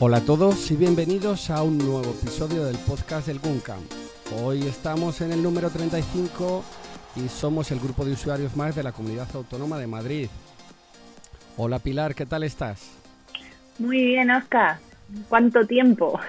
Hola 0.00 0.18
a 0.18 0.20
todos 0.20 0.70
y 0.70 0.76
bienvenidos 0.76 1.50
a 1.50 1.64
un 1.64 1.76
nuevo 1.76 2.02
episodio 2.02 2.64
del 2.66 2.78
podcast 2.78 3.26
del 3.26 3.40
Guncam. 3.40 3.80
Hoy 4.40 4.62
estamos 4.62 5.20
en 5.22 5.32
el 5.32 5.42
número 5.42 5.70
35 5.70 6.62
y 7.16 7.28
somos 7.28 7.72
el 7.72 7.80
grupo 7.80 8.04
de 8.04 8.12
usuarios 8.12 8.54
más 8.54 8.76
de 8.76 8.84
la 8.84 8.92
Comunidad 8.92 9.26
Autónoma 9.34 9.76
de 9.76 9.88
Madrid. 9.88 10.28
Hola 11.56 11.80
Pilar, 11.80 12.14
¿qué 12.14 12.26
tal 12.26 12.44
estás? 12.44 12.92
Muy 13.80 14.04
bien, 14.04 14.30
Oscar. 14.30 14.78
¿Cuánto 15.28 15.66
tiempo? 15.66 16.20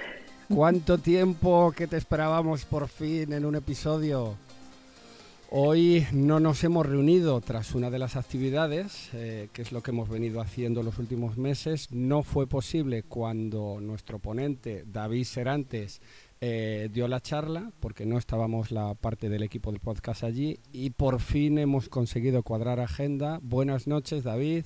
¿Cuánto 0.51 0.97
tiempo 0.97 1.71
que 1.71 1.85
te 1.85 1.97
esperábamos 1.97 2.65
por 2.65 2.87
fin 2.87 3.33
en 3.33 3.45
un 3.45 3.53
episodio? 3.53 4.35
Hoy 5.51 6.05
no 6.11 6.39
nos 6.39 6.63
hemos 6.63 6.85
reunido 6.85 7.41
tras 7.41 7.73
una 7.73 7.89
de 7.89 7.97
las 7.97 8.15
actividades, 8.15 9.09
eh, 9.13 9.49
que 9.51 9.63
es 9.63 9.71
lo 9.71 9.81
que 9.81 9.89
hemos 9.89 10.07
venido 10.07 10.41
haciendo 10.41 10.83
los 10.83 10.99
últimos 10.99 11.37
meses. 11.37 11.87
No 11.91 12.21
fue 12.21 12.45
posible 12.45 13.01
cuando 13.01 13.79
nuestro 13.81 14.19
ponente, 14.19 14.83
David 14.85 15.23
Serantes, 15.23 16.01
eh, 16.39 16.89
dio 16.93 17.07
la 17.07 17.19
charla, 17.19 17.71
porque 17.79 18.05
no 18.05 18.19
estábamos 18.19 18.69
la 18.69 18.93
parte 18.93 19.27
del 19.27 19.41
equipo 19.41 19.71
del 19.71 19.79
podcast 19.79 20.23
allí, 20.23 20.59
y 20.71 20.91
por 20.91 21.19
fin 21.19 21.57
hemos 21.57 21.89
conseguido 21.89 22.43
cuadrar 22.43 22.79
agenda. 22.79 23.39
Buenas 23.41 23.87
noches, 23.87 24.23
David. 24.23 24.65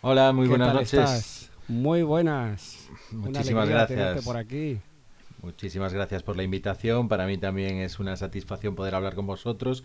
Hola, 0.00 0.32
muy 0.32 0.48
buenas 0.48 0.74
noches. 0.74 0.94
Estás? 0.94 1.50
Muy 1.68 2.02
buenas. 2.02 2.88
Muchísimas 3.12 3.68
gracias. 3.68 4.24
por 4.24 4.36
aquí. 4.36 4.80
Muchísimas 5.42 5.94
gracias 5.94 6.22
por 6.22 6.36
la 6.36 6.42
invitación. 6.42 7.08
Para 7.08 7.26
mí 7.26 7.38
también 7.38 7.76
es 7.76 7.98
una 7.98 8.16
satisfacción 8.16 8.74
poder 8.74 8.94
hablar 8.94 9.14
con 9.14 9.26
vosotros 9.26 9.84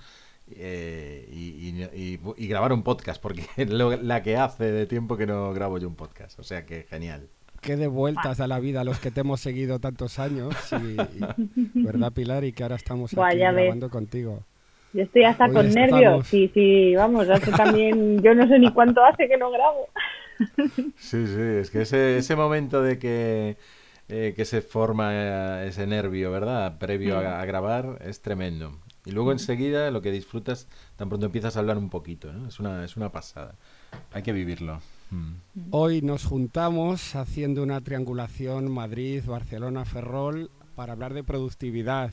eh, 0.51 1.27
y, 1.31 2.47
grabar 2.47 2.73
un 2.73 2.83
podcast, 2.83 3.21
porque 3.21 3.45
es 3.57 3.69
la 3.69 4.21
que 4.23 4.37
hace 4.37 4.71
de 4.71 4.85
tiempo 4.85 5.17
que 5.17 5.25
no 5.25 5.53
grabo 5.53 5.77
yo 5.77 5.87
un 5.87 5.95
podcast. 5.95 6.39
O 6.39 6.43
sea 6.43 6.65
que 6.65 6.83
genial. 6.83 7.27
Qué 7.61 7.77
de 7.77 7.87
vueltas 7.87 8.39
a 8.41 8.47
la 8.47 8.59
vida 8.59 8.83
los 8.83 8.99
que 8.99 9.09
te 9.09 9.21
hemos 9.21 9.39
seguido 9.39 9.79
tantos 9.79 10.19
años, 10.19 10.53
¿verdad 11.73 12.11
Pilar? 12.11 12.43
Y 12.43 12.51
que 12.51 12.61
ahora 12.61 12.75
estamos 12.75 13.11
aquí 13.11 13.37
grabando 13.37 13.89
contigo. 13.89 14.43
Yo 14.93 15.01
estoy 15.01 15.23
hasta 15.23 15.49
con 15.49 15.73
nervios. 15.73 16.27
Sí, 16.27 16.51
sí, 16.53 16.95
vamos, 16.95 17.27
hace 17.27 17.51
también, 17.51 18.21
yo 18.21 18.35
no 18.35 18.47
sé 18.47 18.59
ni 18.59 18.71
cuánto 18.71 19.03
hace 19.03 19.27
que 19.27 19.37
no 19.37 19.51
grabo. 19.51 19.89
Sí, 20.97 21.27
sí, 21.27 21.41
es 21.59 21.71
que 21.71 21.83
ese, 21.83 22.17
ese 22.17 22.35
momento 22.35 22.81
de 22.81 22.99
que 22.99 23.57
eh, 24.07 24.33
que 24.35 24.45
se 24.45 24.61
forma 24.61 25.09
eh, 25.13 25.67
ese 25.69 25.87
nervio, 25.87 26.31
¿verdad? 26.31 26.77
Previo 26.77 27.17
a, 27.17 27.43
grabar, 27.45 27.99
es 28.05 28.21
tremendo. 28.21 28.79
Y 29.03 29.11
luego 29.11 29.31
enseguida 29.31 29.89
lo 29.89 30.01
que 30.01 30.11
disfrutas, 30.11 30.67
tan 30.95 31.09
pronto 31.09 31.25
empiezas 31.25 31.57
a 31.57 31.59
hablar 31.59 31.77
un 31.77 31.89
poquito, 31.89 32.31
¿no? 32.31 32.47
Es 32.47 32.59
una, 32.59 32.85
es 32.85 32.97
una 32.97 33.11
pasada. 33.11 33.55
Hay 34.11 34.21
que 34.21 34.31
vivirlo. 34.31 34.79
Mm. 35.09 35.33
Hoy 35.71 36.01
nos 36.03 36.25
juntamos 36.25 37.15
haciendo 37.15 37.63
una 37.63 37.81
triangulación 37.81 38.71
Madrid, 38.71 39.23
Barcelona, 39.25 39.85
Ferrol 39.85 40.51
para 40.75 40.93
hablar 40.93 41.13
de 41.15 41.23
productividad. 41.23 42.11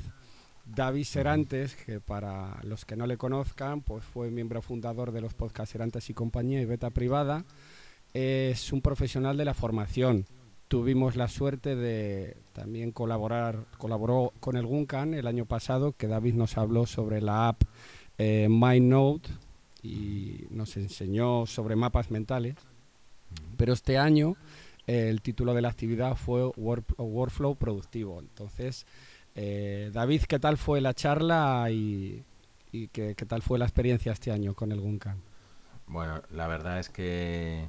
David 0.64 1.04
Serantes, 1.04 1.74
que 1.74 2.00
para 2.00 2.58
los 2.62 2.86
que 2.86 2.96
no 2.96 3.06
le 3.06 3.18
conozcan, 3.18 3.82
pues 3.82 4.04
fue 4.04 4.30
miembro 4.30 4.62
fundador 4.62 5.12
de 5.12 5.20
los 5.20 5.34
podcasts 5.34 5.72
Serantes 5.72 6.08
y 6.08 6.14
compañía 6.14 6.60
y 6.62 6.64
Beta 6.64 6.90
Privada, 6.90 7.44
es 8.14 8.72
un 8.72 8.80
profesional 8.80 9.36
de 9.36 9.44
la 9.44 9.54
formación 9.54 10.25
tuvimos 10.72 11.16
la 11.16 11.28
suerte 11.28 11.77
de 11.77 12.34
también 12.55 12.93
colaborar, 12.93 13.66
colaboró 13.77 14.33
con 14.41 14.56
el 14.56 14.65
Guncan 14.65 15.12
el 15.12 15.27
año 15.27 15.44
pasado, 15.44 15.93
que 15.93 16.06
David 16.06 16.33
nos 16.33 16.56
habló 16.56 16.87
sobre 16.87 17.21
la 17.21 17.49
app 17.49 17.60
eh, 18.16 18.49
MindNote 18.49 19.28
y 19.82 20.47
nos 20.49 20.78
enseñó 20.78 21.44
sobre 21.44 21.77
mapas 21.77 22.11
mentales. 22.11 22.55
Pero 23.59 23.75
este 23.75 23.99
año 23.99 24.34
eh, 24.87 25.11
el 25.11 25.21
título 25.21 25.53
de 25.53 25.61
la 25.61 25.69
actividad 25.69 26.16
fue 26.16 26.50
Workflow 26.56 27.55
Productivo. 27.56 28.21
Entonces, 28.21 28.87
eh, 29.34 29.91
David, 29.93 30.22
¿qué 30.22 30.38
tal 30.38 30.56
fue 30.56 30.81
la 30.81 30.94
charla 30.94 31.69
y, 31.71 32.25
qué, 32.71 33.15
qué, 33.15 33.27
tal 33.27 33.43
fue 33.43 33.59
la 33.59 33.66
experiencia 33.66 34.12
este 34.12 34.32
año 34.32 34.55
con 34.55 34.72
el 34.72 34.81
Guncan? 34.81 35.21
Bueno, 35.87 36.22
la 36.31 36.47
verdad 36.47 36.78
es 36.78 36.88
que 36.88 37.69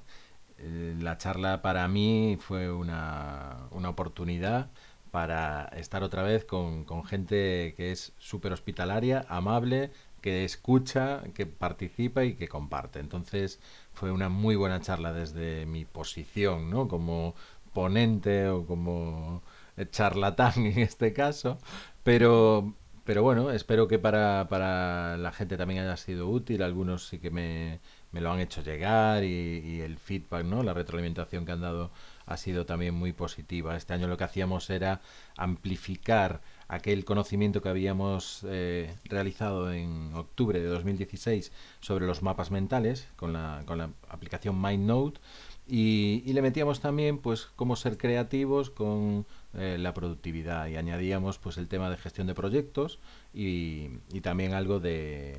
la 0.58 1.18
charla 1.18 1.62
para 1.62 1.88
mí 1.88 2.38
fue 2.40 2.72
una, 2.72 3.68
una 3.72 3.90
oportunidad 3.90 4.70
para 5.12 5.66
estar 5.78 6.04
otra 6.04 6.24
vez 6.24 6.46
con, 6.46 6.86
con 6.86 7.06
gente 7.06 7.74
que 7.78 7.92
es 7.92 8.14
súper 8.18 8.54
hospitalaria, 8.54 9.26
amable, 9.30 9.92
que 10.22 10.46
escucha, 10.46 11.22
que 11.36 11.46
participa 11.46 12.24
y 12.24 12.36
que 12.36 12.48
comparte. 12.48 13.00
Entonces 13.00 13.60
fue 13.94 14.12
una 14.12 14.30
muy 14.30 14.56
buena 14.56 14.82
charla 14.82 15.14
desde 15.14 15.66
mi 15.66 15.86
posición, 15.86 16.70
¿no? 16.70 16.88
Como 16.88 17.36
ponente 17.74 18.48
o 18.50 18.66
como 18.66 19.44
charlatán 19.92 20.54
en 20.66 20.80
este 20.80 21.14
caso, 21.14 21.58
pero 22.04 22.74
pero 23.04 23.22
bueno, 23.22 23.52
espero 23.52 23.88
que 23.88 24.00
para, 24.00 24.48
para 24.50 25.18
la 25.18 25.32
gente 25.32 25.58
también 25.58 25.82
haya 25.82 25.98
sido 25.98 26.30
útil. 26.30 26.64
Algunos 26.64 27.08
sí 27.08 27.20
que 27.20 27.32
me, 27.32 27.80
me 28.14 28.22
lo 28.22 28.32
han 28.32 28.40
hecho 28.40 28.62
llegar 28.62 29.24
y, 29.24 29.82
el 29.82 29.98
feedback, 29.98 30.46
¿no? 30.46 30.64
La 30.64 30.74
retroalimentación 30.74 31.46
que 31.46 31.52
han 31.52 31.62
dado 31.62 31.92
ha 32.26 32.38
sido 32.38 32.66
también 32.66 32.94
muy 32.94 33.12
positiva. 33.12 33.76
Este 33.76 33.94
año 33.94 34.08
lo 34.08 34.18
que 34.18 34.24
hacíamos 34.24 34.70
era 34.70 35.02
amplificar 35.36 36.42
aquel 36.70 37.04
conocimiento 37.04 37.62
que 37.62 37.70
habíamos 37.70 38.46
eh, 38.48 38.96
realizado 39.06 39.74
en 39.74 40.14
octubre 40.14 40.60
de 40.62 40.68
2016 40.68 41.52
sobre 41.82 42.06
los 42.06 42.22
mapas 42.22 42.52
mentales 42.52 43.08
con 43.18 43.34
la, 43.34 43.64
con 43.66 43.80
la 43.80 43.90
aplicación 44.10 44.62
MindNote 44.62 45.20
y, 45.68 46.24
y, 46.26 46.34
le 46.34 46.42
metíamos 46.42 46.80
también 46.80 47.18
pues 47.18 47.50
cómo 47.56 47.76
ser 47.76 47.98
creativos 47.98 48.70
con 48.70 49.26
eh, 49.56 49.78
la 49.80 49.94
productividad 49.94 50.68
y 50.68 50.78
añadíamos 50.78 51.38
pues 51.38 51.58
el 51.58 51.68
tema 51.68 51.90
de 51.90 51.98
gestión 51.98 52.28
de 52.28 52.34
proyectos 52.34 53.00
y, 53.34 53.90
y 54.12 54.22
también 54.22 54.54
algo 54.54 54.80
de 54.80 55.38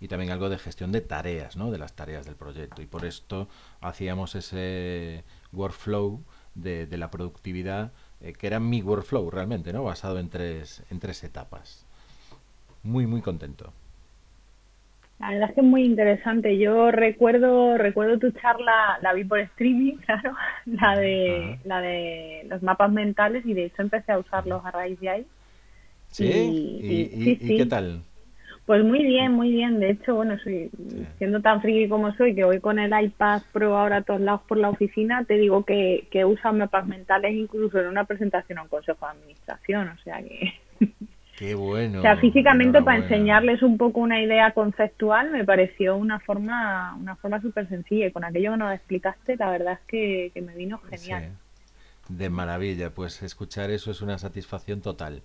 y 0.00 0.08
también 0.08 0.32
algo 0.32 0.48
de 0.50 0.58
gestión 0.58 0.92
de 0.92 1.00
tareas, 1.00 1.56
¿no? 1.56 1.70
de 1.70 1.78
las 1.78 1.94
tareas 1.94 2.26
del 2.26 2.34
proyecto. 2.36 2.82
Y 2.82 2.86
por 2.86 3.04
esto 3.04 3.48
hacíamos 3.80 4.34
ese 4.34 5.24
workflow 5.52 6.22
de, 6.54 6.86
de 6.86 6.98
la 6.98 7.10
productividad, 7.10 7.92
eh, 8.20 8.34
que 8.34 8.46
era 8.46 8.60
mi 8.60 8.82
workflow 8.82 9.30
realmente, 9.30 9.72
¿no? 9.72 9.82
basado 9.84 10.18
en 10.18 10.28
tres, 10.28 10.82
en 10.90 11.00
tres 11.00 11.24
etapas. 11.24 11.86
Muy, 12.82 13.06
muy 13.06 13.22
contento. 13.22 13.72
La 15.18 15.30
verdad 15.30 15.48
es 15.48 15.54
que 15.54 15.60
es 15.60 15.66
muy 15.66 15.84
interesante. 15.84 16.58
Yo 16.58 16.90
recuerdo 16.90 17.78
recuerdo 17.78 18.18
tu 18.18 18.30
charla, 18.32 18.98
la 19.00 19.12
vi 19.12 19.24
por 19.24 19.38
streaming, 19.38 19.96
claro, 20.06 20.34
la 20.66 20.96
de 20.96 21.58
la 21.64 21.80
de 21.80 22.46
los 22.48 22.62
mapas 22.62 22.90
mentales 22.90 23.44
y 23.46 23.54
de 23.54 23.66
hecho 23.66 23.82
empecé 23.82 24.12
a 24.12 24.18
usarlos 24.18 24.64
a 24.64 24.70
raíz 24.70 24.98
de 25.00 25.08
ahí. 25.08 25.26
¿Sí? 26.08 26.26
¿Y, 26.26 27.30
y 27.30 27.56
qué 27.56 27.66
tal? 27.66 28.02
Pues 28.66 28.82
muy 28.82 29.04
bien, 29.04 29.32
muy 29.32 29.50
bien. 29.50 29.78
De 29.78 29.90
hecho, 29.90 30.14
bueno, 30.14 30.38
soy, 30.42 30.70
siendo 31.18 31.42
tan 31.42 31.60
friki 31.60 31.88
como 31.88 32.14
soy, 32.14 32.34
que 32.34 32.44
voy 32.44 32.60
con 32.60 32.78
el 32.78 32.92
iPad 32.98 33.42
Pro 33.52 33.76
ahora 33.76 33.98
a 33.98 34.02
todos 34.02 34.20
lados 34.20 34.42
por 34.48 34.56
la 34.56 34.70
oficina, 34.70 35.24
te 35.24 35.34
digo 35.34 35.64
que, 35.64 36.08
que 36.10 36.24
usan 36.24 36.58
mapas 36.58 36.86
mentales 36.86 37.34
incluso 37.34 37.78
en 37.78 37.88
una 37.88 38.04
presentación 38.04 38.58
a 38.58 38.62
un 38.62 38.68
consejo 38.68 39.04
de 39.06 39.12
administración. 39.12 39.88
O 39.88 39.98
sea 39.98 40.22
que. 40.22 40.54
Qué 41.38 41.54
bueno. 41.54 41.98
O 41.98 42.02
sea, 42.02 42.16
físicamente 42.16 42.80
para 42.82 42.98
enseñarles 42.98 43.62
un 43.62 43.76
poco 43.76 44.00
una 44.00 44.22
idea 44.22 44.52
conceptual 44.52 45.30
me 45.32 45.44
pareció 45.44 45.96
una 45.96 46.20
forma 46.20 46.94
una 46.94 47.16
forma 47.16 47.40
súper 47.40 47.68
sencilla 47.68 48.06
y 48.06 48.12
con 48.12 48.24
aquello 48.24 48.52
que 48.52 48.58
nos 48.58 48.74
explicaste 48.74 49.36
la 49.36 49.50
verdad 49.50 49.72
es 49.74 49.86
que, 49.88 50.30
que 50.32 50.42
me 50.42 50.54
vino 50.54 50.78
genial. 50.78 51.30
De 52.08 52.28
maravilla, 52.28 52.90
pues 52.90 53.22
escuchar 53.22 53.70
eso 53.70 53.90
es 53.90 54.00
una 54.00 54.18
satisfacción 54.18 54.80
total 54.80 55.22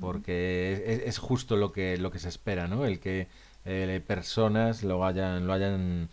porque 0.00 1.02
es, 1.06 1.18
justo 1.18 1.56
lo 1.56 1.72
que, 1.72 1.96
lo 1.98 2.10
que 2.10 2.18
se 2.18 2.28
espera, 2.28 2.68
¿no? 2.68 2.84
El 2.84 3.00
que 3.00 3.28
eh, 3.64 4.02
personas 4.06 4.82
lo 4.84 5.04
hayan, 5.04 5.46
lo 5.46 5.52
hayan 5.52 6.08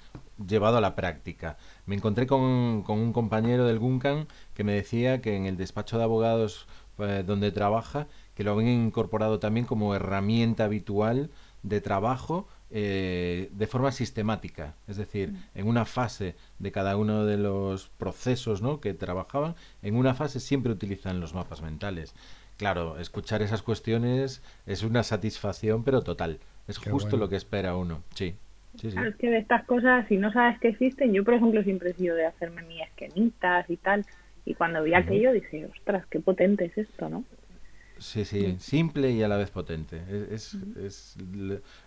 llevado 0.47 0.77
a 0.77 0.81
la 0.81 0.95
práctica. 0.95 1.57
Me 1.85 1.95
encontré 1.95 2.27
con, 2.27 2.83
con, 2.83 2.99
un 2.99 3.13
compañero 3.13 3.65
del 3.65 3.79
Guncan 3.79 4.27
que 4.53 4.63
me 4.63 4.73
decía 4.73 5.21
que 5.21 5.35
en 5.35 5.45
el 5.45 5.57
despacho 5.57 5.97
de 5.97 6.03
abogados 6.03 6.67
pues, 6.97 7.25
donde 7.25 7.51
trabaja, 7.51 8.07
que 8.35 8.43
lo 8.43 8.51
habían 8.51 8.85
incorporado 8.85 9.39
también 9.39 9.65
como 9.65 9.95
herramienta 9.95 10.65
habitual 10.65 11.29
de 11.63 11.81
trabajo 11.81 12.47
eh, 12.71 13.49
de 13.53 13.67
forma 13.67 13.91
sistemática, 13.91 14.75
es 14.87 14.97
decir, 14.97 15.31
mm. 15.31 15.37
en 15.55 15.67
una 15.67 15.85
fase 15.85 16.35
de 16.59 16.71
cada 16.71 16.97
uno 16.97 17.25
de 17.25 17.37
los 17.37 17.89
procesos 17.89 18.61
¿no? 18.61 18.81
que 18.81 18.93
trabajaban, 18.93 19.55
en 19.81 19.95
una 19.95 20.13
fase 20.13 20.39
siempre 20.39 20.71
utilizan 20.71 21.19
los 21.19 21.33
mapas 21.33 21.61
mentales. 21.61 22.13
Claro, 22.57 22.99
escuchar 22.99 23.41
esas 23.41 23.61
cuestiones 23.61 24.41
es 24.65 24.83
una 24.83 25.03
satisfacción, 25.03 25.83
pero 25.83 26.01
total. 26.01 26.39
Es 26.67 26.77
justo 26.77 27.17
lo 27.17 27.29
que 27.29 27.35
espera 27.35 27.75
uno. 27.75 28.03
Sí. 28.13 28.35
Sí, 28.75 28.91
sí. 28.91 28.97
es 29.07 29.15
que 29.15 29.29
de 29.29 29.37
estas 29.37 29.65
cosas, 29.65 30.05
si 30.09 30.17
no 30.17 30.33
sabes 30.33 30.59
que 30.59 30.67
existen, 30.67 31.13
yo 31.13 31.23
por 31.23 31.35
ejemplo 31.35 31.63
siempre 31.63 31.91
he 31.91 31.93
sido 31.93 32.13
de 32.15 32.25
hacerme 32.25 32.61
mis 32.63 32.81
esquemitas 32.81 33.69
y 33.69 33.77
tal, 33.77 34.05
y 34.43 34.53
cuando 34.53 34.83
vi 34.83 34.93
aquello 34.93 35.31
dije, 35.31 35.65
ostras, 35.67 36.05
qué 36.07 36.19
potente 36.19 36.65
es 36.65 36.77
esto, 36.77 37.09
¿no? 37.09 37.23
Sí, 37.97 38.25
sí, 38.25 38.57
simple 38.59 39.11
y 39.11 39.23
a 39.23 39.27
la 39.27 39.37
vez 39.37 39.51
potente. 39.51 40.03
Es, 40.31 40.57
es, 40.77 41.15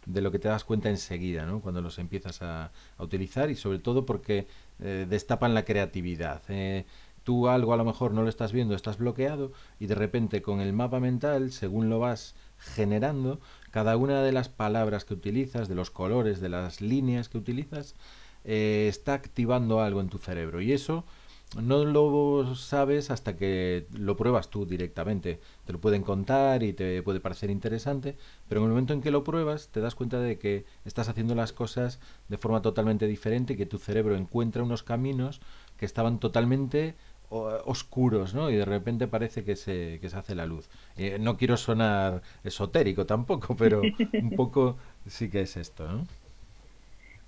de 0.06 0.20
lo 0.22 0.30
que 0.30 0.38
te 0.38 0.48
das 0.48 0.64
cuenta 0.64 0.88
enseguida, 0.88 1.44
¿no? 1.44 1.60
Cuando 1.60 1.82
los 1.82 1.98
empiezas 1.98 2.40
a, 2.42 2.70
utilizar 2.98 3.50
y 3.50 3.54
sobre 3.54 3.78
todo 3.78 4.06
porque 4.06 4.46
eh, 4.80 5.06
destapan 5.08 5.54
la 5.54 5.64
creatividad. 5.64 6.42
Eh, 6.48 6.86
tú 7.24 7.48
algo 7.48 7.74
a 7.74 7.76
lo 7.76 7.84
mejor 7.84 8.12
no 8.14 8.22
lo 8.22 8.28
estás 8.30 8.52
viendo, 8.52 8.74
estás 8.74 8.96
bloqueado 8.96 9.52
y 9.78 9.86
de 9.86 9.94
repente 9.94 10.40
con 10.40 10.60
el 10.60 10.72
mapa 10.72 10.98
mental, 10.98 11.52
según 11.52 11.90
lo 11.90 11.98
vas 11.98 12.34
generando, 12.58 13.40
cada 13.70 13.96
una 13.98 14.22
de 14.22 14.32
las 14.32 14.48
palabras 14.48 15.04
que 15.04 15.14
utilizas, 15.14 15.68
de 15.68 15.74
los 15.74 15.90
colores, 15.90 16.40
de 16.40 16.48
las 16.48 16.80
líneas 16.80 17.28
que 17.28 17.36
utilizas, 17.36 17.94
eh, 18.44 18.86
está 18.88 19.12
activando 19.12 19.82
algo 19.82 20.00
en 20.00 20.08
tu 20.08 20.16
cerebro. 20.16 20.62
Y 20.62 20.72
eso 20.72 21.04
no 21.56 21.84
lo 21.84 22.54
sabes 22.54 23.10
hasta 23.10 23.36
que 23.36 23.86
lo 23.92 24.16
pruebas 24.16 24.50
tú 24.50 24.66
directamente. 24.66 25.40
Te 25.64 25.72
lo 25.72 25.80
pueden 25.80 26.02
contar 26.02 26.62
y 26.62 26.72
te 26.72 27.02
puede 27.02 27.20
parecer 27.20 27.50
interesante, 27.50 28.16
pero 28.48 28.60
en 28.60 28.66
el 28.66 28.70
momento 28.70 28.92
en 28.92 29.00
que 29.00 29.10
lo 29.10 29.24
pruebas 29.24 29.68
te 29.68 29.80
das 29.80 29.94
cuenta 29.94 30.20
de 30.20 30.38
que 30.38 30.66
estás 30.84 31.08
haciendo 31.08 31.34
las 31.34 31.52
cosas 31.52 32.00
de 32.28 32.38
forma 32.38 32.60
totalmente 32.60 33.06
diferente 33.06 33.54
y 33.54 33.56
que 33.56 33.66
tu 33.66 33.78
cerebro 33.78 34.16
encuentra 34.16 34.62
unos 34.62 34.82
caminos 34.82 35.40
que 35.78 35.86
estaban 35.86 36.18
totalmente 36.18 36.96
oscuros, 37.30 38.34
¿no? 38.34 38.50
Y 38.50 38.56
de 38.56 38.64
repente 38.64 39.06
parece 39.06 39.44
que 39.44 39.54
se, 39.54 39.98
que 40.00 40.08
se 40.08 40.16
hace 40.16 40.34
la 40.34 40.46
luz. 40.46 40.70
Eh, 40.96 41.18
no 41.20 41.36
quiero 41.36 41.56
sonar 41.56 42.22
esotérico 42.42 43.04
tampoco, 43.04 43.54
pero 43.56 43.82
un 44.14 44.30
poco 44.30 44.76
sí 45.06 45.28
que 45.28 45.42
es 45.42 45.56
esto, 45.56 45.86
¿no? 45.86 46.06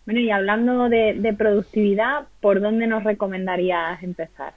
Bueno, 0.05 0.20
y 0.20 0.31
hablando 0.31 0.88
de, 0.88 1.35
productividad, 1.37 2.26
¿por 2.41 2.61
dónde 2.61 2.87
nos 2.87 3.05
recomendarías 3.05 4.02
empezar? 4.02 4.55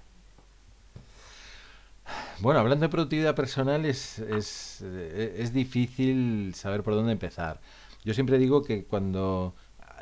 Bueno, 2.40 2.60
hablando 2.60 2.86
de 2.86 2.90
productividad 2.90 3.36
personal 3.36 3.86
es, 3.86 4.20
es, 4.20 4.82
es, 4.82 5.54
difícil 5.54 6.54
saber 6.56 6.84
por 6.84 6.96
dónde 6.96 7.14
empezar. 7.14 7.60
Yo 8.04 8.14
siempre 8.14 8.38
digo 8.38 8.64
que 8.64 8.84
cuando 8.84 9.54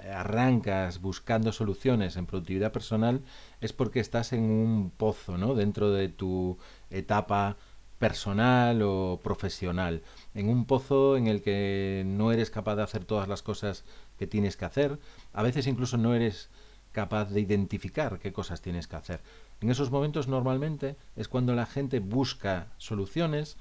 arrancas 0.10 1.02
buscando 1.02 1.52
soluciones 1.52 2.16
en 2.16 2.26
productividad 2.26 2.72
personal 2.72 3.22
es 3.60 3.74
porque 3.74 4.00
estás 4.00 4.34
en 4.34 4.44
un 4.44 4.92
pozo, 4.92 5.38
¿no? 5.38 5.54
Dentro 5.54 5.92
de 5.92 6.10
tu 6.10 6.58
etapa 6.90 7.58
personal 8.00 8.82
o 8.82 9.20
profesional, 9.24 10.02
en 10.34 10.50
un 10.50 10.66
pozo 10.66 11.18
en 11.18 11.28
el 11.28 11.44
que 11.44 12.04
no 12.06 12.32
eres 12.32 12.50
capaz 12.50 12.76
de 12.76 12.84
hacer 12.84 13.06
todas 13.06 13.28
las 13.28 13.44
cosas 13.44 13.84
que 14.22 14.28
tienes 14.28 14.56
que 14.56 14.66
hacer, 14.66 15.00
a 15.34 15.42
veces 15.42 15.66
incluso 15.66 15.98
no 15.98 16.14
eres 16.14 16.52
capaz 16.92 17.32
de 17.32 17.42
identificar 17.42 18.20
qué 18.20 18.32
cosas 18.32 18.62
tienes 18.62 18.86
que 18.88 18.96
hacer. 18.96 19.20
En 19.62 19.72
esos 19.72 19.90
momentos 19.90 20.28
normalmente 20.28 20.96
es 21.16 21.28
cuando 21.28 21.56
la 21.56 21.66
gente 21.66 22.00
busca 22.00 22.68
soluciones, 22.78 23.58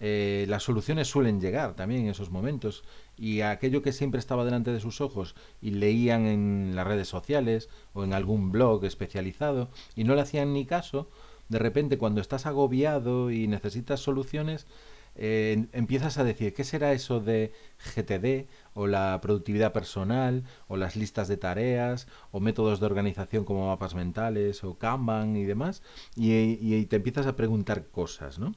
eh, 0.00 0.44
las 0.50 0.64
soluciones 0.64 1.08
suelen 1.08 1.40
llegar 1.40 1.76
también 1.76 2.02
en 2.02 2.08
esos 2.10 2.28
momentos. 2.28 2.84
Y 3.16 3.40
aquello 3.40 3.80
que 3.80 3.92
siempre 3.92 4.18
estaba 4.18 4.44
delante 4.44 4.70
de 4.70 4.80
sus 4.80 5.00
ojos 5.00 5.34
y 5.62 5.70
leían 5.70 6.26
en 6.26 6.72
las 6.76 6.86
redes 6.86 7.08
sociales 7.08 7.70
o 7.94 8.04
en 8.04 8.12
algún 8.12 8.52
blog 8.52 8.84
especializado 8.84 9.70
y 9.96 10.04
no 10.04 10.14
le 10.14 10.20
hacían 10.20 10.52
ni 10.52 10.66
caso, 10.66 11.08
de 11.48 11.58
repente 11.58 11.96
cuando 11.96 12.20
estás 12.20 12.44
agobiado 12.44 13.30
y 13.30 13.46
necesitas 13.46 14.00
soluciones, 14.00 14.66
eh, 15.14 15.66
empiezas 15.72 16.16
a 16.18 16.24
decir, 16.24 16.54
¿qué 16.54 16.64
será 16.64 16.92
eso 16.92 17.20
de 17.20 17.52
GTD 17.94 18.48
o 18.74 18.86
la 18.86 19.20
productividad 19.20 19.72
personal 19.72 20.44
o 20.68 20.76
las 20.76 20.96
listas 20.96 21.28
de 21.28 21.36
tareas 21.36 22.08
o 22.30 22.40
métodos 22.40 22.80
de 22.80 22.86
organización 22.86 23.44
como 23.44 23.68
mapas 23.68 23.94
mentales 23.94 24.64
o 24.64 24.78
Kanban 24.78 25.36
y 25.36 25.44
demás? 25.44 25.82
Y, 26.16 26.86
te 26.86 26.96
empiezas 26.96 27.26
a 27.26 27.36
preguntar 27.36 27.86
cosas, 27.86 28.38
¿no? 28.38 28.54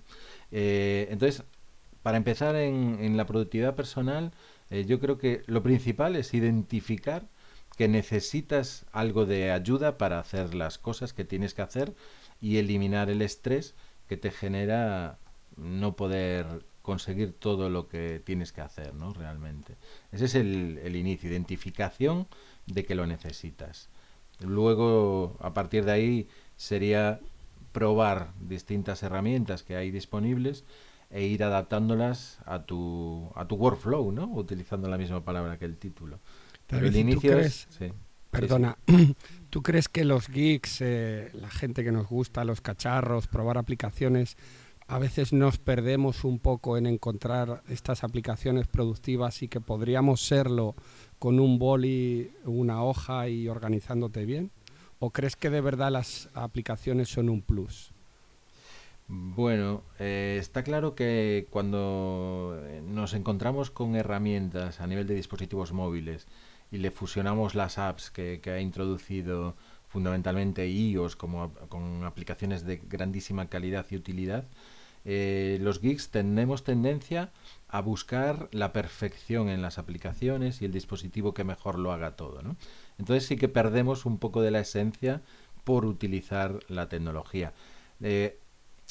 Eh, 0.52 1.08
entonces, 1.12 1.44
para 2.04 2.18
empezar 2.18 2.56
en, 2.56 3.18
la 3.18 3.26
productividad 3.26 3.76
personal, 3.76 4.32
eh, 4.70 4.86
yo 4.86 5.00
creo 5.00 5.18
que 5.18 5.42
lo 5.48 5.64
principal 5.64 6.16
es 6.16 6.34
identificar 6.34 7.28
que 7.78 7.88
necesitas 7.88 8.86
algo 8.92 9.26
de 9.26 9.52
ayuda 9.52 9.98
para 9.98 10.20
hacer 10.20 10.54
las 10.56 10.78
cosas 10.78 11.14
que 11.14 11.26
tienes 11.26 11.54
que 11.54 11.62
hacer 11.62 11.94
y 12.40 12.58
eliminar 12.58 13.10
el 13.10 13.22
estrés 13.22 13.76
que 14.08 14.18
te 14.18 14.32
genera 14.32 15.18
no 15.58 15.96
poder 15.96 16.46
conseguir 16.86 17.34
todo 17.34 17.70
lo 17.70 17.88
que 17.88 18.22
tienes 18.24 18.54
que 18.54 18.62
hacer, 18.62 18.94
¿no? 18.94 19.12
Realmente. 19.12 19.76
Ese 20.12 20.26
es 20.26 20.36
el, 20.36 20.80
el 20.84 20.96
inicio, 20.96 21.30
identificación 21.30 22.28
de 22.68 22.86
que 22.86 22.94
lo 22.94 23.08
necesitas. 23.08 23.90
Luego, 24.40 25.36
a 25.40 25.54
partir 25.54 25.84
de 25.84 25.92
ahí, 25.92 26.28
sería 26.56 27.20
probar 27.72 28.34
distintas 28.40 29.02
herramientas 29.02 29.64
que 29.64 29.76
hay 29.76 29.90
disponibles 29.90 30.64
e 31.10 31.24
ir 31.24 31.44
adaptándolas 31.44 32.38
a 32.46 32.64
tu, 32.64 33.32
a 33.36 33.48
tu 33.48 33.56
workflow, 33.56 34.12
¿no? 34.12 34.26
Utilizando 34.26 34.88
la 34.88 34.98
misma 34.98 35.26
palabra 35.26 35.58
que 35.58 35.66
el 35.66 35.78
título. 35.78 36.20
Pero 36.68 36.86
el 36.86 36.96
inicio 36.96 37.40
es... 37.40 37.68
Perdona, 38.30 38.78
¿tú 39.50 39.64
crees 39.64 39.88
que 39.88 40.04
los 40.04 40.28
geeks, 40.28 40.82
eh, 40.82 41.32
la 41.34 41.50
gente 41.50 41.84
que 41.84 41.92
nos 41.92 42.08
gusta 42.08 42.44
los 42.44 42.60
cacharros, 42.60 43.28
probar 43.28 43.58
aplicaciones, 43.58 44.36
a 44.88 45.00
veces 45.00 45.34
nos 45.34 45.58
perdemos 45.58 46.24
un 46.24 46.40
poco 46.40 46.78
en 46.78 46.86
encontrar 46.86 47.64
estas 47.70 48.04
aplicaciones 48.04 48.68
productivas 48.68 49.42
y 49.42 49.48
que 49.48 49.60
podríamos 49.60 50.22
serlo 50.22 50.76
con 51.18 51.40
un 51.40 51.58
boli, 51.58 52.32
una 52.46 52.84
hoja 52.84 53.28
y 53.28 53.48
organizándote 53.48 54.26
bien? 54.26 54.52
¿O 55.00 55.10
crees 55.10 55.36
que 55.36 55.50
de 55.50 55.62
verdad 55.62 55.92
las 55.92 56.30
aplicaciones 56.34 57.10
son 57.10 57.30
un 57.30 57.42
plus? 57.42 57.92
Bueno, 59.08 59.84
eh, 60.00 60.38
está 60.40 60.64
claro 60.64 60.96
que 60.96 61.48
cuando 61.52 62.60
eh, 62.64 62.82
nos 62.84 63.14
encontramos 63.14 63.70
con 63.70 63.96
herramientas 63.96 64.82
a 64.82 64.88
nivel 64.88 65.06
de 65.06 65.16
dispositivos 65.16 65.74
móviles 65.74 66.28
y 66.72 66.78
le 66.78 66.90
fusionamos 66.90 67.54
las 67.54 67.78
apps 67.78 68.10
que, 68.10 68.40
que 68.42 68.52
ha 68.52 68.60
introducido 68.60 69.56
fundamentalmente 69.90 70.68
iOS 70.68 71.16
como 71.16 71.54
con 71.70 72.04
aplicaciones 72.04 72.66
de 72.66 72.78
grandísima 72.78 73.48
calidad 73.48 73.86
y 73.92 73.96
utilidad, 73.96 74.46
eh, 75.06 75.60
los 75.62 75.80
geeks 75.80 76.10
tenemos 76.10 76.63
tendencia 76.63 77.31
a 77.69 77.80
buscar 77.81 78.50
la 78.52 78.74
perfección 78.74 79.50
en 79.50 79.62
las 79.62 79.78
aplicaciones 79.78 80.62
y 80.62 80.66
el 80.66 80.72
dispositivo 80.72 81.34
que 81.34 81.44
mejor 81.44 81.78
lo 81.78 81.91
haga 81.91 82.15
todo. 82.15 82.41
Entonces 82.98 83.25
sí 83.25 83.38
que 83.38 83.48
perdemos 83.48 84.06
un 84.06 84.18
poco 84.18 84.41
de 84.41 84.51
la 84.51 84.60
esencia 84.60 85.22
por 85.63 85.86
utilizar 85.86 86.60
la 86.68 86.89
tecnología. 86.89 87.53
Eh, 88.01 88.39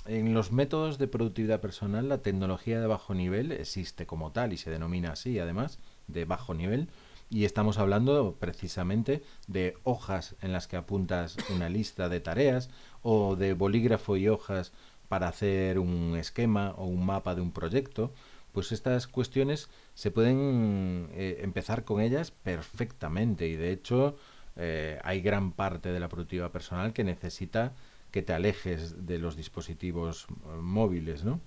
en 0.06 0.34
los 0.34 0.52
métodos 0.52 0.98
de 0.98 1.08
productividad 1.08 1.60
personal, 1.60 2.08
la 2.08 2.18
tecnología 2.18 2.80
de 2.80 2.86
bajo 2.86 3.14
nivel 3.14 3.52
existe 3.52 4.06
como 4.06 4.32
tal 4.32 4.52
y 4.52 4.58
se 4.58 4.70
denomina 4.70 5.12
así, 5.12 5.38
además, 5.38 5.78
de 6.08 6.26
bajo 6.26 6.52
nivel. 6.52 6.88
Y 7.30 7.46
estamos 7.46 7.78
hablando 7.78 8.36
precisamente 8.38 9.22
de 9.46 9.78
hojas 9.82 10.36
en 10.42 10.52
las 10.52 10.68
que 10.68 10.76
apuntas 10.76 11.36
una 11.54 11.70
lista 11.70 12.10
de 12.10 12.20
tareas 12.20 12.68
o 13.02 13.34
de 13.34 13.54
bolígrafo 13.54 14.18
y 14.18 14.28
hojas 14.28 14.72
para 15.08 15.28
hacer 15.28 15.78
un 15.78 16.16
esquema 16.16 16.72
o 16.76 16.86
un 16.86 17.04
mapa 17.04 17.34
de 17.34 17.40
un 17.40 17.52
proyecto, 17.52 18.12
pues 18.52 18.72
estas 18.72 19.06
cuestiones 19.08 19.68
se 19.94 20.10
pueden 20.10 21.08
eh, 21.12 21.40
empezar 21.42 21.84
con 21.84 22.00
ellas 22.00 22.30
perfectamente 22.30 23.48
y 23.48 23.56
de 23.56 23.72
hecho 23.72 24.16
eh, 24.56 24.98
hay 25.02 25.20
gran 25.20 25.52
parte 25.52 25.90
de 25.90 26.00
la 26.00 26.08
productividad 26.08 26.50
personal 26.50 26.92
que 26.92 27.02
necesita 27.02 27.72
que 28.12 28.22
te 28.22 28.32
alejes 28.32 29.06
de 29.06 29.18
los 29.18 29.36
dispositivos 29.36 30.26
eh, 30.30 30.56
móviles, 30.60 31.24
¿no? 31.24 31.40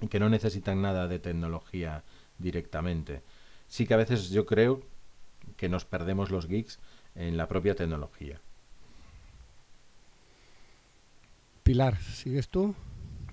Y 0.00 0.08
que 0.08 0.18
no 0.18 0.30
necesitan 0.30 0.80
nada 0.80 1.06
de 1.06 1.18
tecnología 1.18 2.02
directamente. 2.38 3.20
Sí 3.68 3.86
que 3.86 3.94
a 3.94 3.98
veces 3.98 4.30
yo 4.30 4.46
creo 4.46 4.80
que 5.58 5.68
nos 5.68 5.84
perdemos 5.84 6.30
los 6.30 6.46
geeks 6.46 6.78
en 7.14 7.36
la 7.36 7.46
propia 7.46 7.74
tecnología. 7.74 8.40
Pilar, 11.72 11.94
¿sigues 11.94 12.50
tú? 12.50 12.74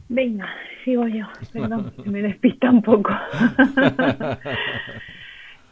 Venga, 0.07 0.47
sigo 0.85 1.05
yo. 1.09 1.27
Perdón, 1.51 1.91
me 2.05 2.21
despista 2.21 2.69
un 2.69 2.81
poco. 2.81 3.11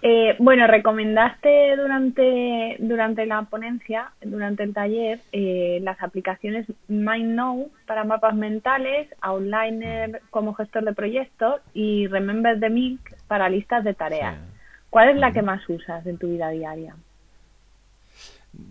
eh, 0.02 0.36
bueno, 0.38 0.68
recomendaste 0.68 1.78
durante, 1.78 2.76
durante 2.80 3.26
la 3.26 3.44
ponencia, 3.44 4.12
durante 4.22 4.64
el 4.64 4.74
taller, 4.74 5.22
eh, 5.32 5.80
las 5.82 6.04
aplicaciones 6.04 6.68
MindNow 6.90 7.72
para 7.86 8.04
mapas 8.04 8.36
mentales, 8.36 9.08
Outliner 9.22 10.22
como 10.30 10.54
gestor 10.54 10.84
de 10.84 10.92
proyectos 10.92 11.62
y 11.74 12.08
Remember 12.08 12.60
the 12.60 12.70
Milk 12.70 13.16
para 13.30 13.48
listas 13.48 13.86
de 13.86 13.94
tareas. 13.94 14.40
¿Cuál 14.90 15.12
es 15.12 15.16
la 15.16 15.32
que 15.32 15.42
más 15.42 15.62
usas 15.70 16.06
en 16.06 16.18
tu 16.18 16.28
vida 16.28 16.50
diaria? 16.50 16.98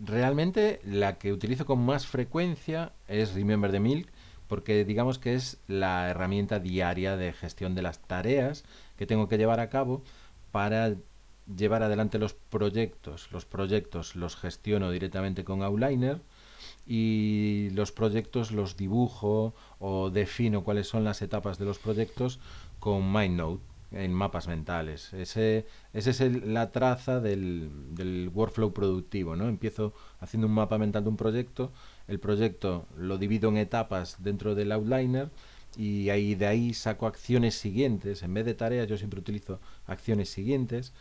Realmente 0.04 0.80
la 0.84 1.18
que 1.18 1.32
utilizo 1.32 1.64
con 1.64 1.84
más 1.84 2.06
frecuencia 2.06 2.92
es 3.06 3.34
Remember 3.34 3.70
the 3.70 3.78
Milk, 3.78 4.08
porque 4.48 4.84
digamos 4.84 5.18
que 5.18 5.34
es 5.34 5.58
la 5.68 6.08
herramienta 6.10 6.58
diaria 6.58 7.16
de 7.16 7.32
gestión 7.32 7.74
de 7.74 7.82
las 7.82 8.00
tareas 8.00 8.64
que 8.96 9.06
tengo 9.06 9.28
que 9.28 9.38
llevar 9.38 9.60
a 9.60 9.68
cabo 9.68 10.02
para 10.50 10.96
llevar 11.54 11.84
adelante 11.84 12.18
los 12.18 12.34
proyectos. 12.34 13.30
Los 13.30 13.44
proyectos 13.44 14.16
los 14.16 14.36
gestiono 14.36 14.90
directamente 14.90 15.44
con 15.44 15.62
Outliner 15.62 16.20
y 16.86 17.70
los 17.72 17.92
proyectos 17.92 18.50
los 18.50 18.76
dibujo 18.76 19.54
o 19.78 20.10
defino 20.10 20.64
cuáles 20.64 20.88
son 20.88 21.04
las 21.04 21.22
etapas 21.22 21.58
de 21.58 21.64
los 21.64 21.78
proyectos 21.78 22.40
con 22.80 23.12
MindNote 23.12 23.75
en 23.92 24.12
mapas 24.12 24.48
mentales. 24.48 25.12
Ese, 25.12 25.66
ese 25.92 26.10
es 26.10 26.20
la 26.44 26.72
traza 26.72 27.20
del, 27.20 27.70
del, 27.94 28.30
workflow 28.34 28.72
productivo, 28.72 29.36
¿no? 29.36 29.48
Empiezo 29.48 29.94
haciendo 30.20 30.46
un 30.46 30.54
mapa 30.54 30.78
mental 30.78 31.04
de 31.04 31.10
un 31.10 31.16
proyecto, 31.16 31.72
el 32.08 32.20
proyecto 32.20 32.86
lo 32.96 33.18
divido 33.18 33.48
en 33.48 33.56
etapas 33.58 34.22
dentro 34.22 34.54
del 34.54 34.72
outliner 34.72 35.30
y 35.76 36.08
ahí 36.10 36.34
de 36.34 36.46
ahí 36.46 36.74
saco 36.74 37.06
acciones 37.06 37.54
siguientes. 37.54 38.22
En 38.22 38.34
vez 38.34 38.44
de 38.46 38.54
tareas, 38.54 38.88
yo 38.88 38.96
siempre 38.96 39.20
utilizo 39.20 39.60
acciones 39.86 40.30
siguientes. 40.30 40.92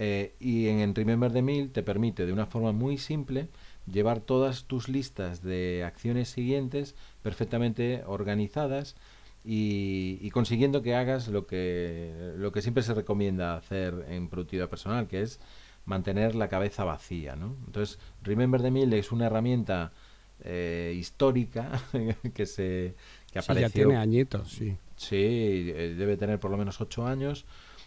Eh, 0.00 0.34
y 0.38 0.68
en, 0.68 0.94
Remember 0.94 1.32
the 1.32 1.42
Mill 1.42 1.70
te 1.70 1.82
permite 1.82 2.24
de 2.24 2.32
una 2.32 2.46
forma 2.46 2.72
muy 2.72 2.98
simple 2.98 3.48
llevar 3.90 4.20
todas 4.20 4.64
tus 4.64 4.88
listas 4.88 5.42
de 5.42 5.82
acciones 5.84 6.28
siguientes 6.28 6.94
perfectamente 7.22 8.04
organizadas 8.06 8.94
y, 9.44 10.28
consiguiendo 10.30 10.82
que 10.82 10.94
hagas 10.94 11.28
lo 11.28 11.46
que, 11.46 12.34
lo 12.36 12.52
que 12.52 12.62
siempre 12.62 12.82
se 12.82 12.94
recomienda 12.94 13.56
hacer 13.56 14.06
en 14.08 14.28
productividad 14.28 14.68
personal, 14.68 15.08
que 15.08 15.22
es 15.22 15.40
mantener 15.84 16.34
la 16.34 16.48
cabeza 16.48 16.84
vacía. 16.84 17.34
¿no? 17.34 17.56
Entonces, 17.66 17.98
Remember 18.22 18.60
the 18.60 18.70
Mill 18.70 18.92
es 18.92 19.10
una 19.10 19.26
herramienta 19.26 19.92
eh, 20.44 20.94
histórica 20.96 21.82
que 22.34 22.46
se 22.46 22.94
que 23.32 23.38
apareció. 23.38 23.68
ya 23.68 23.72
tiene 23.72 23.96
añitos, 23.96 24.50
sí. 24.52 24.76
Sí, 24.96 25.16
eh, 25.16 25.94
debe 25.96 26.16
tener 26.16 26.40
por 26.40 26.50
lo 26.50 26.56
menos 26.56 26.80
ocho 26.80 27.06
años. 27.06 27.46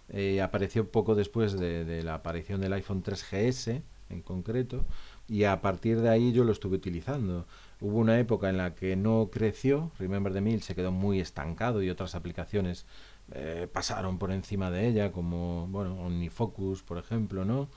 Eh, 0.09 0.41
apareció 0.41 0.89
poco 0.89 1.15
después 1.15 1.57
de, 1.57 1.85
de, 1.85 2.03
la 2.03 2.15
aparición 2.15 2.59
del 2.59 2.73
iPhone 2.73 3.03
3GS 3.03 3.81
en 4.09 4.21
concreto 4.21 4.85
y 5.27 5.45
a 5.45 5.61
partir 5.61 6.01
de 6.01 6.09
ahí 6.09 6.33
yo 6.33 6.43
lo 6.43 6.51
estuve 6.51 6.75
utilizando. 6.75 7.45
Hubo 7.81 7.97
una 7.97 8.19
época 8.19 8.47
en 8.47 8.57
la 8.57 8.75
que 8.75 8.95
no 8.95 9.29
creció, 9.31 9.91
Remember 9.97 10.31
the 10.31 10.39
Mill 10.39 10.61
se 10.61 10.75
quedó 10.75 10.91
muy 10.91 11.19
estancado 11.19 11.81
y 11.81 11.89
otras 11.89 12.13
aplicaciones 12.13 12.85
eh, 13.31 13.67
pasaron 13.73 14.19
por 14.19 14.31
encima 14.31 14.69
de 14.69 14.87
ella, 14.87 15.11
como 15.11 15.67
bueno, 15.67 15.95
OmniFocus, 15.99 16.83
por 16.83 16.99
ejemplo, 16.99 17.43
¿no? 17.43 17.69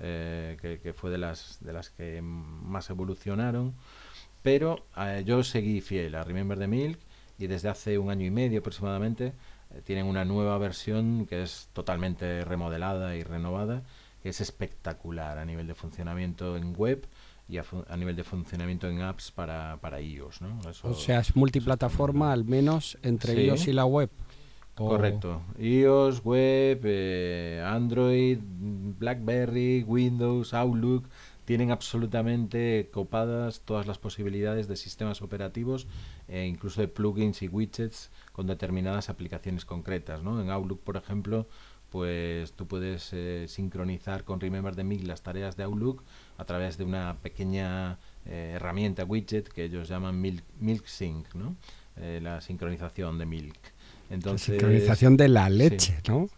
Eh, 0.00 0.78
que, 0.82 0.92
fue 0.92 1.10
de 1.10 1.18
las, 1.18 1.58
de 1.60 1.72
las 1.72 1.90
que 1.90 2.20
más 2.22 2.90
evolucionaron. 2.90 3.74
Pero 4.42 4.84
eh, 4.96 5.22
yo 5.24 5.44
seguí 5.44 5.80
fiel 5.80 6.16
a 6.16 6.24
Remember 6.24 6.58
the 6.58 6.66
Milk 6.66 6.98
y 7.38 7.46
desde 7.46 7.68
hace 7.68 7.98
un 7.98 8.10
año 8.10 8.26
y 8.26 8.30
medio 8.32 8.58
aproximadamente 8.60 9.32
tienen 9.84 10.06
una 10.06 10.24
nueva 10.24 10.58
versión 10.58 11.24
que 11.26 11.42
es 11.42 11.68
totalmente 11.72 12.44
remodelada 12.44 13.14
y 13.14 13.22
renovada, 13.22 13.84
que 14.24 14.30
es 14.30 14.40
espectacular 14.40 15.38
a 15.38 15.44
nivel 15.44 15.68
de 15.68 15.74
funcionamiento 15.74 16.56
en 16.56 16.74
web 16.76 17.06
y 17.48 17.58
a, 17.58 17.96
nivel 17.96 18.16
de 18.16 18.24
funcionamiento 18.24 18.88
en 18.88 19.02
apps 19.02 19.30
para, 19.30 19.76
para 19.80 20.00
iOS. 20.00 20.40
¿no? 20.40 20.58
o 20.82 20.94
sea, 20.94 21.20
es 21.20 21.36
multiplataforma 21.36 22.32
al 22.32 22.44
menos 22.44 22.98
entre 23.02 23.44
iOS 23.44 23.68
y 23.68 23.72
la 23.72 23.84
web. 23.84 24.10
Correcto. 24.74 25.42
iOS, 25.58 26.24
web, 26.24 26.80
eh, 26.84 27.62
Android, 27.64 28.38
BlackBerry, 28.40 29.84
Windows, 29.86 30.54
Outlook, 30.54 31.04
tienen 31.44 31.70
absolutamente 31.70 32.88
copadas 32.92 33.60
todas 33.60 33.86
las 33.86 33.98
posibilidades 33.98 34.68
de 34.68 34.76
sistemas 34.76 35.20
operativos 35.20 35.86
e 36.28 36.46
incluso 36.46 36.80
de 36.80 36.88
plugins 36.88 37.42
y 37.42 37.48
widgets 37.48 38.10
con 38.32 38.46
determinadas 38.46 39.10
aplicaciones 39.10 39.64
concretas. 39.64 40.22
¿no? 40.22 40.40
En 40.40 40.50
Outlook, 40.50 40.80
por 40.80 40.96
ejemplo, 40.96 41.46
pues 41.92 42.54
tú 42.54 42.66
puedes 42.66 43.10
eh, 43.12 43.44
sincronizar 43.48 44.24
con 44.24 44.40
Remember 44.40 44.74
the 44.74 44.82
Milk 44.82 45.06
las 45.06 45.22
tareas 45.22 45.58
de 45.58 45.64
Outlook 45.64 46.02
a 46.38 46.44
través 46.46 46.78
de 46.78 46.84
una 46.84 47.18
pequeña 47.22 47.98
eh, 48.24 48.54
herramienta 48.56 49.04
widget 49.04 49.48
que 49.48 49.64
ellos 49.64 49.88
llaman 49.88 50.18
Milk, 50.18 50.42
Milk 50.58 50.86
Sync, 50.86 51.34
¿no? 51.34 51.54
Eh, 52.00 52.18
la 52.22 52.40
sincronización 52.40 53.18
de 53.18 53.26
Milk. 53.26 53.58
Entonces, 54.08 54.48
la 54.48 54.54
sincronización 54.54 55.16
de 55.18 55.28
la 55.28 55.50
leche, 55.50 55.98
¿no? 56.08 56.28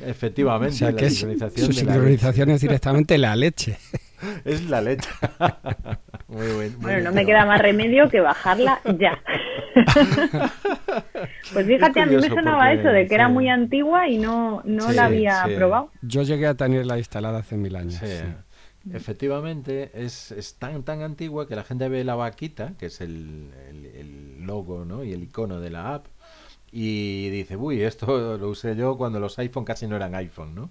Efectivamente, 0.00 0.74
sincronización 0.74 1.66
su 1.66 1.72
sincronización 1.72 2.50
es 2.50 2.60
directamente 2.60 3.16
la 3.16 3.36
leche. 3.36 3.78
es 4.44 4.68
la 4.68 4.80
leche. 4.80 5.08
muy 6.26 6.70
bueno, 6.80 7.10
no 7.10 7.14
me 7.14 7.24
queda 7.24 7.46
más 7.46 7.60
remedio 7.60 8.10
que 8.10 8.20
bajarla 8.20 8.80
ya. 8.98 9.22
pues 11.52 11.66
fíjate, 11.66 12.00
a 12.00 12.06
mí 12.06 12.16
me 12.16 12.28
sonaba 12.28 12.72
eso, 12.72 12.88
de 12.88 13.06
que 13.06 13.14
era 13.14 13.28
muy 13.28 13.48
antigua 13.48 14.08
y 14.08 14.18
no, 14.18 14.62
no 14.64 14.92
la 14.92 15.06
había 15.06 15.44
probado. 15.56 15.90
Yo 16.02 16.22
llegué 16.22 16.46
a 16.46 16.54
tenerla 16.54 16.98
instalada 16.98 17.38
hace 17.38 17.56
mil 17.56 17.76
años. 17.76 18.00
Efectivamente, 18.92 19.90
es, 19.94 20.30
es, 20.30 20.56
tan 20.56 20.82
tan 20.82 21.00
antigua 21.00 21.48
que 21.48 21.56
la 21.56 21.64
gente 21.64 21.88
ve 21.88 22.04
la 22.04 22.16
vaquita, 22.16 22.74
que 22.78 22.86
es 22.86 23.00
el, 23.00 23.50
el, 23.94 24.44
logo 24.44 24.84
¿no? 24.84 25.04
y 25.04 25.14
el 25.14 25.22
icono 25.22 25.58
de 25.58 25.70
la 25.70 25.94
app, 25.94 26.06
y 26.70 27.30
dice, 27.30 27.56
uy, 27.56 27.82
esto 27.82 28.36
lo 28.36 28.48
usé 28.48 28.76
yo 28.76 28.98
cuando 28.98 29.20
los 29.20 29.38
iPhone 29.38 29.64
casi 29.64 29.86
no 29.86 29.96
eran 29.96 30.14
iPhone, 30.14 30.54
¿no? 30.54 30.70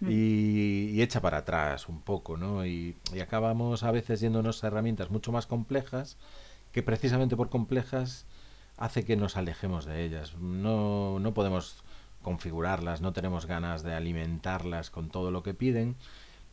Mm. 0.00 0.08
Y, 0.10 1.00
echa 1.00 1.22
para 1.22 1.38
atrás 1.38 1.88
un 1.88 2.02
poco, 2.02 2.36
¿no? 2.36 2.66
Y, 2.66 2.96
y, 3.14 3.20
acabamos 3.20 3.82
a 3.82 3.92
veces 3.92 4.20
yéndonos 4.20 4.62
a 4.62 4.66
herramientas 4.66 5.10
mucho 5.10 5.32
más 5.32 5.46
complejas, 5.46 6.18
que 6.72 6.82
precisamente 6.82 7.36
por 7.36 7.48
complejas 7.48 8.26
hace 8.76 9.04
que 9.04 9.16
nos 9.16 9.36
alejemos 9.36 9.84
de 9.84 10.04
ellas. 10.04 10.36
No, 10.38 11.18
no 11.18 11.34
podemos 11.34 11.82
configurarlas, 12.22 13.00
no 13.00 13.12
tenemos 13.12 13.46
ganas 13.46 13.82
de 13.82 13.94
alimentarlas 13.94 14.90
con 14.90 15.10
todo 15.10 15.30
lo 15.30 15.42
que 15.42 15.54
piden. 15.54 15.96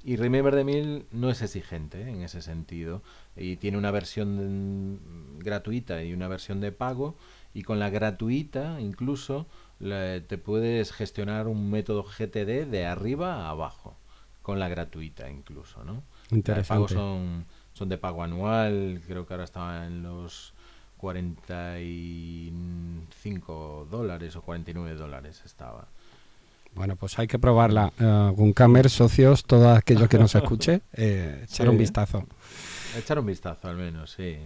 Y 0.04 0.16
Remember 0.16 0.56
the 0.56 0.64
Mill 0.64 1.06
no 1.12 1.30
es 1.30 1.42
exigente 1.42 2.10
en 2.10 2.22
ese 2.24 2.42
sentido. 2.42 3.02
Y 3.36 3.58
tiene 3.58 3.78
una 3.78 3.92
versión 3.92 5.00
gratuita 5.40 6.04
y 6.04 6.14
una 6.14 6.28
versión 6.28 6.60
de 6.60 6.72
pago. 6.72 7.16
Y 7.54 7.64
con 7.64 7.80
la 7.80 7.90
gratuita 7.90 8.80
incluso 8.82 9.48
te 9.80 10.38
puedes 10.38 10.92
gestionar 10.92 11.48
un 11.48 11.70
método 11.70 12.04
GTD 12.04 12.66
de 12.66 12.86
arriba 12.86 13.46
a 13.46 13.50
abajo. 13.50 13.96
Con 14.42 14.58
la 14.60 14.70
gratuita 14.70 15.30
incluso, 15.30 15.84
¿no? 15.84 16.04
Interesante. 16.32 16.96
son, 16.96 17.46
son 17.74 17.90
de 17.90 18.00
pago 18.00 18.24
anual. 18.24 19.02
Creo 19.06 19.28
que 19.28 19.34
ahora 19.36 19.44
estaba 19.44 19.86
en 19.86 20.02
los 20.02 20.56
45 21.02 23.88
dólares 23.90 24.36
o 24.36 24.44
49 24.44 24.96
dólares 24.96 25.42
estaba. 25.44 25.88
Bueno, 26.76 26.96
pues 26.96 27.18
hay 27.20 27.28
que 27.28 27.40
probarla. 27.40 27.92
Uh, 28.00 28.54
camer 28.54 28.90
socios, 28.90 29.44
todo 29.44 29.72
aquello 29.72 30.08
que 30.08 30.18
nos 30.18 30.34
escuche, 30.36 30.82
eh, 30.94 31.42
echar 31.44 31.68
un 31.68 31.78
vistazo. 31.78 32.24
Echar 32.98 33.20
un 33.20 33.26
vistazo 33.26 33.68
al 33.68 33.76
menos, 33.76 34.12
sí. 34.12 34.38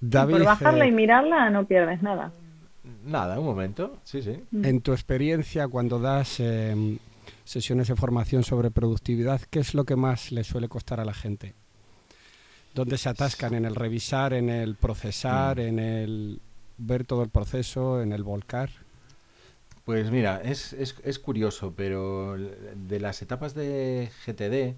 David, 0.00 0.36
por 0.36 0.44
bajarla 0.44 0.86
y 0.86 0.88
eh, 0.88 0.92
mirarla 0.92 1.50
no 1.50 1.66
pierdes 1.66 2.02
nada. 2.02 2.32
Nada, 3.04 3.38
un 3.38 3.44
momento, 3.44 3.98
sí, 4.02 4.22
sí. 4.22 4.42
Mm. 4.50 4.64
En 4.64 4.80
tu 4.80 4.92
experiencia, 4.92 5.68
cuando 5.68 6.00
das 6.00 6.40
sesiones 7.44 7.88
de 7.88 7.96
formación 7.96 8.44
sobre 8.44 8.70
productividad, 8.70 9.42
¿qué 9.50 9.60
es 9.60 9.74
lo 9.74 9.84
que 9.84 9.96
más 9.96 10.32
le 10.32 10.44
suele 10.44 10.68
costar 10.68 11.00
a 11.00 11.04
la 11.04 11.14
gente? 11.14 11.54
¿Dónde 12.78 12.96
se 12.96 13.08
atascan? 13.08 13.54
¿En 13.54 13.64
el 13.64 13.74
revisar, 13.74 14.32
en 14.32 14.48
el 14.48 14.76
procesar, 14.76 15.56
mm. 15.56 15.60
en 15.60 15.78
el 15.80 16.40
ver 16.76 17.04
todo 17.04 17.24
el 17.24 17.28
proceso, 17.28 18.00
en 18.00 18.12
el 18.12 18.22
volcar? 18.22 18.70
Pues 19.84 20.12
mira, 20.12 20.40
es, 20.44 20.74
es, 20.74 21.18
curioso, 21.18 21.74
pero 21.76 22.36
de 22.38 23.00
las 23.00 23.20
etapas 23.20 23.54
de 23.54 24.12
GTD, 24.24 24.76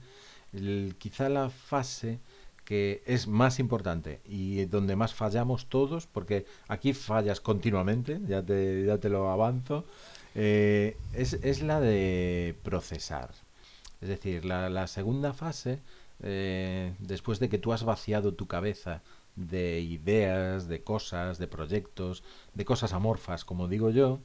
quizá 0.96 1.28
la 1.28 1.50
fase 1.50 2.20
que 2.64 3.02
es 3.04 3.26
más 3.26 3.58
importante 3.58 4.20
y 4.24 4.64
donde 4.64 4.96
más 4.96 5.12
fallamos 5.12 5.66
todos, 5.66 6.06
porque 6.06 6.46
aquí 6.68 6.94
fallas 6.94 7.42
continuamente, 7.42 8.18
ya 8.26 8.42
te, 8.42 8.82
ya 8.86 8.96
te 8.96 9.10
lo 9.10 9.28
avanzo, 9.28 9.84
eh, 10.34 10.96
es, 11.12 11.34
es, 11.34 11.60
la 11.60 11.80
de 11.80 12.56
procesar. 12.62 13.28
Es 14.00 14.08
decir, 14.08 14.46
la, 14.46 14.70
la 14.70 14.86
segunda 14.86 15.34
fase 15.34 15.80
eh, 16.22 16.94
después 16.98 17.38
de 17.38 17.48
que 17.48 17.58
tú 17.58 17.72
has 17.72 17.84
vaciado 17.84 18.34
tu 18.34 18.46
cabeza 18.46 19.02
de 19.36 19.80
ideas, 19.80 20.68
de 20.68 20.82
cosas, 20.82 21.38
de 21.38 21.46
proyectos, 21.46 22.22
de 22.54 22.64
cosas 22.64 22.92
amorfas, 22.92 23.44
como 23.44 23.68
digo 23.68 23.90
yo, 23.90 24.20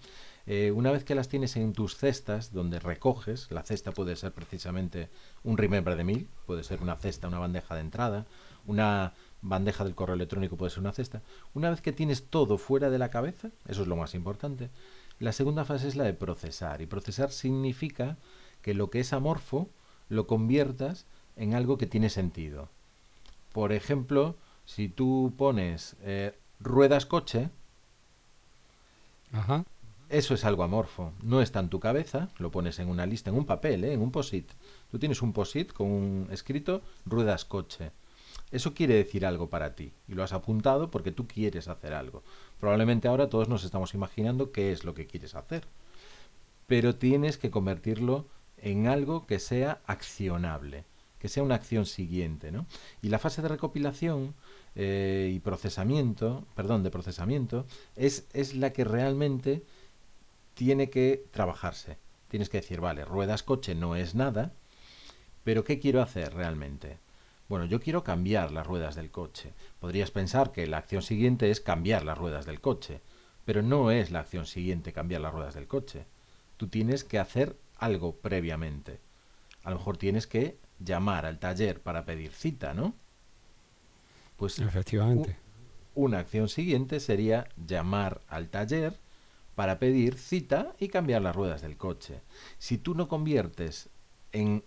eh, 0.48 0.72
una 0.72 0.92
vez 0.92 1.04
que 1.04 1.16
las 1.16 1.28
tienes 1.28 1.56
en 1.56 1.74
tus 1.74 1.96
cestas, 1.96 2.54
donde 2.54 2.80
recoges, 2.80 3.50
la 3.52 3.64
cesta 3.64 3.92
puede 3.92 4.16
ser 4.16 4.32
precisamente 4.32 5.10
un 5.44 5.58
Remember 5.58 5.96
de 5.96 6.04
Mil, 6.04 6.30
puede 6.46 6.64
ser 6.64 6.82
una 6.82 6.98
cesta, 6.98 7.28
una 7.28 7.40
bandeja 7.40 7.76
de 7.76 7.82
entrada, 7.82 8.28
una 8.68 9.14
bandeja 9.42 9.84
del 9.84 9.96
correo 9.96 10.16
electrónico 10.16 10.58
puede 10.58 10.72
ser 10.72 10.82
una 10.82 10.92
cesta. 10.92 11.22
Una 11.54 11.70
vez 11.70 11.82
que 11.82 11.94
tienes 11.94 12.28
todo 12.28 12.58
fuera 12.58 12.90
de 12.90 13.00
la 13.00 13.10
cabeza, 13.10 13.50
eso 13.68 13.82
es 13.82 13.88
lo 13.88 13.96
más 13.96 14.14
importante, 14.14 14.70
la 15.20 15.32
segunda 15.32 15.66
fase 15.66 15.88
es 15.88 15.96
la 15.96 16.04
de 16.04 16.14
procesar. 16.14 16.82
Y 16.82 16.88
procesar 16.88 17.32
significa 17.32 18.18
que 18.62 18.74
lo 18.74 18.90
que 18.90 19.00
es 19.00 19.14
amorfo 19.14 19.70
lo 20.10 20.28
conviertas 20.28 21.06
en 21.36 21.54
algo 21.54 21.78
que 21.78 21.88
tiene 21.88 22.10
sentido. 22.10 22.70
Por 23.52 23.72
ejemplo, 23.72 24.36
si 24.66 24.90
tú 24.90 25.34
pones 25.38 25.96
eh, 26.04 26.38
ruedas 26.60 27.06
coche, 27.06 27.50
eso 30.10 30.34
es 30.34 30.46
algo 30.46 30.64
amorfo. 30.64 31.14
No 31.22 31.42
está 31.42 31.60
en 31.60 31.70
tu 31.70 31.80
cabeza, 31.80 32.30
lo 32.38 32.52
pones 32.52 32.80
en 32.80 32.90
una 32.90 33.06
lista, 33.06 33.30
en 33.30 33.38
un 33.38 33.46
papel, 33.46 33.84
¿eh? 33.84 33.94
en 33.94 34.02
un 34.02 34.12
posit. 34.12 34.50
Tú 34.92 35.00
tienes 35.00 35.22
un 35.22 35.34
posit 35.34 35.74
con 35.74 35.88
un 35.88 36.28
escrito 36.32 36.82
ruedas 37.06 37.46
coche. 37.46 37.92
Eso 38.52 38.74
quiere 38.74 38.96
decir 38.96 39.26
algo 39.26 39.50
para 39.50 39.76
ti 39.76 39.92
y 40.08 40.14
lo 40.14 40.24
has 40.24 40.34
apuntado 40.34 40.92
porque 40.92 41.12
tú 41.12 41.28
quieres 41.28 41.68
hacer 41.68 41.94
algo. 41.94 42.24
Probablemente 42.60 43.08
ahora 43.08 43.30
todos 43.30 43.50
nos 43.50 43.64
estamos 43.64 43.94
imaginando 43.94 44.52
qué 44.52 44.72
es 44.72 44.84
lo 44.84 44.94
que 44.94 45.08
quieres 45.08 45.36
hacer. 45.36 45.66
Pero 46.68 46.96
tienes 46.96 47.38
que 47.38 47.52
convertirlo 47.52 48.28
en 48.58 48.88
algo 48.88 49.26
que 49.26 49.40
sea 49.40 49.82
accionable 49.86 50.86
que 51.26 51.30
sea 51.30 51.42
una 51.42 51.56
acción 51.56 51.88
siguiente, 51.88 52.52
¿no? 52.52 52.68
Y 53.02 53.10
la 53.10 53.18
fase 53.18 53.42
de 53.42 53.48
recopilación 53.48 54.36
eh, 54.76 55.32
y 55.34 55.40
procesamiento, 55.40 56.46
perdón, 56.54 56.84
de 56.84 56.92
procesamiento, 56.92 57.66
es, 57.96 58.28
es 58.34 58.54
la 58.54 58.72
que 58.74 58.84
realmente 58.84 59.64
tiene 60.54 60.92
que 60.92 61.26
trabajarse. 61.32 61.98
Tienes 62.28 62.50
que 62.50 62.58
decir, 62.58 62.80
vale, 62.80 63.06
ruedas 63.06 63.42
coche 63.42 63.74
no 63.74 63.96
es 63.96 64.14
nada, 64.14 64.54
pero 65.44 65.64
¿qué 65.64 65.80
quiero 65.80 66.00
hacer 66.00 66.32
realmente? 66.36 67.00
Bueno, 67.50 67.66
yo 67.66 67.80
quiero 67.80 68.04
cambiar 68.04 68.52
las 68.52 68.68
ruedas 68.68 68.94
del 68.94 69.10
coche. 69.10 69.52
Podrías 69.80 70.12
pensar 70.12 70.52
que 70.52 70.68
la 70.68 70.78
acción 70.78 71.02
siguiente 71.02 71.50
es 71.50 71.60
cambiar 71.60 72.06
las 72.06 72.20
ruedas 72.20 72.46
del 72.46 72.62
coche, 72.62 73.02
pero 73.46 73.64
no 73.64 73.90
es 73.90 74.12
la 74.12 74.20
acción 74.20 74.46
siguiente 74.46 74.94
cambiar 74.94 75.22
las 75.22 75.34
ruedas 75.34 75.56
del 75.56 75.66
coche. 75.66 76.06
Tú 76.58 76.68
tienes 76.68 77.04
que 77.04 77.18
hacer 77.18 77.56
algo 77.80 78.16
previamente. 78.16 79.00
A 79.64 79.72
lo 79.72 79.78
mejor 79.78 79.98
tienes 79.98 80.28
que 80.28 80.64
llamar 80.80 81.26
al 81.26 81.40
taller 81.40 81.82
para 81.82 82.06
pedir 82.06 82.32
cita, 82.32 82.74
¿no? 82.74 82.96
Pues 84.38 84.60
efectivamente. 84.60 85.38
Una 85.94 86.20
acción 86.20 86.50
siguiente 86.50 87.00
sería 87.00 87.48
llamar 87.56 88.22
al 88.28 88.50
taller 88.50 88.98
para 89.56 89.80
pedir 89.80 90.18
cita 90.18 90.76
y 90.80 90.90
cambiar 90.90 91.22
las 91.22 91.36
ruedas 91.36 91.62
del 91.62 91.78
coche. 91.78 92.22
Si 92.58 92.78
tú 92.78 92.94
no 92.94 93.08
conviertes 93.08 93.90
en 94.34 94.64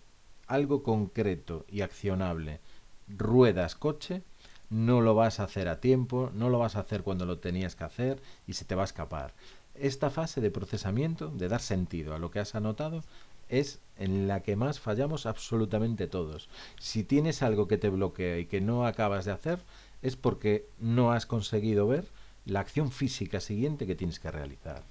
algo 0.47 0.81
concreto 0.81 1.65
y 1.69 1.81
accionable 1.81 2.59
ruedas 3.07 3.75
coche, 3.75 4.23
no 4.69 5.01
lo 5.01 5.15
vas 5.15 5.39
a 5.39 5.43
hacer 5.43 5.67
a 5.67 5.79
tiempo, 5.79 6.31
no 6.33 6.49
lo 6.49 6.59
vas 6.59 6.75
a 6.75 6.81
hacer 6.81 7.03
cuando 7.03 7.25
lo 7.25 7.39
tenías 7.39 7.75
que 7.75 7.83
hacer 7.83 8.21
y 8.47 8.53
se 8.53 8.65
te 8.65 8.75
va 8.75 8.83
a 8.83 8.85
escapar. 8.85 9.33
Esta 9.75 10.09
fase 10.09 10.41
de 10.41 10.51
procesamiento, 10.51 11.29
de 11.29 11.47
dar 11.47 11.61
sentido 11.61 12.13
a 12.13 12.19
lo 12.19 12.31
que 12.31 12.39
has 12.39 12.55
anotado, 12.55 13.03
es 13.49 13.79
en 13.97 14.27
la 14.27 14.41
que 14.41 14.55
más 14.55 14.79
fallamos 14.79 15.25
absolutamente 15.25 16.07
todos. 16.07 16.49
Si 16.79 17.03
tienes 17.03 17.43
algo 17.43 17.67
que 17.67 17.77
te 17.77 17.89
bloquea 17.89 18.39
y 18.39 18.45
que 18.45 18.61
no 18.61 18.85
acabas 18.85 19.25
de 19.25 19.31
hacer, 19.31 19.59
es 20.01 20.15
porque 20.15 20.65
no 20.79 21.11
has 21.11 21.25
conseguido 21.25 21.87
ver 21.87 22.05
la 22.45 22.61
acción 22.61 22.91
física 22.91 23.39
siguiente 23.39 23.85
que 23.85 23.95
tienes 23.95 24.19
que 24.19 24.31
realizar. 24.31 24.81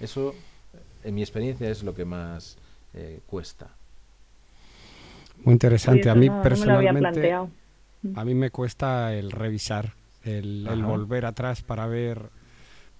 Eso, 0.00 0.34
en 1.02 1.14
mi 1.14 1.22
experiencia, 1.22 1.70
es 1.70 1.82
lo 1.82 1.94
que 1.94 2.04
más 2.04 2.58
eh, 2.94 3.20
cuesta. 3.26 3.68
Muy 5.44 5.52
interesante. 5.52 6.10
a 6.10 6.14
mí 6.14 6.28
personalmente, 6.42 7.32
a 7.32 8.24
mí 8.24 8.34
me 8.34 8.50
cuesta 8.50 9.14
el 9.14 9.30
revisar, 9.30 9.94
el, 10.24 10.66
volver 10.84 11.26
atrás 11.26 11.62
para 11.62 11.86
ver, 11.86 12.30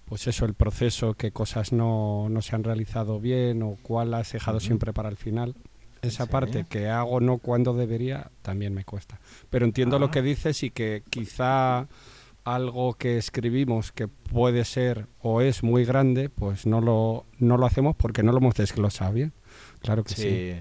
pues 0.08 0.26
eso, 0.26 0.44
el 0.44 0.54
proceso, 0.54 1.14
qué 1.14 1.32
cosas 1.32 1.72
no, 1.72 2.28
no 2.30 2.40
se 2.40 2.56
han 2.56 2.64
realizado 2.64 3.20
bien 3.20 3.62
o 3.62 3.76
cuál 3.82 4.14
has 4.14 4.32
dejado 4.32 4.58
siempre 4.58 4.92
para 4.92 5.08
el 5.08 5.16
final. 5.16 5.54
Esa 6.00 6.26
parte 6.26 6.64
que 6.68 6.88
hago 6.88 7.20
no 7.20 7.38
cuando 7.38 7.74
debería 7.74 8.30
también 8.42 8.72
me 8.72 8.84
cuesta. 8.84 9.20
Pero 9.50 9.66
entiendo 9.66 9.98
lo 9.98 10.10
que 10.10 10.22
dices 10.22 10.62
y 10.62 10.70
que 10.70 11.02
quizá 11.10 11.88
algo 12.44 12.94
que 12.94 13.18
escribimos 13.18 13.92
que 13.92 14.08
puede 14.08 14.64
ser 14.64 15.06
o 15.20 15.42
es 15.42 15.62
muy 15.62 15.84
grande, 15.84 16.30
pues 16.30 16.66
no 16.66 16.80
lo, 16.80 17.26
no 17.38 17.58
lo 17.58 17.66
hacemos 17.66 17.94
porque 17.96 18.22
no 18.22 18.32
lo 18.32 18.38
hemos 18.38 18.54
desglosado 18.54 19.12
bien. 19.12 19.32
Claro 19.80 20.04
que 20.04 20.14
sí. 20.14 20.54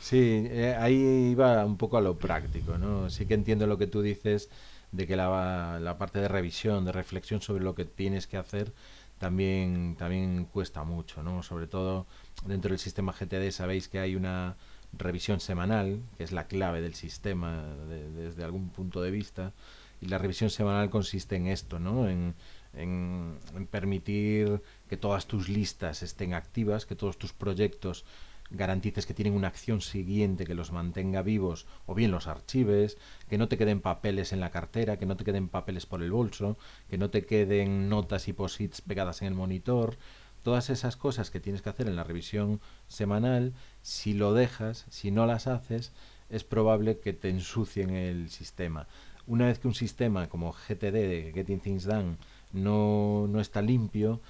Sí, 0.00 0.46
eh, 0.50 0.76
ahí 0.78 1.30
iba 1.30 1.64
un 1.64 1.76
poco 1.76 1.96
a 1.96 2.00
lo 2.00 2.18
práctico, 2.18 2.76
¿no? 2.76 3.08
Sí 3.08 3.24
que 3.24 3.34
entiendo 3.34 3.68
lo 3.68 3.78
que 3.78 3.86
tú 3.86 4.02
dices 4.02 4.50
de 4.92 5.06
que 5.06 5.16
la, 5.16 5.78
la 5.80 5.98
parte 5.98 6.20
de 6.20 6.28
revisión, 6.28 6.84
de 6.84 6.92
reflexión 6.92 7.40
sobre 7.40 7.64
lo 7.64 7.74
que 7.74 7.84
tienes 7.84 8.26
que 8.26 8.36
hacer, 8.36 8.72
también, 9.18 9.96
también 9.96 10.46
cuesta 10.46 10.84
mucho, 10.84 11.22
¿no? 11.22 11.42
Sobre 11.42 11.66
todo 11.66 12.06
dentro 12.44 12.70
del 12.70 12.78
sistema 12.78 13.12
GTD 13.12 13.50
sabéis 13.50 13.88
que 13.88 14.00
hay 14.00 14.16
una 14.16 14.56
revisión 14.92 15.40
semanal, 15.40 16.02
que 16.16 16.24
es 16.24 16.32
la 16.32 16.46
clave 16.46 16.80
del 16.80 16.94
sistema 16.94 17.64
desde 17.88 18.44
algún 18.44 18.70
punto 18.70 19.00
de 19.00 19.10
vista, 19.10 19.52
y 20.00 20.06
la 20.06 20.18
revisión 20.18 20.50
semanal 20.50 20.90
consiste 20.90 21.36
en 21.36 21.46
esto, 21.46 21.78
¿no? 21.78 22.08
En, 22.08 22.34
en, 22.74 23.38
en 23.54 23.66
permitir 23.68 24.60
que 24.88 24.96
todas 24.96 25.26
tus 25.26 25.48
listas 25.48 26.02
estén 26.02 26.34
activas, 26.34 26.84
que 26.84 26.96
todos 26.96 27.16
tus 27.16 27.32
proyectos 27.32 28.04
garantices 28.52 29.06
que 29.06 29.14
tienen 29.14 29.34
una 29.34 29.48
acción 29.48 29.80
siguiente 29.80 30.44
que 30.44 30.54
los 30.54 30.72
mantenga 30.72 31.22
vivos 31.22 31.66
o 31.86 31.94
bien 31.94 32.10
los 32.10 32.26
archives, 32.26 32.98
que 33.28 33.38
no 33.38 33.48
te 33.48 33.58
queden 33.58 33.80
papeles 33.80 34.32
en 34.32 34.40
la 34.40 34.50
cartera, 34.50 34.98
que 34.98 35.06
no 35.06 35.16
te 35.16 35.24
queden 35.24 35.48
papeles 35.48 35.86
por 35.86 36.02
el 36.02 36.12
bolso, 36.12 36.56
que 36.88 36.98
no 36.98 37.10
te 37.10 37.24
queden 37.24 37.88
notas 37.88 38.28
y 38.28 38.32
posits 38.32 38.80
pegadas 38.80 39.22
en 39.22 39.28
el 39.28 39.34
monitor. 39.34 39.96
Todas 40.42 40.70
esas 40.70 40.96
cosas 40.96 41.30
que 41.30 41.40
tienes 41.40 41.62
que 41.62 41.70
hacer 41.70 41.88
en 41.88 41.96
la 41.96 42.04
revisión 42.04 42.60
semanal, 42.88 43.54
si 43.82 44.12
lo 44.12 44.34
dejas, 44.34 44.86
si 44.90 45.10
no 45.10 45.26
las 45.26 45.46
haces, 45.46 45.92
es 46.30 46.44
probable 46.44 46.98
que 46.98 47.12
te 47.12 47.28
ensucien 47.28 47.90
el 47.90 48.28
sistema. 48.30 48.88
Una 49.26 49.46
vez 49.46 49.60
que 49.60 49.68
un 49.68 49.74
sistema 49.74 50.28
como 50.28 50.52
GTD, 50.52 51.32
Getting 51.32 51.60
Things 51.60 51.84
Done, 51.84 52.16
no, 52.52 53.26
no 53.28 53.40
está 53.40 53.62
limpio, 53.62 54.20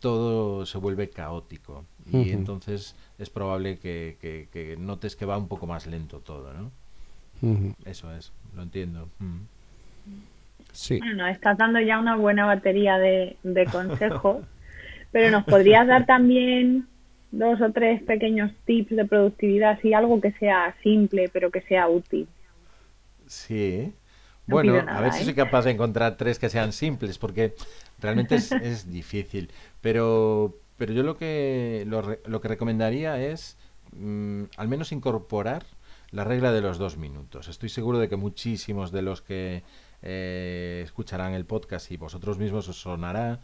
todo 0.00 0.64
se 0.64 0.78
vuelve 0.78 1.10
caótico 1.10 1.84
y 2.12 2.30
entonces 2.30 2.94
es 3.18 3.30
probable 3.30 3.78
que, 3.78 4.76
notes 4.78 5.16
que 5.16 5.26
va 5.26 5.38
un 5.38 5.48
poco 5.48 5.66
más 5.66 5.86
lento 5.86 6.20
todo, 6.20 6.52
¿no? 6.52 6.70
Eso 7.84 8.14
es, 8.14 8.32
lo 8.54 8.62
entiendo. 8.62 9.08
Sí. 10.72 10.98
Bueno, 10.98 11.26
estás 11.26 11.58
dando 11.58 11.80
ya 11.80 11.98
una 11.98 12.16
buena 12.16 12.46
batería 12.46 12.98
de, 12.98 13.36
de 13.42 13.64
consejos, 13.66 14.44
pero 15.12 15.30
nos 15.30 15.44
podrías 15.44 15.86
dar 15.86 16.06
también 16.06 16.86
dos 17.32 17.60
o 17.60 17.70
tres 17.72 18.02
pequeños 18.02 18.52
tips 18.66 18.94
de 18.94 19.04
productividad, 19.04 19.72
así 19.72 19.94
algo 19.94 20.20
que 20.20 20.32
sea 20.32 20.74
simple 20.82 21.28
pero 21.32 21.50
que 21.50 21.62
sea 21.62 21.88
útil. 21.88 22.28
Sí. 23.26 23.92
Bueno, 24.50 24.76
a 24.88 25.00
ver 25.00 25.12
si 25.12 25.24
soy 25.24 25.32
¿eh? 25.32 25.36
capaz 25.36 25.64
de 25.64 25.72
encontrar 25.72 26.16
tres 26.16 26.38
que 26.38 26.48
sean 26.48 26.72
simples, 26.72 27.18
porque 27.18 27.54
realmente 27.98 28.36
es, 28.36 28.52
es 28.52 28.90
difícil. 28.90 29.50
Pero, 29.80 30.58
pero 30.76 30.92
yo 30.92 31.02
lo 31.02 31.16
que, 31.16 31.84
lo, 31.86 32.40
que 32.40 32.48
recomendaría 32.48 33.20
es 33.22 33.56
mm, 33.92 34.44
al 34.56 34.68
menos 34.68 34.92
incorporar 34.92 35.64
la 36.10 36.24
regla 36.24 36.52
de 36.52 36.60
los 36.60 36.78
dos 36.78 36.96
minutos. 36.96 37.48
Estoy 37.48 37.68
seguro 37.68 37.98
de 37.98 38.08
que 38.08 38.16
muchísimos 38.16 38.90
de 38.90 39.02
los 39.02 39.22
que 39.22 39.62
eh, 40.02 40.82
escucharán 40.84 41.34
el 41.34 41.44
podcast 41.44 41.90
y 41.92 41.96
vosotros 41.96 42.38
mismos 42.38 42.68
os 42.68 42.80
sonará 42.80 43.40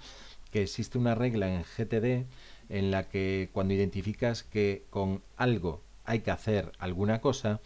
que 0.50 0.62
existe 0.62 0.98
una 0.98 1.14
regla 1.14 1.48
en 1.48 1.62
GTD 1.62 2.26
en 2.68 2.90
la 2.90 3.08
que 3.08 3.50
cuando 3.52 3.74
identificas 3.74 4.42
que 4.42 4.84
con 4.90 5.22
algo 5.36 5.82
hay 6.04 6.20
que 6.20 6.30
hacer 6.30 6.72
alguna 6.78 7.20
cosa, 7.20 7.60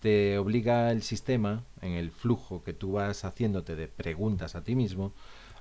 te 0.00 0.38
obliga 0.38 0.90
el 0.90 1.02
sistema, 1.02 1.62
en 1.82 1.92
el 1.92 2.10
flujo 2.10 2.64
que 2.64 2.72
tú 2.72 2.92
vas 2.92 3.24
haciéndote 3.24 3.76
de 3.76 3.88
preguntas 3.88 4.54
a 4.54 4.64
ti 4.64 4.74
mismo, 4.74 5.12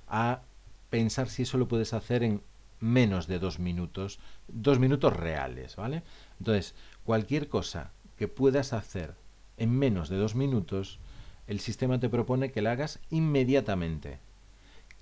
a 0.08 0.42
pensar 0.90 1.30
si 1.30 1.44
eso 1.44 1.58
lo 1.58 1.68
puedes 1.68 1.94
hacer 1.94 2.24
en 2.24 2.42
menos 2.80 3.28
de 3.28 3.40
dos 3.40 3.60
minutos, 3.60 4.20
dos 4.48 4.80
minutos 4.80 5.16
reales, 5.16 5.76
¿vale? 5.76 6.04
Entonces, 6.40 6.74
cualquier 7.04 7.50
cosa 7.50 7.92
que 8.18 8.28
puedas 8.28 8.74
hacer 8.74 9.14
en 9.58 9.72
menos 9.72 10.10
de 10.10 10.18
dos 10.18 10.36
minutos, 10.36 11.00
el 11.48 11.60
sistema 11.60 12.00
te 12.00 12.10
propone 12.10 12.52
que 12.52 12.62
la 12.62 12.72
hagas 12.72 13.00
inmediatamente, 13.10 14.20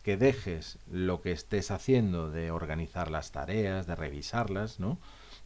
que 0.01 0.17
dejes 0.17 0.79
lo 0.89 1.21
que 1.21 1.31
estés 1.31 1.69
haciendo 1.69 2.31
de 2.31 2.49
organizar 2.49 3.11
las 3.11 3.31
tareas, 3.31 3.85
de 3.85 3.95
revisarlas, 3.95 4.79
¿no? 4.79 4.97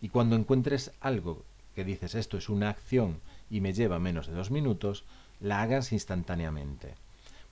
Y 0.01 0.09
cuando 0.09 0.35
encuentres 0.35 0.91
algo 1.01 1.43
que 1.75 1.83
dices 1.83 2.15
esto 2.15 2.37
es 2.37 2.47
una 2.47 2.69
acción 2.69 3.19
y 3.51 3.61
me 3.61 3.73
lleva 3.73 3.99
menos 3.99 4.25
de 4.25 4.33
dos 4.33 4.49
minutos, 4.49 5.03
la 5.39 5.61
hagas 5.61 5.91
instantáneamente. 5.91 6.95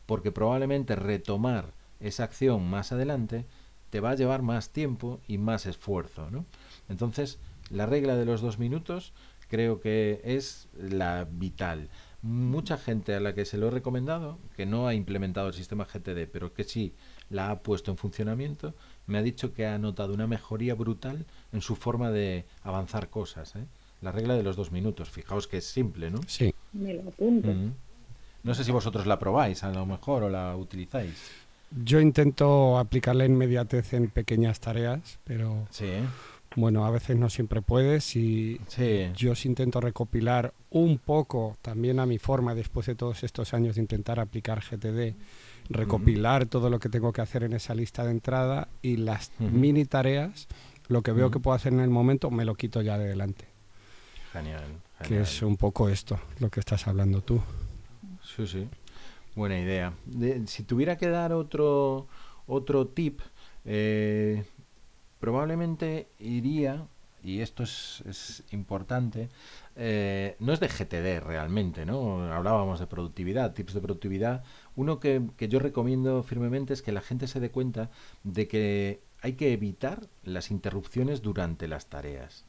Porque 0.06 0.32
probablemente 0.32 0.96
retomar 0.96 1.74
esa 2.00 2.24
acción 2.24 2.68
más 2.68 2.92
adelante 2.92 3.46
te 3.90 4.00
va 4.00 4.12
a 4.12 4.16
llevar 4.16 4.42
más 4.42 4.70
tiempo 4.70 5.20
y 5.28 5.38
más 5.38 5.66
esfuerzo. 5.66 6.32
¿no? 6.32 6.46
Entonces, 6.88 7.38
la 7.70 7.86
regla 7.86 8.16
de 8.16 8.26
los 8.26 8.42
dos 8.42 8.58
minutos 8.58 9.14
creo 9.50 9.82
que 9.82 10.22
es 10.24 10.68
la 10.76 11.28
vital. 11.30 11.90
Mucha 12.22 12.78
gente 12.78 13.16
a 13.16 13.20
la 13.20 13.34
que 13.34 13.46
se 13.46 13.58
lo 13.58 13.68
he 13.68 13.72
recomendado, 13.72 14.38
que 14.56 14.66
no 14.66 14.88
ha 14.88 14.94
implementado 14.94 15.48
el 15.48 15.54
sistema 15.54 15.86
GTD, 15.86 16.30
pero 16.32 16.54
que 16.54 16.64
sí 16.64 16.94
la 17.30 17.50
ha 17.50 17.60
puesto 17.60 17.92
en 17.92 17.98
funcionamiento, 17.98 18.74
me 19.08 19.18
ha 19.18 19.22
dicho 19.22 19.54
que 19.54 19.66
ha 19.66 19.78
notado 19.78 20.14
una 20.14 20.28
mejoría 20.28 20.76
brutal 20.76 21.26
en 21.52 21.62
su 21.62 21.76
forma 21.76 22.12
de 22.12 22.46
avanzar 22.64 23.10
cosas. 23.10 23.56
¿eh? 23.56 23.66
La 24.02 24.12
regla 24.12 24.36
de 24.36 24.44
los 24.44 24.56
dos 24.56 24.72
minutos, 24.72 25.10
fijaos 25.10 25.48
que 25.48 25.58
es 25.58 25.66
simple, 25.66 26.10
¿no? 26.10 26.20
Sí. 26.28 26.54
Me 26.74 26.94
lo 26.94 27.02
apunto. 27.10 27.50
No 28.44 28.54
sé 28.54 28.64
si 28.64 28.72
vosotros 28.72 29.06
la 29.06 29.20
probáis 29.20 29.64
a 29.64 29.72
lo 29.72 29.86
mejor 29.86 30.24
o 30.24 30.30
la 30.30 30.56
utilizáis. 30.56 31.32
Yo 31.84 32.00
intento 32.00 32.78
aplicar 32.78 33.16
la 33.16 33.26
inmediatez 33.26 33.94
en 33.94 34.10
pequeñas 34.10 34.60
tareas, 34.60 35.20
pero 35.24 35.68
bueno, 36.56 36.86
a 36.86 36.90
veces 36.90 37.16
no 37.18 37.30
siempre 37.30 37.62
puedes 37.62 38.16
y 38.16 38.60
yo 39.16 39.36
sí 39.36 39.48
intento 39.48 39.80
recopilar 39.80 40.54
un 40.72 40.98
poco 40.98 41.58
también 41.62 42.00
a 42.00 42.06
mi 42.06 42.18
forma 42.18 42.56
después 42.56 42.88
de 42.88 42.96
todos 42.96 43.24
estos 43.24 43.54
años 43.54 43.76
de 43.76 43.82
intentar 43.82 44.20
aplicar 44.20 44.62
GTD, 44.62 45.16
recopilar 45.70 46.48
todo 46.48 46.70
lo 46.72 46.80
que 46.80 46.90
tengo 46.90 47.14
que 47.14 47.22
hacer 47.22 47.44
en 47.44 47.54
esa 47.54 47.76
lista 47.76 48.04
de 48.04 48.12
entrada 48.12 48.68
y 48.82 48.98
las 48.98 49.32
mini 49.38 49.86
tareas, 49.86 50.48
lo 50.88 51.04
que 51.04 51.12
veo 51.12 51.30
que 51.30 51.40
puedo 51.40 51.56
hacer 51.56 51.74
en 51.74 51.82
el 51.82 51.92
momento, 51.92 52.32
me 52.32 52.46
lo 52.46 52.56
quito 52.56 52.82
ya 52.82 52.98
de 52.98 53.10
delante. 53.10 53.59
Genial, 54.32 54.64
Que 55.08 55.22
es 55.22 55.42
un 55.42 55.58
poco 55.58 55.90
esto, 55.90 56.20
lo 56.40 56.50
que 56.50 56.60
estás 56.60 56.88
hablando 56.88 57.22
tú. 57.22 57.42
Sí, 58.22 58.46
sí. 58.46 58.68
Buena 59.36 59.60
idea. 59.60 59.94
si 60.46 60.64
tuviera 60.64 60.98
que 60.98 61.08
dar 61.10 61.34
otro, 61.34 62.08
otro 62.46 62.88
tip, 62.88 63.22
eh, 63.66 64.44
probablemente 65.20 66.10
iría, 66.20 66.86
y 67.24 67.40
esto 67.40 67.64
es, 67.64 68.04
es 68.06 68.44
importante, 68.52 69.30
eh, 69.76 70.36
no 70.40 70.54
es 70.54 70.60
de 70.60 70.68
GTD 70.68 71.24
realmente, 71.26 71.86
¿no? 71.86 72.32
Hablábamos 72.32 72.80
de 72.80 72.88
productividad, 72.88 73.54
tips 73.54 73.74
de 73.74 73.82
productividad. 73.82 74.44
Uno 74.76 75.00
que, 75.00 75.24
que 75.38 75.48
yo 75.48 75.60
recomiendo 75.60 76.22
firmemente 76.22 76.74
es 76.74 76.82
que 76.82 76.92
la 76.92 77.02
gente 77.02 77.28
se 77.28 77.40
dé 77.40 77.50
cuenta 77.50 77.90
de 78.24 78.48
que 78.48 79.02
hay 79.22 79.34
que 79.34 79.54
evitar 79.54 80.08
las 80.24 80.52
interrupciones 80.52 81.22
durante 81.22 81.68
las 81.68 81.88
tareas 81.88 82.46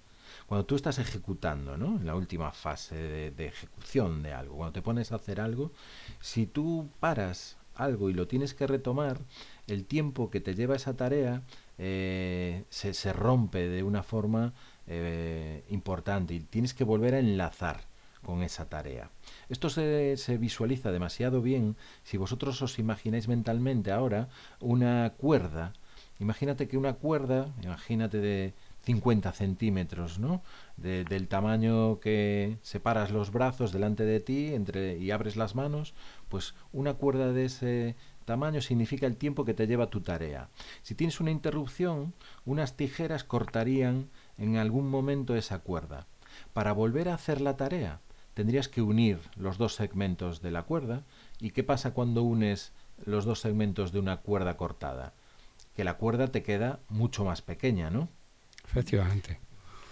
cuando 0.50 0.66
tú 0.66 0.74
estás 0.74 0.98
ejecutando, 0.98 1.76
¿no? 1.76 1.98
En 1.98 2.06
la 2.06 2.16
última 2.16 2.50
fase 2.50 2.96
de, 3.30 3.46
ejecución 3.46 4.20
de 4.20 4.32
algo, 4.32 4.56
cuando 4.56 4.72
te 4.72 4.82
pones 4.82 5.12
a 5.12 5.14
hacer 5.14 5.40
algo, 5.40 5.70
si 6.18 6.44
tú 6.44 6.90
paras 6.98 7.56
algo 7.76 8.10
y 8.10 8.14
lo 8.14 8.26
tienes 8.26 8.52
que 8.52 8.66
retomar, 8.66 9.20
el 9.68 9.84
tiempo 9.84 10.28
que 10.28 10.40
te 10.40 10.56
lleva 10.56 10.74
esa 10.74 10.96
tarea 10.96 11.44
eh, 11.78 12.64
se, 12.68 12.94
se, 12.94 13.12
rompe 13.12 13.68
de 13.68 13.84
una 13.84 14.02
forma 14.02 14.52
eh, 14.88 15.62
importante 15.70 16.34
y 16.34 16.40
tienes 16.40 16.74
que 16.74 16.82
volver 16.82 17.14
a 17.14 17.20
enlazar 17.20 17.82
con 18.24 18.42
esa 18.42 18.68
tarea. 18.68 19.08
Esto 19.50 19.70
se, 19.70 20.16
se, 20.16 20.36
visualiza 20.36 20.90
demasiado 20.90 21.42
bien 21.42 21.76
si 22.02 22.16
vosotros 22.16 22.60
os 22.60 22.80
imagináis 22.80 23.28
mentalmente 23.28 23.92
ahora 23.92 24.28
una 24.58 25.12
cuerda. 25.16 25.74
Imagínate 26.18 26.66
que 26.66 26.76
una 26.76 26.94
cuerda, 26.94 27.54
imagínate 27.62 28.18
de, 28.18 28.52
50 28.82 29.32
centímetros, 29.32 30.18
¿no? 30.18 30.42
del 30.76 31.28
tamaño 31.28 32.00
que 32.00 32.56
separas 32.62 33.10
los 33.10 33.30
brazos 33.32 33.70
delante 33.72 34.04
de 34.04 34.20
ti 34.20 34.54
entre, 34.54 34.96
y 34.96 35.10
abres 35.10 35.36
las 35.36 35.54
manos, 35.54 35.94
pues 36.28 36.54
una 36.72 36.94
cuerda 36.94 37.32
de 37.32 37.44
ese 37.44 37.96
tamaño 38.24 38.62
significa 38.62 39.06
el 39.06 39.16
tiempo 39.16 39.44
que 39.44 39.54
te 39.54 39.66
lleva 39.66 39.90
tu 39.90 40.00
tarea. 40.00 40.48
Si 40.82 40.94
tienes 40.94 41.20
una 41.20 41.30
interrupción, 41.30 42.14
unas 42.46 42.76
tijeras 42.76 43.24
cortarían 43.24 44.08
en 44.38 44.56
algún 44.56 44.88
momento 44.88 45.36
esa 45.36 45.58
cuerda. 45.58 46.06
Para 46.54 46.72
volver 46.72 47.08
a 47.08 47.14
hacer 47.14 47.40
la 47.40 47.56
tarea, 47.56 48.00
tendrías 48.34 48.68
que 48.68 48.82
unir 48.82 49.18
los 49.36 49.58
dos 49.58 49.74
segmentos 49.74 50.40
de 50.40 50.50
la 50.50 50.62
cuerda. 50.62 51.02
¿Y 51.40 51.50
qué 51.50 51.62
pasa 51.62 51.92
cuando 51.92 52.22
unes 52.22 52.72
los 53.04 53.24
dos 53.24 53.40
segmentos 53.40 53.92
de 53.92 53.98
una 53.98 54.18
cuerda 54.18 54.56
cortada? 54.56 55.12
Que 55.74 55.84
la 55.84 55.98
cuerda 55.98 56.28
te 56.28 56.42
queda 56.42 56.80
mucho 56.88 57.24
más 57.24 57.42
pequeña, 57.42 57.90
¿no? 57.90 58.08
Efectivamente. 58.70 59.40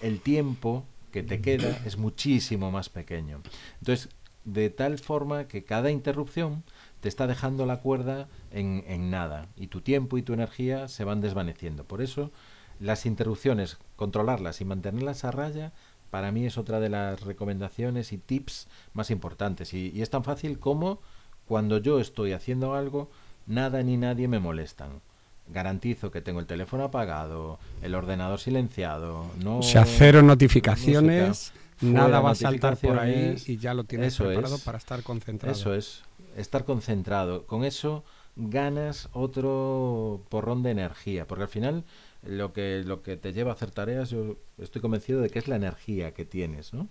El 0.00 0.20
tiempo 0.20 0.84
que 1.12 1.22
te 1.22 1.40
queda 1.40 1.80
es 1.84 1.96
muchísimo 1.96 2.70
más 2.70 2.88
pequeño. 2.88 3.40
Entonces, 3.80 4.08
de 4.44 4.70
tal 4.70 4.98
forma 4.98 5.48
que 5.48 5.64
cada 5.64 5.90
interrupción 5.90 6.62
te 7.00 7.08
está 7.08 7.26
dejando 7.26 7.66
la 7.66 7.80
cuerda 7.80 8.28
en, 8.52 8.84
en, 8.86 9.10
nada 9.10 9.48
y 9.56 9.66
tu 9.66 9.80
tiempo 9.80 10.16
y 10.16 10.22
tu 10.22 10.32
energía 10.32 10.88
se 10.88 11.04
van 11.04 11.20
desvaneciendo. 11.20 11.84
Por 11.84 12.02
eso, 12.02 12.30
las 12.78 13.04
interrupciones, 13.04 13.78
controlarlas 13.96 14.60
y 14.60 14.64
mantenerlas 14.64 15.24
a 15.24 15.32
raya, 15.32 15.72
para 16.10 16.32
mí 16.32 16.46
es 16.46 16.56
otra 16.56 16.80
de 16.80 16.88
las 16.88 17.20
recomendaciones 17.22 18.12
y 18.12 18.18
tips 18.18 18.68
más 18.94 19.10
importantes. 19.10 19.74
Y, 19.74 19.90
y 19.94 20.02
es 20.02 20.10
tan 20.10 20.24
fácil 20.24 20.58
como 20.58 21.00
cuando 21.46 21.78
yo 21.78 21.98
estoy 21.98 22.32
haciendo 22.32 22.74
algo, 22.74 23.10
nada 23.46 23.82
ni 23.82 23.96
nadie 23.96 24.28
me 24.28 24.38
molestan 24.38 25.00
garantizo 25.52 26.10
que 26.10 26.20
tengo 26.20 26.40
el 26.40 26.46
teléfono 26.46 26.84
apagado, 26.84 27.58
el 27.82 27.94
ordenador 27.94 28.38
silenciado, 28.40 29.26
no... 29.42 29.58
O 29.58 29.62
sea, 29.62 29.84
cero 29.84 30.22
notificaciones, 30.22 31.52
nada 31.80 32.20
va 32.20 32.32
a 32.32 32.34
saltar 32.34 32.76
por 32.76 32.98
ahí 32.98 33.36
y 33.46 33.56
ya 33.58 33.74
lo 33.74 33.84
tienes 33.84 34.16
preparado 34.16 34.58
para 34.58 34.78
estar 34.78 35.02
concentrado. 35.02 35.52
Eso 35.52 35.74
es, 35.74 36.02
estar 36.36 36.64
concentrado. 36.64 37.46
Con 37.46 37.64
eso 37.64 38.04
ganas 38.36 39.08
otro 39.12 40.22
porrón 40.28 40.62
de 40.62 40.70
energía, 40.70 41.26
porque 41.26 41.42
al 41.42 41.48
final 41.48 41.84
lo 42.22 42.52
que, 42.52 42.82
lo 42.84 43.02
que 43.02 43.16
te 43.16 43.32
lleva 43.32 43.50
a 43.50 43.54
hacer 43.54 43.70
tareas, 43.70 44.10
yo 44.10 44.36
estoy 44.58 44.80
convencido 44.80 45.20
de 45.20 45.30
que 45.30 45.38
es 45.38 45.48
la 45.48 45.56
energía 45.56 46.12
que 46.12 46.24
tienes, 46.24 46.72
¿no? 46.72 46.88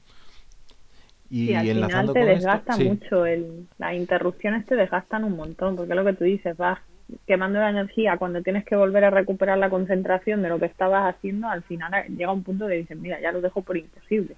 Y, 1.29 1.53
al 1.53 1.67
final 1.67 2.13
te 2.13 2.23
desgasta 2.23 2.77
mucho, 2.77 3.25
el, 3.25 3.67
las 3.77 3.93
interrupciones 3.93 4.65
te 4.65 4.75
desgastan 4.75 5.25
un 5.25 5.35
montón, 5.35 5.75
porque 5.75 5.91
es 5.91 5.95
lo 5.97 6.05
que 6.05 6.13
tú 6.13 6.23
dices, 6.23 6.55
vas 6.55 6.79
quemando 7.25 7.59
la 7.59 7.69
energía 7.69 8.17
cuando 8.17 8.41
tienes 8.41 8.65
que 8.65 8.75
volver 8.75 9.03
a 9.05 9.09
recuperar 9.09 9.57
la 9.57 9.69
concentración 9.69 10.41
de 10.41 10.49
lo 10.49 10.59
que 10.59 10.65
estabas 10.65 11.15
haciendo, 11.15 11.47
al 11.47 11.63
final 11.63 11.91
llega 12.09 12.31
un 12.31 12.43
punto 12.43 12.67
de 12.67 12.77
dices, 12.77 12.97
mira, 12.97 13.19
ya 13.21 13.31
lo 13.31 13.41
dejo 13.41 13.61
por 13.61 13.77
imposible. 13.77 14.35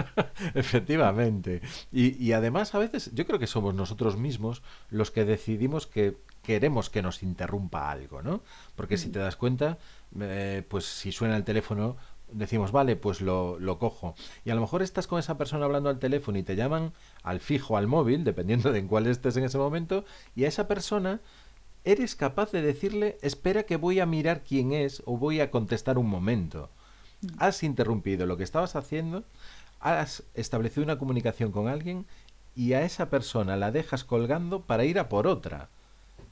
Efectivamente. 0.54 1.60
Y, 1.92 2.22
y 2.22 2.32
además 2.32 2.74
a 2.74 2.78
veces 2.78 3.14
yo 3.14 3.26
creo 3.26 3.38
que 3.38 3.46
somos 3.46 3.74
nosotros 3.74 4.16
mismos 4.16 4.62
los 4.90 5.10
que 5.10 5.24
decidimos 5.24 5.86
que 5.86 6.16
queremos 6.42 6.90
que 6.90 7.02
nos 7.02 7.22
interrumpa 7.22 7.90
algo, 7.90 8.22
¿no? 8.22 8.42
Porque 8.76 8.96
si 8.96 9.08
mm. 9.08 9.12
te 9.12 9.18
das 9.18 9.36
cuenta, 9.36 9.78
eh, 10.20 10.62
pues 10.68 10.84
si 10.84 11.12
suena 11.12 11.36
el 11.36 11.44
teléfono, 11.44 11.96
decimos, 12.32 12.72
vale, 12.72 12.96
pues 12.96 13.20
lo, 13.20 13.58
lo, 13.58 13.78
cojo. 13.78 14.14
Y 14.44 14.50
a 14.50 14.54
lo 14.54 14.60
mejor 14.60 14.82
estás 14.82 15.06
con 15.06 15.18
esa 15.18 15.36
persona 15.36 15.64
hablando 15.64 15.88
al 15.88 15.98
teléfono 15.98 16.38
y 16.38 16.42
te 16.42 16.56
llaman 16.56 16.92
al 17.22 17.40
fijo, 17.40 17.76
al 17.76 17.86
móvil, 17.86 18.24
dependiendo 18.24 18.72
de 18.72 18.78
en 18.78 18.88
cuál 18.88 19.06
estés 19.06 19.36
en 19.36 19.44
ese 19.44 19.58
momento, 19.58 20.04
y 20.34 20.44
a 20.44 20.48
esa 20.48 20.68
persona 20.68 21.20
eres 21.84 22.14
capaz 22.14 22.52
de 22.52 22.62
decirle, 22.62 23.18
espera 23.22 23.64
que 23.64 23.76
voy 23.76 24.00
a 24.00 24.06
mirar 24.06 24.42
quién 24.42 24.72
es 24.72 25.02
o 25.06 25.16
voy 25.16 25.40
a 25.40 25.50
contestar 25.50 25.98
un 25.98 26.08
momento. 26.08 26.70
Mm. 27.22 27.26
Has 27.38 27.62
interrumpido 27.62 28.26
lo 28.26 28.36
que 28.36 28.44
estabas 28.44 28.76
haciendo, 28.76 29.24
has 29.80 30.24
establecido 30.34 30.84
una 30.84 30.98
comunicación 30.98 31.52
con 31.52 31.68
alguien 31.68 32.06
y 32.54 32.74
a 32.74 32.82
esa 32.82 33.08
persona 33.08 33.56
la 33.56 33.70
dejas 33.70 34.04
colgando 34.04 34.62
para 34.62 34.84
ir 34.84 34.98
a 34.98 35.08
por 35.08 35.26
otra. 35.26 35.68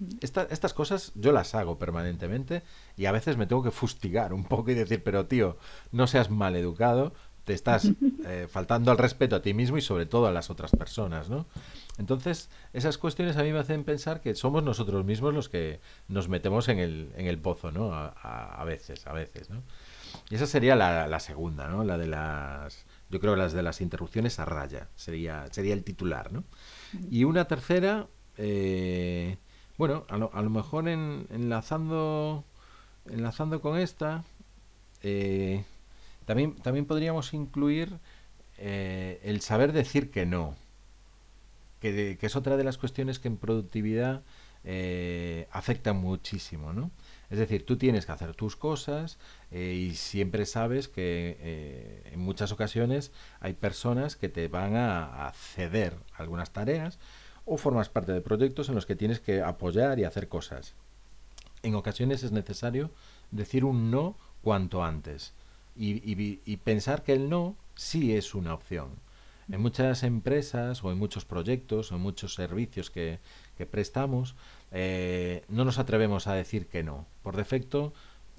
Mm. 0.01 0.19
estas 0.21 0.75
cosas 0.75 1.11
yo 1.17 1.33
las 1.33 1.57
hago 1.57 1.77
permanentemente 1.77 2.63
y 2.97 3.07
a 3.07 3.13
veces 3.13 3.37
me 3.37 3.47
tengo 3.47 3.65
que 3.65 3.73
fustigar 3.73 4.33
un 4.33 4.45
poco 4.45 4.71
y 4.71 4.75
decir, 4.75 5.03
pero 5.03 5.27
tío, 5.27 5.57
no 5.91 6.07
seas 6.07 6.31
mal 6.31 6.55
educado, 6.55 7.13
te 7.49 7.55
estás 7.55 7.91
eh, 8.27 8.47
faltando 8.49 8.91
al 8.91 8.99
respeto 8.99 9.35
a 9.35 9.41
ti 9.41 9.55
mismo 9.55 9.79
y 9.79 9.81
sobre 9.81 10.05
todo 10.05 10.27
a 10.27 10.33
las 10.33 10.51
otras 10.51 10.71
personas, 10.71 11.31
¿no? 11.31 11.47
Entonces, 11.97 12.51
esas 12.75 12.99
cuestiones 12.99 13.39
a 13.39 13.43
mí 13.43 13.53
me 13.53 13.59
hacen 13.59 13.85
pensar 13.85 14.21
que 14.21 14.35
somos 14.35 14.63
nosotros 14.63 15.03
mismos 15.07 15.33
los 15.33 15.49
que 15.49 15.81
nos 16.09 16.29
metemos 16.29 16.69
en 16.69 16.79
el, 16.79 17.11
en 17.17 17.27
el 17.27 17.39
pozo, 17.39 17.73
¿no? 17.73 17.95
A, 17.95 18.09
a, 18.09 18.65
veces, 18.65 19.07
a 19.07 19.15
veces, 19.15 19.49
¿no? 19.49 19.63
Y 20.29 20.35
esa 20.35 20.47
sería 20.47 20.77
la, 20.77 21.09
la, 21.09 21.21
segunda, 21.21 21.69
¿no? 21.69 21.85
La 21.85 21.97
de 21.97 22.07
las, 22.07 22.85
yo 23.09 23.19
creo 23.19 23.35
las 23.35 23.55
de 23.55 23.63
las 23.63 23.81
interrupciones 23.81 24.39
a 24.39 24.45
raya, 24.45 24.89
sería, 24.95 25.47
sería 25.51 25.73
el 25.73 25.85
titular, 25.85 26.31
¿no? 26.31 26.45
Y 27.11 27.25
una 27.25 27.47
tercera, 27.47 28.09
eh, 28.37 29.39
bueno, 29.79 30.05
a 30.11 30.19
lo, 30.19 30.31
a 30.35 30.43
lo 30.43 30.51
mejor 30.51 30.87
en, 30.87 31.27
enlazando, 31.31 32.45
enlazando 33.07 33.63
con 33.63 33.79
esta, 33.79 34.23
eh, 35.03 35.65
también, 36.29 36.57
también 36.57 36.85
podríamos 36.85 37.33
incluir 37.33 38.01
eh, 38.59 39.19
el 39.25 39.41
saber 39.41 39.73
decir 39.73 40.11
que 40.11 40.27
no, 40.27 40.57
que, 41.81 42.19
es 42.21 42.37
otra 42.37 42.59
de 42.59 42.65
las 42.65 42.77
cuestiones 42.77 43.19
que 43.19 43.29
en 43.29 43.39
productividad 43.39 44.21
eh, 44.63 45.49
afecta 45.51 45.95
muchísimo, 45.95 46.75
¿no? 46.75 46.91
Es 47.31 47.39
decir, 47.39 47.65
tú 47.65 47.79
tienes 47.79 48.05
que 48.05 48.13
hacer 48.13 48.35
tus 48.35 48.57
cosas 48.57 49.17
eh, 49.53 49.73
y 49.73 49.95
siempre 49.95 50.45
sabes 50.45 50.87
que 50.89 52.03
en 52.13 52.21
muchas 52.21 52.53
ocasiones 52.53 53.11
hay 53.41 53.55
personas 53.55 54.15
que 54.15 54.29
te 54.29 54.49
van 54.49 54.77
a, 54.77 55.29
a, 55.29 55.33
ceder 55.33 55.97
algunas 56.15 56.53
tareas 56.53 56.99
o 57.47 57.57
formas 57.57 57.89
parte 57.89 58.13
de 58.13 58.21
proyectos 58.21 58.69
en 58.69 58.75
los 58.75 58.85
que 58.85 58.97
tienes 58.97 59.19
que 59.19 59.41
apoyar 59.41 59.99
y 59.99 60.05
hacer 60.05 60.29
cosas. 60.29 60.75
En 61.63 61.75
ocasiones 61.75 62.23
es 62.23 62.33
necesario 62.33 62.91
decir 63.31 63.65
un 63.65 63.91
no 63.91 64.19
cuanto 64.43 64.85
antes 64.85 65.33
y, 65.79 66.57
pensar 66.59 67.03
que 67.03 67.13
el 67.13 67.29
no 67.29 67.57
sí 67.75 68.15
es 68.15 68.35
una 68.35 68.55
opción. 68.55 68.89
En 69.51 69.61
muchas 69.63 70.03
empresas 70.03 70.85
o 70.85 70.93
en 70.93 70.99
muchos 70.99 71.25
proyectos 71.25 71.91
o 71.91 71.97
en 71.97 72.03
muchos 72.03 72.35
servicios 72.35 72.91
que, 72.91 73.19
prestamos, 73.71 74.35
eh, 74.73 75.45
no 75.49 75.65
nos 75.65 75.79
atrevemos 75.79 76.27
a 76.27 76.35
decir 76.35 76.67
que 76.67 76.83
no. 76.83 77.07
Por 77.23 77.37
defecto, 77.37 77.93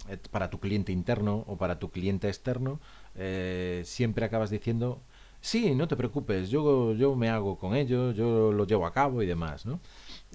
eh, 0.08 0.18
para 0.32 0.50
tu 0.50 0.60
cliente 0.60 0.92
interno 0.92 1.44
o 1.48 1.58
para 1.58 1.80
tu 1.80 1.90
cliente 1.90 2.28
externo, 2.28 2.80
eh, 3.16 3.82
siempre 3.86 4.26
acabas 4.26 4.50
diciendo, 4.50 5.02
sí, 5.42 5.74
no 5.76 5.88
te 5.88 5.96
preocupes, 5.96 6.50
yo, 6.50 6.94
yo 6.94 7.16
me 7.16 7.30
hago 7.30 7.58
con 7.58 7.76
ello, 7.76 8.12
yo 8.12 8.52
lo 8.52 8.66
llevo 8.66 8.86
a 8.86 8.94
cabo 8.94 9.24
y 9.24 9.26
demás. 9.26 9.66
¿no? 9.66 9.80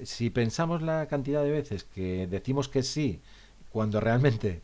Si 0.02 0.30
pensamos 0.30 0.82
la 0.82 1.06
cantidad 1.06 1.42
de 1.42 1.50
veces 1.50 1.84
que 1.84 2.26
decimos 2.26 2.68
que 2.68 2.82
sí, 2.82 3.20
cuando 3.70 4.00
realmente 4.00 4.62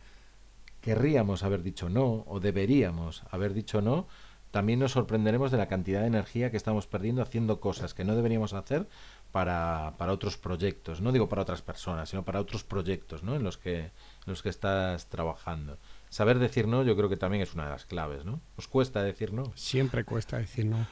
querríamos 0.81 1.43
haber 1.43 1.63
dicho 1.63 1.89
no 1.89 2.25
o 2.27 2.41
deberíamos 2.41 3.23
haber 3.31 3.55
dicho 3.55 3.81
no, 3.81 4.07
también 4.51 4.81
nos 4.81 4.93
sorprenderemos 4.93 5.51
de 5.51 5.59
la 5.59 5.69
cantidad 5.69 6.01
de 6.01 6.09
energía 6.09 6.51
que 6.51 6.57
estamos 6.57 6.87
perdiendo 6.87 7.23
haciendo 7.23 7.61
cosas 7.61 7.95
que 7.95 8.05
no 8.05 8.17
deberíamos 8.17 8.53
hacer 8.53 8.87
para, 9.31 9.95
para 9.97 10.13
otros 10.13 10.37
proyectos, 10.37 11.01
no 11.01 11.13
digo 11.13 11.29
para 11.29 11.43
otras 11.43 11.63
personas, 11.63 12.09
sino 12.09 12.25
para 12.25 12.41
otros 12.41 12.65
proyectos 12.65 13.23
¿no? 13.23 13.37
en, 13.37 13.45
los 13.45 13.59
que, 13.59 13.79
en 13.79 13.91
los 14.27 14.43
que 14.43 14.49
estás 14.49 15.09
trabajando. 15.09 15.79
saber 16.09 16.41
decir 16.41 16.67
no 16.67 16.83
yo 16.83 16.97
creo 16.97 17.09
que 17.09 17.17
también 17.17 17.43
es 17.43 17.55
una 17.55 17.65
de 17.65 17.71
las 17.71 17.87
claves, 17.87 18.25
¿no? 18.25 18.41
¿Os 18.57 18.67
cuesta 18.67 19.05
decir 19.05 19.33
no? 19.33 19.45
Siempre 19.55 20.05
cuesta 20.05 20.39
decir 20.39 20.67
no. 20.67 20.85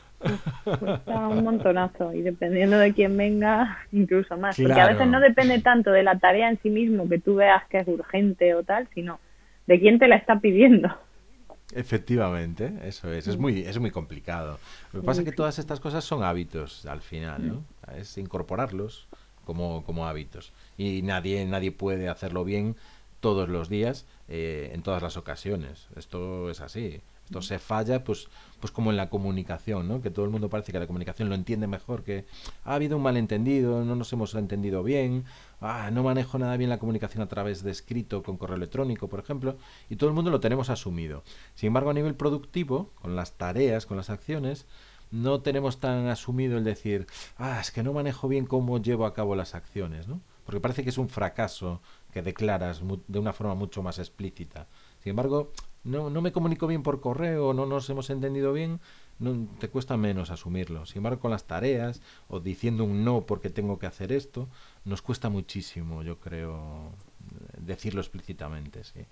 Cuesta 0.64 1.29
un 1.29 1.44
montonazo 1.44 2.12
y 2.12 2.22
dependiendo 2.22 2.79
de 2.79 2.92
quién 2.92 3.16
venga, 3.16 3.79
incluso 3.92 4.37
más. 4.37 4.57
Porque 4.57 4.81
a 4.81 4.88
veces 4.88 5.07
no 5.07 5.20
depende 5.20 5.61
tanto 5.61 5.90
de 5.90 6.03
la 6.03 6.18
tarea 6.18 6.48
en 6.48 6.61
sí 6.61 6.70
mismo, 6.70 7.09
que 7.09 7.18
tú 7.18 7.37
veas 7.37 7.64
que 7.68 7.79
es 7.79 7.88
urgente 7.88 8.55
o 8.55 8.64
tal, 8.64 8.88
sino 8.94 9.20
de 9.68 9.78
quién 9.78 9.98
te 9.98 10.09
la 10.09 10.16
está 10.16 10.40
pidiendo. 10.40 10.88
Efectivamente, 11.74 12.72
eso 12.85 13.12
es. 13.12 13.28
Es 13.28 13.37
muy, 13.37 13.61
es 13.61 13.78
muy 13.78 13.90
complicado. 13.90 14.59
Lo 14.92 15.00
que 15.00 15.07
pasa 15.07 15.20
es 15.20 15.26
que 15.26 15.33
todas 15.33 15.59
estas 15.59 15.78
cosas 15.78 16.02
son 16.02 16.24
hábitos 16.24 16.87
al 16.87 17.02
final, 17.02 17.46
¿no? 17.46 17.64
Es 17.94 18.16
incorporarlos 18.16 19.07
como, 19.44 19.85
como 19.85 20.07
hábitos. 20.07 20.54
Y 20.78 21.02
nadie, 21.02 21.44
nadie 21.44 21.70
puede 21.70 22.09
hacerlo 22.09 22.44
bien 22.44 22.76
todos 23.20 23.50
los 23.50 23.68
días, 23.68 24.07
eh, 24.28 24.70
en 24.72 24.81
todas 24.81 25.02
las 25.02 25.18
ocasiones. 25.18 25.88
Esto 25.96 26.48
es 26.48 26.62
así. 26.62 27.02
Esto 27.28 27.42
se 27.42 27.58
falla, 27.58 28.04
pues, 28.04 28.26
pues 28.58 28.72
como 28.72 28.90
en 28.90 28.96
la 28.96 29.10
comunicación, 29.10 29.86
¿no? 29.86 30.00
Que 30.00 30.08
todo 30.08 30.24
el 30.24 30.30
mundo 30.30 30.48
parece 30.48 30.72
que 30.72 30.78
la 30.78 30.86
comunicación 30.86 31.28
lo 31.28 31.34
entiende 31.34 31.66
mejor, 31.66 32.02
que 32.02 32.24
ha 32.64 32.72
habido 32.72 32.96
un 32.96 33.02
malentendido, 33.02 33.84
no 33.84 33.96
nos 33.96 34.10
hemos 34.14 34.34
entendido 34.34 34.82
bien, 34.82 35.26
ah, 35.60 35.90
no 35.92 36.02
manejo 36.02 36.38
nada 36.38 36.56
bien 36.56 36.70
la 36.70 36.78
comunicación 36.78 37.22
a 37.22 37.28
través 37.28 37.62
de 37.62 37.70
escrito 37.70 38.22
con 38.22 38.38
correo 38.38 38.56
electrónico, 38.56 39.08
por 39.08 39.20
ejemplo, 39.20 39.58
y 39.90 39.96
todo 39.96 40.08
el 40.08 40.16
mundo 40.16 40.30
lo 40.30 40.40
tenemos 40.40 40.70
asumido. 40.70 41.22
Sin 41.54 41.66
embargo, 41.66 41.90
a 41.90 41.92
nivel 41.92 42.14
productivo, 42.14 42.92
con 42.94 43.14
las 43.14 43.36
tareas, 43.36 43.84
con 43.84 43.98
las 43.98 44.08
acciones, 44.08 44.64
no 45.10 45.42
tenemos 45.42 45.80
tan 45.80 46.06
asumido 46.06 46.56
el 46.56 46.64
decir, 46.64 47.08
ah, 47.36 47.60
es 47.60 47.70
que 47.70 47.82
no 47.82 47.92
manejo 47.92 48.26
bien 48.26 48.46
cómo 48.46 48.80
llevo 48.80 49.04
a 49.04 49.12
cabo 49.12 49.36
las 49.36 49.54
acciones, 49.54 50.08
¿no? 50.08 50.22
Porque 50.46 50.60
parece 50.62 50.82
que 50.82 50.88
es 50.88 50.96
un 50.96 51.10
fracaso 51.10 51.82
que 52.10 52.22
declaras 52.22 52.80
de 53.06 53.18
una 53.18 53.34
forma 53.34 53.54
mucho 53.54 53.82
más 53.82 53.98
explícita. 53.98 54.66
Sin 55.02 55.10
embargo, 55.10 55.52
no, 55.84 56.10
no 56.10 56.20
me 56.22 56.32
comunico 56.32 56.66
bien 56.66 56.82
por 56.82 57.00
correo, 57.00 57.52
no 57.52 57.66
nos 57.66 57.88
hemos 57.90 58.10
entendido 58.10 58.52
bien, 58.52 58.80
no, 59.18 59.48
te 59.58 59.68
cuesta 59.68 59.96
menos 59.96 60.30
asumirlo. 60.30 60.86
Sin 60.86 60.98
embargo, 60.98 61.20
con 61.20 61.30
las 61.30 61.46
tareas 61.46 62.00
o 62.28 62.40
diciendo 62.40 62.84
un 62.84 63.04
no 63.04 63.26
porque 63.26 63.50
tengo 63.50 63.78
que 63.78 63.86
hacer 63.86 64.12
esto, 64.12 64.48
nos 64.84 65.02
cuesta 65.02 65.28
muchísimo, 65.28 66.02
yo 66.02 66.18
creo, 66.18 66.92
decirlo 67.58 68.00
explícitamente, 68.00 68.84
sí. 68.84 69.06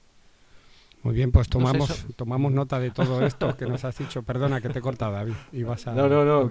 Muy 1.07 1.15
bien, 1.15 1.31
pues 1.31 1.49
tomamos, 1.49 2.05
tomamos 2.17 2.51
nota 2.51 2.81
de 2.81 2.91
todo 2.91 3.25
esto 3.25 3.57
que 3.57 3.65
nos 3.67 3.85
has 3.85 3.97
dicho. 3.97 4.25
Perdona 4.25 4.61
que 4.61 4.71
te 4.71 4.81
he 4.81 4.83
cortado, 4.83 5.13
David. 5.13 5.35
no, 5.53 6.09
no, 6.09 6.25
no, 6.25 6.49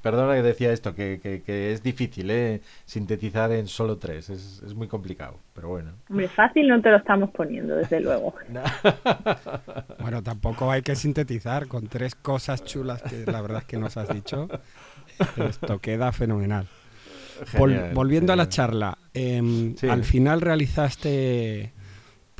perdona 0.00 0.34
que 0.36 0.42
decía 0.42 0.70
esto, 0.70 0.94
que, 0.94 1.18
que, 1.44 1.72
es 1.72 1.82
difícil 1.82 2.30
¿eh? 2.30 2.60
sintetizar 2.84 3.50
en 3.50 3.66
solo 3.66 3.98
tres. 3.98 4.30
Es, 4.30 4.62
es, 4.64 4.74
muy 4.76 4.86
complicado, 4.86 5.40
pero 5.54 5.70
bueno. 5.70 5.90
Hombre, 6.08 6.28
fácil 6.28 6.68
no 6.68 6.80
te 6.80 6.90
lo 6.92 6.98
estamos 6.98 7.30
poniendo, 7.30 7.74
desde 7.74 7.98
luego. 7.98 8.32
bueno, 9.98 10.22
tampoco 10.22 10.70
hay 10.70 10.82
que 10.82 10.94
sintetizar 10.94 11.66
con 11.66 11.88
tres 11.88 12.14
cosas 12.14 12.64
chulas 12.64 13.02
que 13.02 13.26
la 13.26 13.42
verdad 13.42 13.62
es 13.62 13.64
que 13.64 13.76
nos 13.76 13.96
has 13.96 14.08
dicho. 14.08 14.48
Esto 15.36 15.80
queda 15.80 16.12
fenomenal. 16.12 16.68
volviendo 17.92 18.32
a 18.32 18.36
la 18.36 18.48
charla, 18.48 18.96
em, 19.12 19.74
al 19.90 20.04
final 20.04 20.40
realizaste 20.40 21.72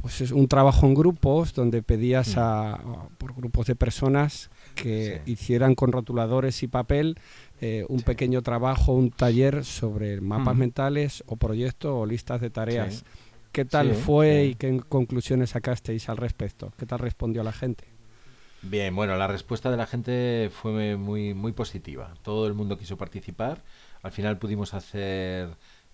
pues 0.02 0.20
es 0.20 0.32
un 0.32 0.48
trabajo 0.48 0.84
en 0.86 0.94
grupos 0.94 1.54
donde 1.54 1.80
pedías 1.82 2.36
mm. 2.36 2.40
a, 2.40 3.08
por 3.18 3.34
grupos 3.34 3.68
de 3.68 3.76
personas 3.76 4.50
que 4.74 5.22
hicieran 5.26 5.74
con 5.74 5.92
rotuladores 5.92 6.62
y 6.62 6.66
papel 6.68 7.16
eh, 7.60 7.86
un 7.88 8.02
pequeño 8.02 8.42
trabajo, 8.42 8.92
un 8.92 9.10
taller 9.10 9.64
sobre 9.64 10.20
mapas 10.20 10.56
mentales 10.56 11.22
o 11.26 11.36
proyectos 11.36 11.92
o 11.94 12.04
listas 12.04 12.40
de 12.40 12.50
tareas. 12.50 13.04
¿Qué 13.52 13.64
tal 13.64 13.94
fue 13.94 14.46
y 14.46 14.54
qué 14.56 14.80
conclusiones 14.88 15.50
sacasteis 15.50 16.08
al 16.08 16.16
respecto? 16.16 16.72
¿Qué 16.76 16.86
tal 16.86 16.98
respondió 16.98 17.44
la 17.44 17.52
gente? 17.52 17.84
Bien, 18.62 18.94
bueno, 18.96 19.16
la 19.16 19.28
respuesta 19.28 19.70
de 19.70 19.76
la 19.76 19.86
gente 19.86 20.50
fue 20.52 20.96
muy, 20.96 21.34
muy 21.34 21.52
positiva. 21.52 22.14
Todo 22.22 22.46
el 22.48 22.54
mundo 22.54 22.78
quiso 22.78 22.96
participar. 22.96 23.62
Al 24.02 24.10
final 24.10 24.38
pudimos 24.38 24.74
hacer 24.74 25.50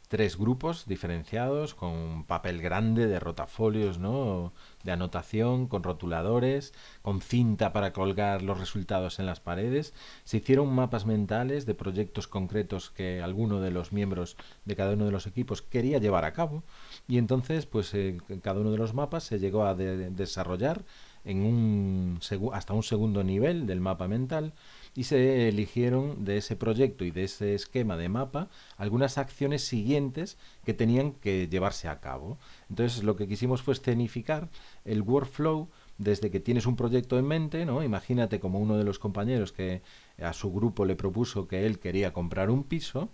tres 0.08 0.38
grupos 0.38 0.86
diferenciados 0.86 1.74
con 1.74 2.24
papel 2.24 2.60
grande 2.62 3.06
de 3.06 3.20
rotafolios, 3.20 3.98
¿no? 3.98 4.52
de 4.82 4.92
anotación, 4.92 5.66
con 5.66 5.82
rotuladores, 5.82 6.72
con 7.02 7.20
cinta 7.20 7.72
para 7.72 7.92
colgar 7.92 8.42
los 8.42 8.58
resultados 8.58 9.18
en 9.18 9.26
las 9.26 9.40
paredes. 9.40 9.92
Se 10.24 10.38
hicieron 10.38 10.74
mapas 10.74 11.04
mentales 11.04 11.66
de 11.66 11.74
proyectos 11.74 12.26
concretos 12.26 12.90
que 12.90 13.20
alguno 13.20 13.60
de 13.60 13.70
los 13.70 13.92
miembros 13.92 14.36
de 14.64 14.76
cada 14.76 14.94
uno 14.94 15.04
de 15.04 15.12
los 15.12 15.26
equipos 15.26 15.62
quería 15.62 15.98
llevar 15.98 16.24
a 16.24 16.32
cabo 16.32 16.64
y 17.06 17.18
entonces 17.18 17.66
pues 17.66 17.92
eh, 17.94 18.18
cada 18.42 18.60
uno 18.60 18.70
de 18.70 18.78
los 18.78 18.94
mapas 18.94 19.24
se 19.24 19.38
llegó 19.38 19.64
a 19.64 19.74
desarrollar 19.74 20.84
en 21.24 21.44
un 21.44 22.20
hasta 22.52 22.72
un 22.72 22.82
segundo 22.82 23.22
nivel 23.22 23.66
del 23.66 23.80
mapa 23.80 24.08
mental 24.08 24.54
y 24.98 25.04
se 25.04 25.48
eligieron 25.48 26.24
de 26.24 26.38
ese 26.38 26.56
proyecto 26.56 27.04
y 27.04 27.12
de 27.12 27.22
ese 27.22 27.54
esquema 27.54 27.96
de 27.96 28.08
mapa 28.08 28.48
algunas 28.76 29.16
acciones 29.16 29.62
siguientes 29.62 30.38
que 30.64 30.74
tenían 30.74 31.12
que 31.12 31.46
llevarse 31.46 31.86
a 31.86 32.00
cabo. 32.00 32.36
Entonces 32.68 33.04
lo 33.04 33.14
que 33.14 33.28
quisimos 33.28 33.62
fue 33.62 33.74
escenificar 33.74 34.48
el 34.84 35.02
workflow 35.02 35.68
desde 35.98 36.32
que 36.32 36.40
tienes 36.40 36.66
un 36.66 36.74
proyecto 36.74 37.16
en 37.16 37.26
mente, 37.26 37.64
¿no? 37.64 37.84
Imagínate 37.84 38.40
como 38.40 38.58
uno 38.58 38.76
de 38.76 38.82
los 38.82 38.98
compañeros 38.98 39.52
que 39.52 39.82
a 40.20 40.32
su 40.32 40.52
grupo 40.52 40.84
le 40.84 40.96
propuso 40.96 41.46
que 41.46 41.64
él 41.64 41.78
quería 41.78 42.12
comprar 42.12 42.50
un 42.50 42.64
piso, 42.64 43.08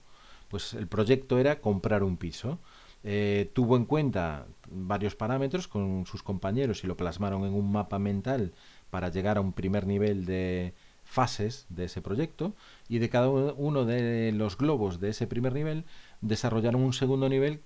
pues 0.49 0.73
el 0.73 0.89
proyecto 0.89 1.39
era 1.39 1.61
comprar 1.61 2.03
un 2.03 2.17
piso. 2.17 2.61
Eh, 3.07 3.51
tuvo 3.53 3.77
en 3.77 3.85
cuenta 3.85 4.47
varios 4.71 5.17
parámetros 5.17 5.69
con 5.69 6.07
sus 6.07 6.23
compañeros 6.23 6.83
y 6.83 6.87
lo 6.87 6.97
plasmaron 6.97 7.45
en 7.45 7.53
un 7.53 7.71
mapa 7.71 7.99
mental 7.99 8.55
para 8.89 9.11
llegar 9.11 9.37
a 9.37 9.43
un 9.43 9.53
primer 9.53 9.87
nivel 9.87 10.25
de, 10.25 10.73
fases 11.15 11.67
de 11.69 11.85
ese 11.85 12.03
proyecto 12.03 12.55
y 12.89 12.99
de 12.99 13.09
cada 13.09 13.29
uno 13.29 13.85
de 13.85 14.33
los 14.33 14.59
globos 14.59 14.99
de 14.99 15.11
ese 15.11 15.29
primer 15.29 15.53
nivel 15.53 15.85
desarrollaron 16.21 16.83
un 16.83 16.93
segundo 16.93 17.29
nivel 17.29 17.61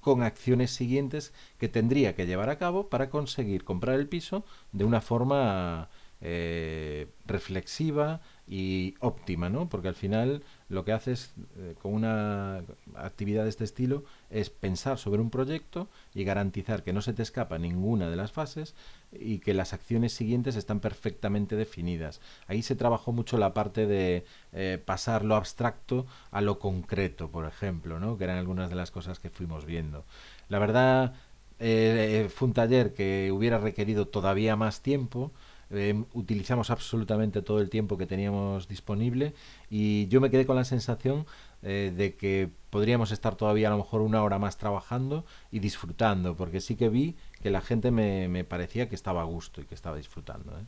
con 0.00 0.22
acciones 0.22 0.72
siguientes 0.72 1.32
que 1.58 1.68
tendría 1.68 2.16
que 2.16 2.26
llevar 2.26 2.50
a 2.50 2.58
cabo 2.58 2.88
para 2.88 3.10
conseguir 3.10 3.62
comprar 3.62 4.00
el 4.00 4.08
piso 4.08 4.44
de 4.72 4.84
una 4.84 5.00
forma 5.00 5.88
eh, 6.20 7.06
reflexiva 7.26 8.20
y 8.48 8.94
óptima, 8.98 9.48
¿no? 9.48 9.68
Porque 9.68 9.88
al 9.88 9.94
final 9.94 10.42
lo 10.70 10.84
que 10.84 10.92
haces 10.92 11.34
eh, 11.58 11.74
con 11.82 11.92
una 11.92 12.62
actividad 12.94 13.42
de 13.42 13.50
este 13.50 13.64
estilo 13.64 14.04
es 14.30 14.50
pensar 14.50 14.98
sobre 14.98 15.20
un 15.20 15.28
proyecto 15.28 15.88
y 16.14 16.22
garantizar 16.22 16.84
que 16.84 16.92
no 16.92 17.02
se 17.02 17.12
te 17.12 17.22
escapa 17.22 17.58
ninguna 17.58 18.08
de 18.08 18.16
las 18.16 18.30
fases 18.30 18.74
y 19.12 19.40
que 19.40 19.52
las 19.52 19.72
acciones 19.72 20.12
siguientes 20.12 20.54
están 20.54 20.78
perfectamente 20.78 21.56
definidas. 21.56 22.20
Ahí 22.46 22.62
se 22.62 22.76
trabajó 22.76 23.10
mucho 23.12 23.36
la 23.36 23.52
parte 23.52 23.86
de 23.86 24.24
eh, 24.52 24.80
pasar 24.82 25.24
lo 25.24 25.34
abstracto 25.34 26.06
a 26.30 26.40
lo 26.40 26.60
concreto, 26.60 27.28
por 27.30 27.46
ejemplo, 27.46 27.98
¿no? 27.98 28.16
Que 28.16 28.24
eran 28.24 28.38
algunas 28.38 28.70
de 28.70 28.76
las 28.76 28.92
cosas 28.92 29.18
que 29.18 29.28
fuimos 29.28 29.66
viendo. 29.66 30.04
La 30.48 30.60
verdad, 30.60 31.14
eh, 31.58 32.30
fue 32.32 32.46
un 32.46 32.54
taller 32.54 32.94
que 32.94 33.32
hubiera 33.32 33.58
requerido 33.58 34.06
todavía 34.06 34.54
más 34.54 34.82
tiempo, 34.82 35.32
Em, 35.72 36.04
utilizamos 36.14 36.68
absolutamente 36.70 37.42
todo 37.42 37.60
el 37.60 37.70
tiempo 37.70 37.96
que 37.96 38.04
teníamos 38.04 38.66
disponible 38.66 39.34
y 39.70 40.08
yo 40.08 40.20
me 40.20 40.28
quedé 40.28 40.44
con 40.44 40.56
la 40.56 40.64
sensación 40.64 41.26
eh, 41.62 41.92
de 41.96 42.16
que 42.16 42.48
podríamos 42.70 43.12
estar 43.12 43.36
todavía 43.36 43.68
a 43.68 43.70
lo 43.70 43.76
mejor 43.76 44.00
una 44.00 44.24
hora 44.24 44.40
más 44.40 44.56
trabajando 44.56 45.24
y 45.52 45.60
disfrutando, 45.60 46.34
porque 46.34 46.60
sí 46.60 46.74
que 46.74 46.88
vi 46.88 47.14
que 47.40 47.50
la 47.50 47.60
gente 47.60 47.92
me, 47.92 48.26
me 48.26 48.42
parecía 48.42 48.88
que 48.88 48.96
estaba 48.96 49.20
a 49.20 49.24
gusto 49.24 49.60
y 49.60 49.64
que 49.64 49.76
estaba 49.76 49.96
disfrutando. 49.96 50.58
¿eh? 50.58 50.64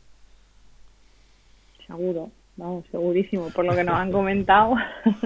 Seguro, 1.84 2.30
vamos, 2.56 2.84
segurísimo, 2.92 3.50
por 3.50 3.64
lo 3.64 3.74
que 3.74 3.82
nos 3.82 3.96
han 3.96 4.12
comentado. 4.12 4.76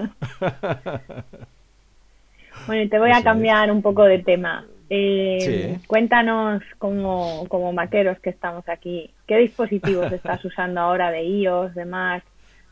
bueno, 2.65 2.81
y 2.81 2.89
te 2.89 2.97
voy 2.97 3.11
a 3.11 3.21
cambiar 3.21 3.71
un 3.71 3.83
poco 3.83 4.05
de 4.05 4.23
tema. 4.23 4.65
Eh, 4.89 5.79
Cuéntanos, 5.87 6.63
como, 6.77 7.45
como 7.49 7.73
maqueros 7.73 8.19
que 8.19 8.29
estamos 8.29 8.67
aquí, 8.69 9.09
¿qué 9.27 9.37
dispositivos 9.37 10.11
estás 10.11 10.43
usando 10.45 10.79
ahora 10.81 11.11
de 11.11 11.23
iOS, 11.23 11.75
de 11.75 11.85
Mac? 11.85 12.23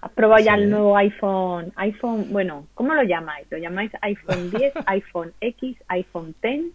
¿Has 0.01 0.11
probado 0.11 0.43
ya 0.43 0.53
el 0.53 0.69
nuevo 0.69 0.95
iPhone? 0.97 1.73
iPhone, 1.77 2.27
bueno, 2.29 2.67
¿cómo 2.75 2.93
lo 2.93 3.03
llamáis? 3.03 3.47
¿Lo 3.49 3.57
llamáis 3.57 3.91
iPhone 4.01 4.51
10, 4.51 4.73
iPhone 4.85 5.33
X, 5.41 5.77
iPhone 5.87 6.35
10? 6.41 6.65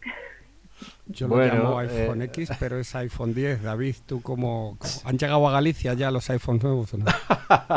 Yo 1.12 1.26
lo 1.26 1.36
llamo 1.36 1.78
iPhone 1.78 2.22
eh, 2.22 2.26
X, 2.26 2.50
pero 2.58 2.78
es 2.78 2.94
iPhone 2.94 3.34
10. 3.34 3.62
David, 3.62 3.96
¿tú 4.06 4.22
cómo, 4.22 4.78
han 5.04 5.18
llegado 5.18 5.48
a 5.48 5.52
Galicia 5.52 5.94
ya 5.94 6.10
los 6.10 6.30
iPhones 6.30 6.62
nuevos? 6.62 6.94
no? 6.94 7.04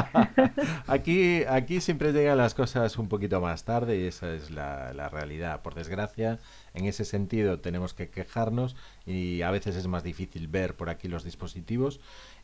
aquí, 0.87 1.43
aquí 1.45 1.81
siempre 1.81 2.11
llegan 2.13 2.37
las 2.37 2.53
cosas 2.53 2.97
un 2.97 3.07
poquito 3.07 3.41
más 3.41 3.63
tarde 3.63 3.97
y 3.99 4.05
esa 4.05 4.33
es 4.33 4.51
la, 4.51 4.93
la 4.93 5.09
realidad. 5.09 5.61
Por 5.61 5.73
desgracia, 5.73 6.39
en 6.73 6.85
ese 6.85 7.05
sentido 7.05 7.59
tenemos 7.59 7.93
que 7.93 8.09
quejarnos 8.09 8.75
y 9.05 9.41
a 9.41 9.51
veces 9.51 9.75
es 9.75 9.87
más 9.87 10.03
difícil 10.03 10.47
ver 10.47 10.75
por 10.75 10.89
aquí 10.89 11.07
los 11.07 11.23
dispositivos. 11.23 11.99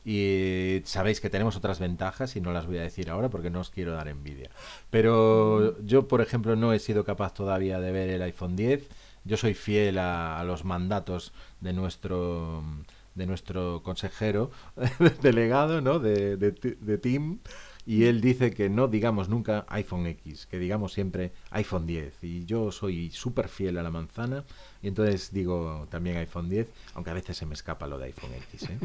Y 0.06 0.82
sabéis 0.86 1.20
que 1.20 1.30
tenemos 1.30 1.56
otras 1.56 1.80
ventajas 1.80 2.36
y 2.36 2.42
no 2.42 2.54
las 2.54 2.66
voy 2.66 2.78
a 2.78 2.82
decir 2.82 3.10
ahora 3.10 3.30
porque 3.30 3.50
no 3.50 3.60
os 3.60 3.70
quiero 3.70 3.94
dar 3.94 4.08
envidia. 4.08 4.50
Pero 4.90 5.80
yo, 5.84 6.08
por 6.08 6.22
ejemplo, 6.22 6.56
no 6.56 6.74
he 6.74 6.80
sido 6.80 7.04
capaz 7.04 7.34
todavía 7.34 7.80
de 7.80 7.92
ver 7.92 8.10
el 8.10 8.22
iPhone 8.22 8.56
10 8.56 8.90
yo 9.26 9.38
soy 9.38 9.54
fiel 9.54 9.98
a, 9.98 10.44
los 10.46 10.66
mandatos 10.66 11.34
de 11.62 11.74
nuestro 11.74 12.64
de 13.16 13.26
nuestro 13.26 13.82
consejero 13.84 14.52
delegado, 15.22 15.82
¿no? 15.82 16.00
De, 16.00 16.38
de, 16.38 16.52
de 16.52 16.98
Team 16.98 17.40
y 17.90 18.06
él 18.06 18.22
dice 18.22 18.52
que 18.52 18.70
no 18.70 18.88
digamos 18.88 19.30
nunca 19.30 19.66
iPhone 19.70 20.06
X, 20.06 20.46
que 20.46 20.60
digamos 20.60 20.94
siempre 20.94 21.32
iPhone 21.50 21.88
10. 21.88 22.24
Y 22.24 22.46
yo 22.46 22.72
soy 22.72 23.10
súper 23.10 23.50
fiel 23.50 23.80
a 23.80 23.82
la 23.82 23.90
manzana 23.90 24.44
y 24.84 24.90
entonces 24.90 25.34
digo 25.34 25.88
también 25.90 26.18
iPhone 26.18 26.50
10, 26.50 26.68
aunque 26.94 27.10
a 27.10 27.16
veces 27.16 27.36
se 27.36 27.48
me 27.48 27.56
escapa 27.56 27.88
lo 27.88 27.98
de 27.98 28.06
iPhone 28.06 28.30
X. 28.52 28.70
¿eh? 28.70 28.80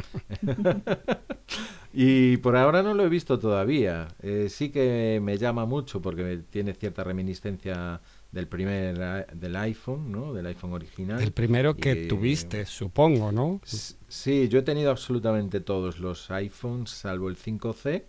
y 1.92 2.38
por 2.38 2.56
ahora 2.56 2.82
no 2.82 2.94
lo 2.94 3.04
he 3.04 3.10
visto 3.10 3.38
todavía. 3.38 4.08
Eh, 4.22 4.46
sí 4.48 4.70
que 4.70 5.20
me 5.22 5.36
llama 5.36 5.66
mucho 5.66 6.00
porque 6.00 6.40
tiene 6.48 6.72
cierta 6.72 7.04
reminiscencia 7.04 8.00
del 8.34 8.48
primer 8.48 9.26
del 9.32 9.56
iPhone, 9.56 10.12
¿no? 10.12 10.34
Del 10.34 10.46
iPhone 10.46 10.72
original. 10.72 11.22
El 11.22 11.32
primero 11.32 11.76
que 11.76 12.06
tuviste, 12.06 12.66
supongo, 12.66 13.32
¿no? 13.32 13.60
Sí, 13.64 14.48
yo 14.48 14.58
he 14.58 14.62
tenido 14.62 14.90
absolutamente 14.90 15.60
todos 15.60 15.98
los 15.98 16.30
iPhones, 16.30 16.90
salvo 16.90 17.28
el 17.28 17.36
5C 17.36 18.04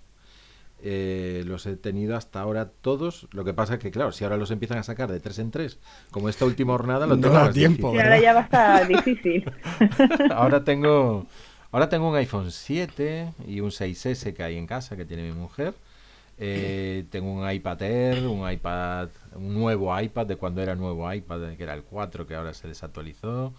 eh, 0.88 1.44
los 1.46 1.66
he 1.66 1.78
tenido 1.78 2.16
hasta 2.16 2.42
ahora 2.42 2.70
todos. 2.70 3.28
Lo 3.32 3.44
que 3.44 3.54
pasa 3.54 3.76
es 3.76 3.80
que, 3.80 3.92
claro, 3.92 4.12
si 4.12 4.24
ahora 4.24 4.38
los 4.38 4.52
empiezan 4.52 4.78
a 4.78 4.84
sacar 4.84 5.12
de 5.12 5.20
tres 5.20 5.40
en 5.40 5.50
tres, 5.50 5.80
como 6.12 6.30
esta 6.30 6.46
última 6.46 6.74
jornada, 6.74 7.08
lo 7.08 7.18
tengo 7.20 7.50
tiempo. 7.52 7.94
Y 7.96 8.00
ahora 8.00 8.20
ya 8.20 8.34
va 8.34 8.42
a 8.42 8.44
estar 8.44 8.88
difícil. 9.06 9.52
ahora 10.32 10.64
tengo 10.64 11.26
ahora 11.72 11.90
tengo 11.90 12.10
un 12.10 12.16
iPhone 12.16 12.52
7 12.52 13.34
y 13.48 13.60
un 13.62 13.72
6S 13.72 14.34
que 14.34 14.44
hay 14.44 14.58
en 14.58 14.68
casa 14.68 14.96
que 14.96 15.06
tiene 15.06 15.24
mi 15.24 15.32
mujer. 15.32 15.74
Eh, 16.38 17.06
tengo 17.12 17.32
un 17.32 17.50
iPad 17.50 17.82
Air, 17.82 18.28
un 18.28 18.50
iPad, 18.50 19.10
un 19.36 19.54
nuevo 19.54 19.98
iPad 20.00 20.26
de 20.28 20.36
cuando 20.36 20.62
era 20.62 20.76
nuevo 20.76 21.12
iPad, 21.12 21.56
que 21.56 21.64
era 21.64 21.74
el 21.74 21.84
4, 21.84 22.28
que 22.28 22.36
ahora 22.36 22.54
se 22.54 22.68
desactualizó. 22.68 23.54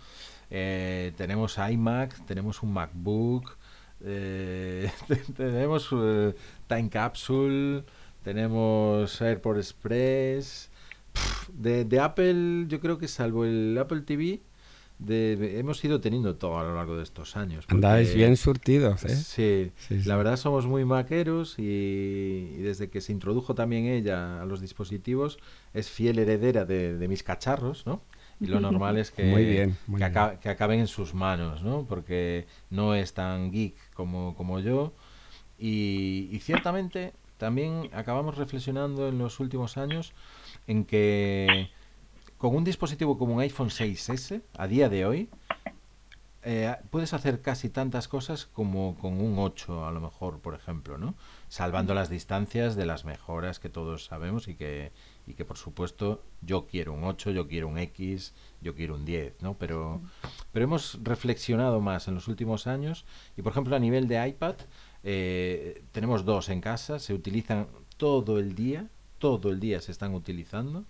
Eh, 0.51 1.13
tenemos 1.17 1.59
iMac, 1.59 2.25
tenemos 2.27 2.63
un 2.63 2.73
MacBook, 2.73 3.57
eh, 4.05 4.91
tenemos 5.37 5.89
Time 6.69 6.91
Capsule, 6.91 7.85
tenemos 8.23 9.21
Airport 9.23 9.59
Express. 9.59 10.71
de, 11.53 12.01
Apple, 12.01 12.67
yo 12.69 12.81
creo 12.81 12.99
que 12.99 13.09
salvo 13.09 13.45
el 13.47 13.77
Apple 13.79 14.03
TV, 14.03 14.41
hemos 15.09 15.85
ido 15.85 16.01
teniendo 16.01 16.37
todo 16.37 16.59
a 16.59 16.65
lo 16.65 16.75
largo 16.75 16.97
de 16.97 17.03
estos 17.03 17.37
años. 17.37 17.65
Andáis 17.69 18.15
bien 18.15 18.37
surtidos, 18.37 19.05
¿eh? 19.05 19.73
Sí, 19.79 19.99
la 20.05 20.17
verdad 20.17 20.37
somos 20.37 20.67
muy 20.67 20.85
maqueros 20.85 21.59
y, 21.59 22.57
desde 22.59 22.89
que 22.89 23.01
se 23.01 23.13
introdujo 23.13 23.55
también 23.55 23.87
ella 23.87 24.43
a 24.43 24.47
los 24.47 24.61
dispositivos, 24.61 25.39
es 25.75 25.91
fiel 25.91 26.19
heredera 26.19 26.65
de, 26.65 26.97
de 26.97 27.09
mis 27.09 27.23
cacharros, 27.23 27.87
¿no? 27.87 28.03
y 28.41 28.47
lo 28.47 28.61
normal 28.61 28.99
es 28.99 29.11
que, 29.11 29.73
que, 30.43 30.49
acaben 30.49 30.81
en 30.81 30.87
sus 30.87 31.15
manos, 31.15 31.63
¿no? 31.63 31.87
Porque 31.89 32.47
no 32.71 32.95
es 32.95 33.15
tan 33.15 33.51
geek 33.51 33.75
como, 33.95 34.35
como 34.37 34.61
yo 34.61 34.93
y, 35.59 36.39
ciertamente 36.43 37.13
también 37.39 37.91
acabamos 37.93 38.39
reflexionando 38.39 39.09
en 39.09 39.19
los 39.19 39.41
últimos 39.41 39.77
años 39.77 40.13
en 40.67 40.85
que 40.85 41.71
con 42.39 42.55
un 42.55 42.65
dispositivo 42.65 43.19
como 43.19 43.35
un 43.35 43.41
iPhone 43.41 43.71
6S 43.71 44.43
a 44.57 44.67
día 44.67 44.89
de 44.89 45.07
hoy 45.07 45.31
eh, 46.49 46.77
puedes 46.91 47.13
hacer 47.13 47.43
casi 47.43 47.71
tantas 47.71 48.07
cosas 48.07 48.47
como 48.47 48.97
con 48.99 49.21
un 49.21 49.37
8 49.37 49.85
a 49.85 49.91
lo 49.91 50.01
mejor, 50.01 50.39
por 50.39 50.55
ejemplo, 50.55 50.97
¿no? 50.97 51.17
Salvando 51.49 51.93
las 51.93 52.09
distancias 52.09 52.77
de 52.77 52.87
las 52.87 53.05
mejoras 53.05 53.59
que 53.59 53.69
todos 53.69 54.05
sabemos 54.05 54.47
y 54.47 54.55
que, 54.55 54.93
y 55.27 55.35
que 55.35 55.45
por 55.45 55.59
supuesto 55.59 56.23
yo 56.43 56.69
quiero 56.69 56.93
un 56.93 57.03
8, 57.03 57.33
yo 57.33 57.49
quiero 57.49 57.67
un 57.67 57.79
X, 57.79 58.33
yo 58.61 58.77
quiero 58.77 58.95
un 58.95 59.05
10, 59.05 59.43
¿no? 59.43 59.55
Pero, 59.55 60.01
pero 60.53 60.67
hemos 60.67 61.01
reflexionado 61.03 61.81
más 61.81 62.07
en 62.07 62.15
los 62.15 62.29
últimos 62.29 62.69
años 62.69 63.07
y 63.37 63.43
por 63.43 63.51
ejemplo 63.51 63.75
a 63.75 63.81
nivel 63.81 64.07
de 64.07 64.29
iPad 64.29 64.55
eh, 65.03 65.83
tenemos 65.91 66.25
dos 66.25 66.49
en 66.49 66.61
casa, 66.61 67.01
se 67.01 67.13
utilizan 67.13 67.67
todo 67.97 68.39
el 68.39 68.55
día, 68.55 68.89
todo 69.19 69.51
el 69.51 69.59
día 69.59 69.81
se 69.81 69.91
están 69.91 70.15
utilizando 70.15 70.85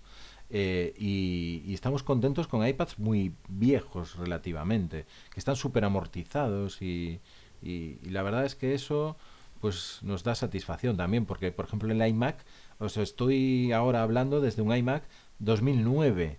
eh, 0.50 0.94
y, 0.96 1.74
estamos 1.74 2.02
contentos 2.02 2.46
con 2.46 2.66
iPads 2.66 2.98
muy 2.98 3.34
viejos 3.48 4.16
relativamente, 4.16 5.06
que 5.32 5.40
están 5.40 5.56
súper 5.56 5.84
amortizados 5.84 6.82
y, 6.82 7.20
la 7.62 8.22
verdad 8.22 8.44
es 8.44 8.54
que 8.54 8.74
eso 8.74 9.16
pues 9.60 9.98
nos 10.02 10.22
da 10.22 10.34
satisfacción 10.34 10.96
también 10.96 11.24
porque 11.26 11.50
por 11.50 11.64
ejemplo 11.64 11.90
el 11.90 12.06
iMac 12.06 12.44
os 12.78 12.96
estoy 12.96 13.72
ahora 13.72 14.02
hablando 14.02 14.40
desde 14.40 14.62
un 14.62 14.76
iMac 14.76 15.02
2009. 15.40 16.38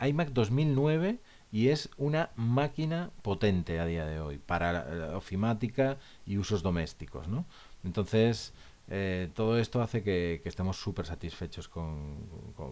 iMac 0.00 0.30
2009 0.30 1.20
y 1.50 1.68
es 1.68 1.88
una 1.96 2.30
máquina 2.36 3.10
potente 3.22 3.80
a 3.80 3.86
día 3.86 4.04
de 4.04 4.20
hoy 4.20 4.38
para 4.38 5.16
ofimática 5.16 5.96
y 6.26 6.36
usos 6.36 6.62
domésticos, 6.62 7.28
¿no? 7.28 7.46
Entonces, 7.84 8.52
eh, 8.90 9.28
todo 9.34 9.58
esto 9.58 9.82
hace 9.82 10.02
que, 10.02 10.40
estemos 10.44 10.76
súper 10.76 11.06
satisfechos 11.06 11.68
con, 11.68 12.16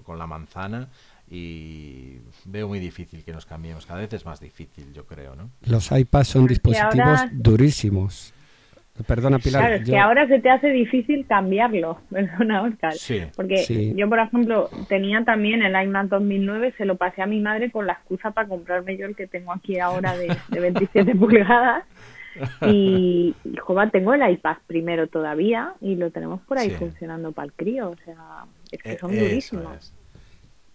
con, 0.04 0.18
la 0.18 0.26
manzana 0.26 0.88
y 1.28 2.18
veo 2.44 2.68
muy 2.68 2.78
difícil 2.78 3.24
que 3.24 3.32
nos 3.32 3.44
cambiemos. 3.44 3.86
Cada 3.86 4.00
vez 4.00 4.12
es 4.12 4.24
más 4.24 4.40
difícil, 4.40 4.92
yo 4.92 5.04
creo, 5.04 5.36
¿no? 5.36 5.50
Los 5.62 5.92
iPads 5.92 6.28
son 6.28 6.46
dispositivos 6.46 7.20
durísimos. 7.32 8.32
Perdona, 9.04 9.38
Pilar. 9.38 9.62
Claro, 9.62 9.76
es 9.76 9.90
que 9.90 9.98
ahora 9.98 10.26
se 10.26 10.38
te 10.40 10.48
hace 10.48 10.68
difícil 10.68 11.26
cambiarlo, 11.26 12.00
perdona, 12.10 12.62
Oscar. 12.62 12.94
Sí, 12.94 13.22
porque 13.36 13.92
yo, 13.94 14.08
por 14.08 14.18
ejemplo, 14.18 14.70
tenía 14.88 15.22
también 15.24 15.62
el 15.62 15.80
iMac 15.84 16.08
2009, 16.08 16.74
se 16.78 16.86
lo 16.86 16.96
pasé 16.96 17.22
a 17.22 17.26
mi 17.26 17.40
madre 17.40 17.70
con 17.70 17.86
la 17.86 17.94
excusa 17.94 18.30
para 18.30 18.48
comprarme 18.48 18.96
yo 18.96 19.06
el 19.06 19.14
que 19.14 19.26
tengo 19.26 19.52
aquí 19.52 19.78
ahora 19.78 20.16
de, 20.16 20.28
27 20.48 21.14
pulgadas. 21.16 21.84
Y, 22.66 23.34
joder, 23.60 23.90
tengo 23.90 24.14
el 24.14 24.30
iPad 24.30 24.56
primero 24.66 25.06
todavía 25.06 25.74
y 25.80 25.96
lo 25.96 26.10
tenemos 26.10 26.40
por 26.42 26.58
ahí 26.58 26.70
funcionando 26.70 27.32
para 27.32 27.46
el 27.46 27.52
crío. 27.52 27.90
O 27.90 27.96
sea, 28.04 28.44
es 28.70 28.82
que 28.82 28.92
eh, 28.92 28.98
son 28.98 29.12
durísimos. 29.12 29.92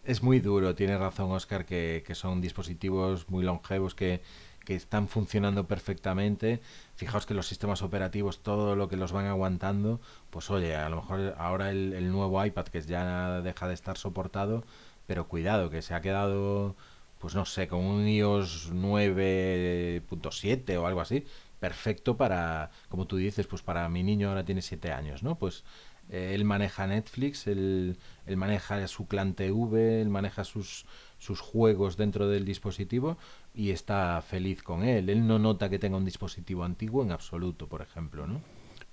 Es. 0.04 0.24
muy 0.24 0.40
duro, 0.40 0.76
tiene 0.76 0.98
razón 0.98 1.32
Oscar, 1.32 1.66
que, 1.66 2.04
que 2.06 2.16
son 2.16 2.42
dispositivos 2.42 3.30
muy 3.30 3.44
longevos 3.44 3.96
que 3.96 4.22
que 4.66 4.76
están 4.76 5.08
funcionando 5.08 5.68
perfectamente. 5.68 6.62
Fijaos 6.96 7.26
que 7.26 7.34
los 7.34 7.48
sistemas 7.48 7.82
operativos, 7.82 8.44
todo 8.44 8.76
lo 8.76 8.88
que 8.88 8.98
los 8.98 9.12
van 9.12 9.26
aguantando, 9.26 10.00
pues 10.30 10.50
oye, 10.50 10.76
a 10.76 10.90
lo 10.90 10.98
mejor 10.98 11.36
ahora 11.38 11.72
el, 11.72 12.12
nuevo 12.12 12.44
iPad 12.44 12.66
que 12.66 12.82
ya 12.82 13.42
deja 13.42 13.68
de 13.68 13.74
estar 13.74 13.98
soportado, 13.98 14.64
pero 15.08 15.28
cuidado, 15.28 15.70
que 15.70 15.82
se 15.82 15.94
ha 15.94 16.02
quedado, 16.02 16.76
pues 17.20 17.36
no 17.36 17.46
sé, 17.46 17.68
con 17.68 17.80
un 17.80 18.08
iOS 18.08 18.72
9.7 18.74 20.78
o 20.78 20.88
algo 20.88 21.02
así, 21.02 21.26
perfecto 21.62 22.18
para, 22.18 22.72
como 22.90 23.08
tú 23.08 23.16
dices, 23.16 23.48
pues 23.48 23.62
para 23.62 23.88
mi 23.88 24.04
niño 24.04 24.28
ahora 24.28 24.44
tiene 24.44 24.62
7 24.62 24.92
años, 24.92 25.24
¿no? 25.24 25.38
Pues 25.38 25.64
eh, 26.10 26.34
él 26.36 26.44
maneja 26.44 26.86
Netflix, 26.88 27.48
él, 27.48 27.96
él 28.26 28.36
maneja 28.36 28.86
su 28.90 29.08
clan 29.08 29.36
TV, 29.36 30.02
él 30.02 30.10
maneja 30.10 30.44
sus 30.44 30.86
sus 31.22 31.40
juegos 31.40 31.98
dentro 31.98 32.28
del 32.28 32.46
dispositivo 32.46 33.16
y 33.54 33.70
está 33.70 34.20
feliz 34.24 34.64
con 34.64 34.84
él. 34.84 35.08
Él 35.08 35.28
no 35.28 35.38
nota 35.38 35.70
que 35.70 35.78
tenga 35.78 35.96
un 35.96 36.04
dispositivo 36.04 36.64
antiguo 36.64 37.04
en 37.04 37.12
absoluto, 37.12 37.68
por 37.68 37.84
ejemplo, 37.84 38.26
¿no? 38.26 38.42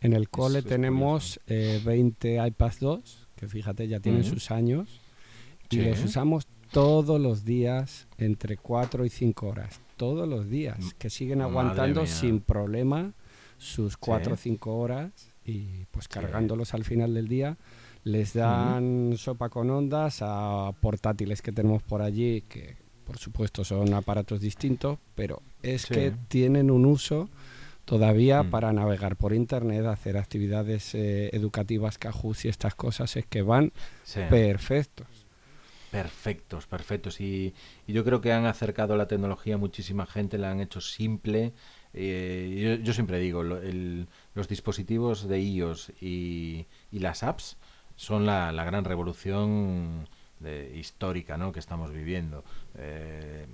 En 0.02 0.12
el 0.12 0.28
cole 0.28 0.60
tenemos 0.60 1.40
20 1.46 2.36
eh, 2.36 2.46
iPads 2.46 2.80
2, 2.80 3.28
que 3.34 3.48
fíjate, 3.48 3.88
ya 3.88 3.98
tienen 3.98 4.24
sus 4.24 4.50
años, 4.50 5.00
y 5.70 5.78
los 5.78 6.04
usamos 6.04 6.46
todos 6.70 7.18
los 7.18 7.46
días 7.46 8.06
entre 8.18 8.58
4 8.58 9.06
y 9.06 9.08
5 9.08 9.48
horas. 9.48 9.80
Todos 9.98 10.26
los 10.26 10.48
días, 10.48 10.94
que 10.96 11.10
siguen 11.10 11.42
aguantando 11.42 12.06
sin 12.06 12.40
problema 12.40 13.12
sus 13.58 13.96
4 13.96 14.34
o 14.34 14.36
5 14.36 14.76
horas 14.78 15.10
y 15.44 15.84
pues 15.90 16.08
cargándolos 16.08 16.72
al 16.72 16.84
final 16.84 17.12
del 17.14 17.28
día. 17.28 17.58
Les 18.04 18.32
dan 18.32 19.14
sopa 19.18 19.50
con 19.50 19.68
ondas 19.70 20.20
a 20.22 20.72
portátiles 20.80 21.42
que 21.42 21.52
tenemos 21.52 21.82
por 21.82 22.00
allí, 22.00 22.42
que 22.42 22.76
por 23.04 23.18
supuesto 23.18 23.64
son 23.64 23.92
aparatos 23.92 24.40
distintos, 24.40 24.98
pero 25.14 25.42
es 25.62 25.86
que 25.86 26.12
tienen 26.28 26.70
un 26.70 26.86
uso 26.86 27.28
todavía 27.84 28.42
mm. 28.42 28.50
para 28.50 28.72
navegar 28.72 29.16
por 29.16 29.32
internet, 29.32 29.86
hacer 29.86 30.16
actividades 30.16 30.94
eh, 30.94 31.30
educativas, 31.32 31.98
Cajus 31.98 32.44
y 32.44 32.48
estas 32.48 32.74
cosas, 32.74 33.16
es 33.16 33.26
que 33.26 33.42
van 33.42 33.72
perfectos. 34.30 35.27
Perfectos, 35.90 36.66
perfectos. 36.66 37.20
Y, 37.20 37.54
yo 37.86 38.04
creo 38.04 38.20
que 38.20 38.32
han 38.32 38.46
acercado 38.46 38.96
la 38.96 39.08
tecnología 39.08 39.54
a 39.54 39.58
muchísima 39.58 40.06
gente, 40.06 40.38
la 40.38 40.50
han 40.50 40.60
hecho 40.60 40.80
simple. 40.80 41.54
Eh, 41.94 42.80
yo, 42.82 42.92
siempre 42.92 43.18
digo, 43.18 43.42
los 43.42 44.48
dispositivos 44.48 45.26
de 45.26 45.40
iOS 45.40 45.92
y, 46.00 46.66
y 46.92 46.98
las 46.98 47.22
apps 47.22 47.56
son 47.96 48.26
la, 48.26 48.52
gran 48.52 48.84
revolución 48.84 50.08
histórica 50.74 51.36
¿no? 51.36 51.52
que 51.52 51.58
estamos 51.58 51.92
viviendo. 51.92 52.44
Eh, 52.76 53.46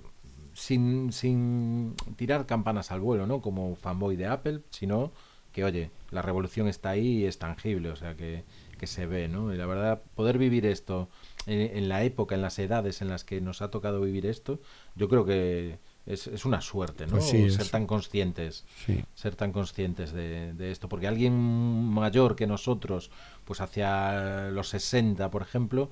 sin, 0.53 1.11
sin 1.11 1.95
tirar 2.15 2.45
campanas 2.45 2.91
al 2.91 3.01
vuelo, 3.01 3.27
¿no? 3.27 3.41
Como 3.41 3.75
fanboy 3.75 4.15
de 4.15 4.27
Apple, 4.27 4.61
sino 4.69 5.11
que 5.51 5.63
oye, 5.63 5.91
la 6.11 6.21
revolución 6.21 6.67
está 6.67 6.91
ahí 6.91 7.19
y 7.19 7.25
es 7.25 7.39
tangible, 7.39 7.89
o 7.89 7.95
sea 7.95 8.15
que, 8.15 8.43
que 8.77 8.87
se 8.87 9.05
ve, 9.05 9.27
¿no? 9.27 9.53
Y 9.53 9.57
la 9.57 9.65
verdad, 9.65 10.01
poder 10.15 10.37
vivir 10.37 10.65
esto 10.65 11.09
en, 11.47 11.89
la 11.89 12.03
época, 12.03 12.35
en 12.35 12.41
las 12.41 12.57
edades 12.59 13.01
en 13.01 13.09
las 13.09 13.23
que 13.23 13.41
nos 13.41 13.61
ha 13.61 13.69
tocado 13.71 14.01
vivir 14.01 14.25
esto, 14.25 14.59
yo 14.95 15.07
creo 15.09 15.25
que 15.25 15.79
es, 16.05 16.27
es 16.27 16.45
una 16.45 16.61
suerte, 16.61 17.05
¿no? 17.05 17.13
Pues 17.13 17.25
sí, 17.29 17.49
ser 17.49 17.61
es- 17.61 17.71
tan 17.71 17.87
conscientes, 17.87 18.65
Sí. 18.85 19.03
ser 19.15 19.35
tan 19.35 19.51
conscientes 19.51 20.11
de, 20.11 20.53
de 20.53 20.71
esto, 20.71 20.87
porque 20.89 21.07
alguien 21.07 21.33
mayor 21.35 22.35
que 22.35 22.47
nosotros, 22.47 23.09
pues 23.45 23.61
hacia 23.61 24.49
los 24.51 24.69
60, 24.69 25.29
por 25.31 25.41
ejemplo, 25.41 25.89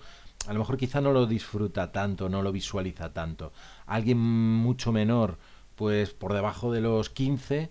a 0.48 0.54
lo 0.54 0.60
mejor 0.60 0.78
quizá 0.78 1.02
no 1.02 1.12
lo 1.14 1.26
disfruta 1.26 1.92
tanto, 1.92 2.30
no 2.30 2.42
lo 2.42 2.52
visualiza 2.52 3.14
tanto. 3.14 3.54
Alguien 3.86 4.18
mucho 4.20 4.92
menor, 4.92 5.38
pues 5.76 6.12
por 6.14 6.34
debajo 6.34 6.72
de 6.72 6.82
los 6.82 7.10
15, 7.10 7.70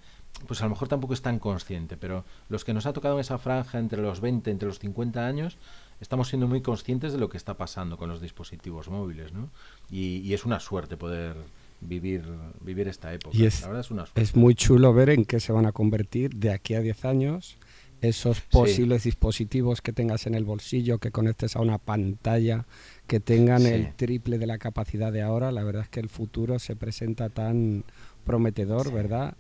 pues 0.49 0.61
a 0.63 0.65
lo 0.65 0.71
mejor 0.71 0.89
tampoco 0.89 1.15
es 1.15 1.23
tan 1.23 1.39
consciente, 1.39 1.97
pero 1.97 2.25
los 2.49 2.65
que 2.65 2.73
nos 2.75 2.87
ha 2.87 2.93
tocado 2.93 3.15
en 3.17 3.21
esa 3.21 3.39
franja 3.39 3.79
entre 3.79 4.01
los 4.03 4.21
20, 4.21 4.51
entre 4.51 4.67
los 4.67 4.79
50 4.81 5.27
años, 5.27 5.59
estamos 6.03 6.29
siendo 6.29 6.47
muy 6.47 6.61
conscientes 6.61 7.13
de 7.15 7.19
lo 7.19 7.31
que 7.31 7.39
está 7.39 7.57
pasando 7.57 7.97
con 7.97 8.11
los 8.11 8.21
dispositivos 8.21 8.91
móviles, 8.91 9.33
¿no? 9.33 9.49
Y, 9.91 10.17
y 10.19 10.35
es 10.35 10.45
una 10.45 10.61
suerte 10.61 10.99
poder 10.99 11.37
vivir 11.81 12.23
vivir 12.61 12.87
esta 12.89 13.13
época. 13.15 13.35
Y 13.37 13.47
es- 13.47 13.63
La 13.63 13.69
verdad 13.69 13.81
es 13.81 13.91
una 13.91 14.03
suerte. 14.07 14.21
Es 14.21 14.37
muy 14.37 14.55
chulo 14.55 14.93
ver 14.93 15.09
en 15.11 15.25
qué 15.25 15.41
se 15.41 15.53
van 15.53 15.65
a 15.67 15.73
convertir 15.73 16.35
de 16.37 16.51
aquí 16.53 16.75
a 16.75 16.81
10 16.81 17.05
años 17.07 17.57
esos 18.03 18.41
posibles 18.41 19.05
dispositivos 19.05 19.81
que 19.81 19.93
tengas 19.93 20.27
en 20.27 20.35
el 20.35 20.45
bolsillo, 20.45 20.99
que 20.99 21.13
conectes 21.13 21.55
a 21.55 21.61
una 21.61 21.79
pantalla, 21.79 22.67
que 23.07 23.21
tengan 23.21 23.63
Sí. 23.63 23.69
el 23.69 23.95
triple 23.95 24.39
de 24.39 24.47
la 24.49 24.59
capacidad 24.59 25.13
de 25.13 25.23
ahora. 25.23 25.53
La 25.53 25.63
verdad 25.63 25.83
es 25.83 25.89
que 25.89 26.01
el 26.01 26.09
futuro 26.09 26.59
se 26.59 26.75
presenta 26.75 27.29
tan 27.31 27.85
prometedor, 28.25 28.89
Sí. 28.89 28.93
¿verdad? 28.93 29.37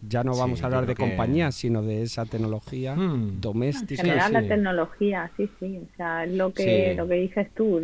Ya 0.00 0.24
no 0.24 0.34
Sí, 0.34 0.40
vamos 0.40 0.62
a 0.62 0.66
hablar 0.66 0.86
de 0.86 0.94
que- 0.94 1.02
compañías, 1.02 1.54
sino 1.54 1.82
de 1.82 2.02
esa 2.02 2.24
tecnología 2.26 2.94
Hmm. 2.96 3.14
En 3.14 3.40
doméstica. 3.40 4.02
general 4.02 4.26
sí. 4.28 4.32
la 4.32 4.42
tecnología, 4.48 5.30
sí, 5.36 5.48
sí, 5.60 5.78
o 5.78 5.96
sea, 5.96 6.24
es 6.24 6.32
lo 6.32 6.52
que 6.52 6.90
Sí. 6.90 6.96
lo 6.96 7.06
que 7.08 7.14
dices 7.14 7.48
tú 7.54 7.80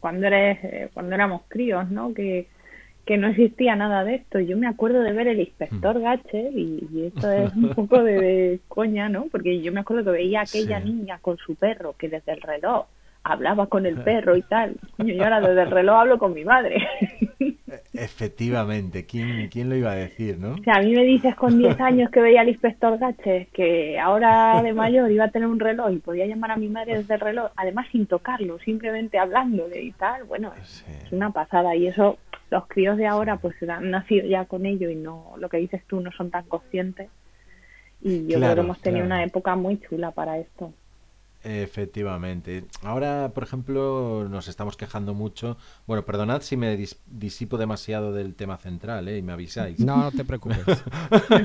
cuando 0.00 0.26
eres 0.26 0.58
eh, 0.64 0.88
cuando 0.94 1.14
éramos 1.14 1.42
críos, 1.48 1.90
¿no? 1.90 2.12
Que 2.14 2.48
que 3.06 3.16
no 3.16 3.28
existía 3.28 3.74
nada 3.74 4.04
de 4.04 4.16
esto. 4.16 4.38
Yo 4.38 4.56
me 4.56 4.68
acuerdo 4.68 5.00
de 5.02 5.12
ver 5.12 5.26
el 5.26 5.40
inspector 5.40 5.96
Hmm. 5.98 6.02
Gache 6.02 6.50
y, 6.54 6.86
y 6.92 7.06
esto 7.06 7.30
es 7.32 7.54
un 7.56 7.70
poco 7.74 8.02
de, 8.04 8.12
de 8.20 8.60
coña, 8.68 9.08
¿no? 9.08 9.26
Porque 9.32 9.60
yo 9.60 9.72
me 9.72 9.80
acuerdo 9.80 10.04
que 10.04 10.10
veía 10.18 10.40
a 10.40 10.42
aquella 10.42 10.80
Sí. 10.80 10.90
niña 10.92 11.18
con 11.20 11.36
su 11.38 11.54
perro 11.56 11.94
que 11.98 12.08
desde 12.08 12.32
el 12.32 12.40
reloj 12.40 12.86
hablaba 13.24 13.66
con 13.66 13.84
el 13.86 13.96
perro 14.02 14.36
y 14.36 14.42
tal. 14.42 14.76
Coño, 14.96 15.12
yo 15.14 15.24
ahora 15.24 15.40
desde 15.40 15.62
el 15.62 15.70
reloj 15.70 15.96
hablo 15.96 16.18
con 16.18 16.34
mi 16.34 16.44
madre. 16.44 16.86
Efectivamente, 17.92 19.04
¿quién, 19.04 19.48
¿quién 19.48 19.68
lo 19.68 19.74
iba 19.76 19.90
a 19.90 19.96
decir, 19.96 20.38
no? 20.38 20.52
O 20.52 20.62
sea, 20.62 20.74
a 20.76 20.80
mí 20.82 20.92
me 20.94 21.02
dices 21.02 21.34
con 21.34 21.58
10 21.58 21.80
años 21.80 22.10
que 22.10 22.20
veía 22.20 22.42
al 22.42 22.48
inspector 22.48 22.96
Gaches 22.98 23.48
que 23.48 23.98
ahora 23.98 24.62
de 24.62 24.72
mayor 24.72 25.10
iba 25.10 25.24
a 25.24 25.30
tener 25.30 25.48
un 25.48 25.58
reloj 25.58 25.90
y 25.92 25.98
podía 25.98 26.26
llamar 26.26 26.52
a 26.52 26.56
mi 26.56 26.68
madre 26.68 26.98
desde 26.98 27.14
el 27.14 27.20
reloj, 27.20 27.50
además 27.56 27.86
sin 27.90 28.06
tocarlo, 28.06 28.58
simplemente 28.60 29.18
hablándole 29.18 29.82
y 29.82 29.90
tal. 29.92 30.24
Bueno, 30.24 30.52
es, 30.60 30.68
Sí. 30.68 30.84
es 31.04 31.12
una 31.12 31.30
pasada 31.30 31.74
y 31.74 31.88
eso 31.88 32.18
los 32.50 32.66
críos 32.68 32.96
de 32.96 33.06
ahora 33.06 33.36
pues 33.36 33.54
han 33.68 33.90
nacido 33.90 34.26
ya 34.26 34.44
con 34.44 34.66
ello 34.66 34.88
y 34.90 34.96
no 34.96 35.34
lo 35.38 35.48
que 35.48 35.56
dices 35.58 35.82
tú 35.86 36.00
no 36.00 36.12
son 36.12 36.30
tan 36.30 36.44
conscientes. 36.44 37.08
Y 38.02 38.26
yo 38.26 38.38
creo 38.38 38.54
que 38.54 38.60
hemos 38.60 38.80
tenido 38.80 39.04
claro. 39.04 39.16
una 39.16 39.24
época 39.24 39.56
muy 39.56 39.78
chula 39.80 40.10
para 40.12 40.38
esto. 40.38 40.72
Efectivamente. 41.42 42.64
Ahora, 42.82 43.30
por 43.34 43.42
ejemplo, 43.42 44.26
nos 44.28 44.48
estamos 44.48 44.76
quejando 44.76 45.14
mucho. 45.14 45.56
Bueno, 45.86 46.04
perdonad 46.04 46.42
si 46.42 46.56
me 46.56 46.76
dis- 46.78 46.98
disipo 47.06 47.56
demasiado 47.58 48.12
del 48.12 48.34
tema 48.34 48.58
central, 48.58 49.08
¿eh? 49.08 49.18
Y 49.18 49.22
me 49.22 49.32
avisáis. 49.32 49.78
No, 49.80 49.96
no 49.96 50.12
te 50.12 50.24
preocupes. 50.24 50.60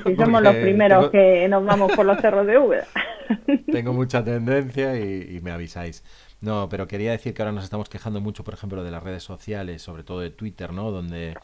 Si 0.05 0.15
somos 0.17 0.41
los 0.41 0.55
primeros 0.55 1.09
tengo- 1.09 1.11
que 1.11 1.47
nos 1.47 1.65
vamos 1.65 1.91
por 1.93 2.05
los 2.05 2.19
cerros 2.19 2.45
de 2.47 2.57
Úbeda. 2.57 2.87
Tengo 3.71 3.91
mucha 3.93 4.23
tendencia 4.23 4.99
y, 4.99 5.37
y 5.37 5.41
me 5.41 5.51
avisáis. 5.51 6.03
No, 6.41 6.69
pero 6.69 6.87
quería 6.87 7.11
decir 7.11 7.33
que 7.33 7.41
ahora 7.41 7.53
nos 7.53 7.63
estamos 7.63 7.89
quejando 7.89 8.21
mucho, 8.21 8.43
por 8.43 8.53
ejemplo, 8.53 8.83
de 8.83 8.91
las 8.91 9.01
redes 9.01 9.23
sociales, 9.23 9.81
sobre 9.81 10.03
todo 10.03 10.19
de 10.19 10.29
Twitter, 10.29 10.71
¿no? 10.73 10.91
Donde 10.91 11.35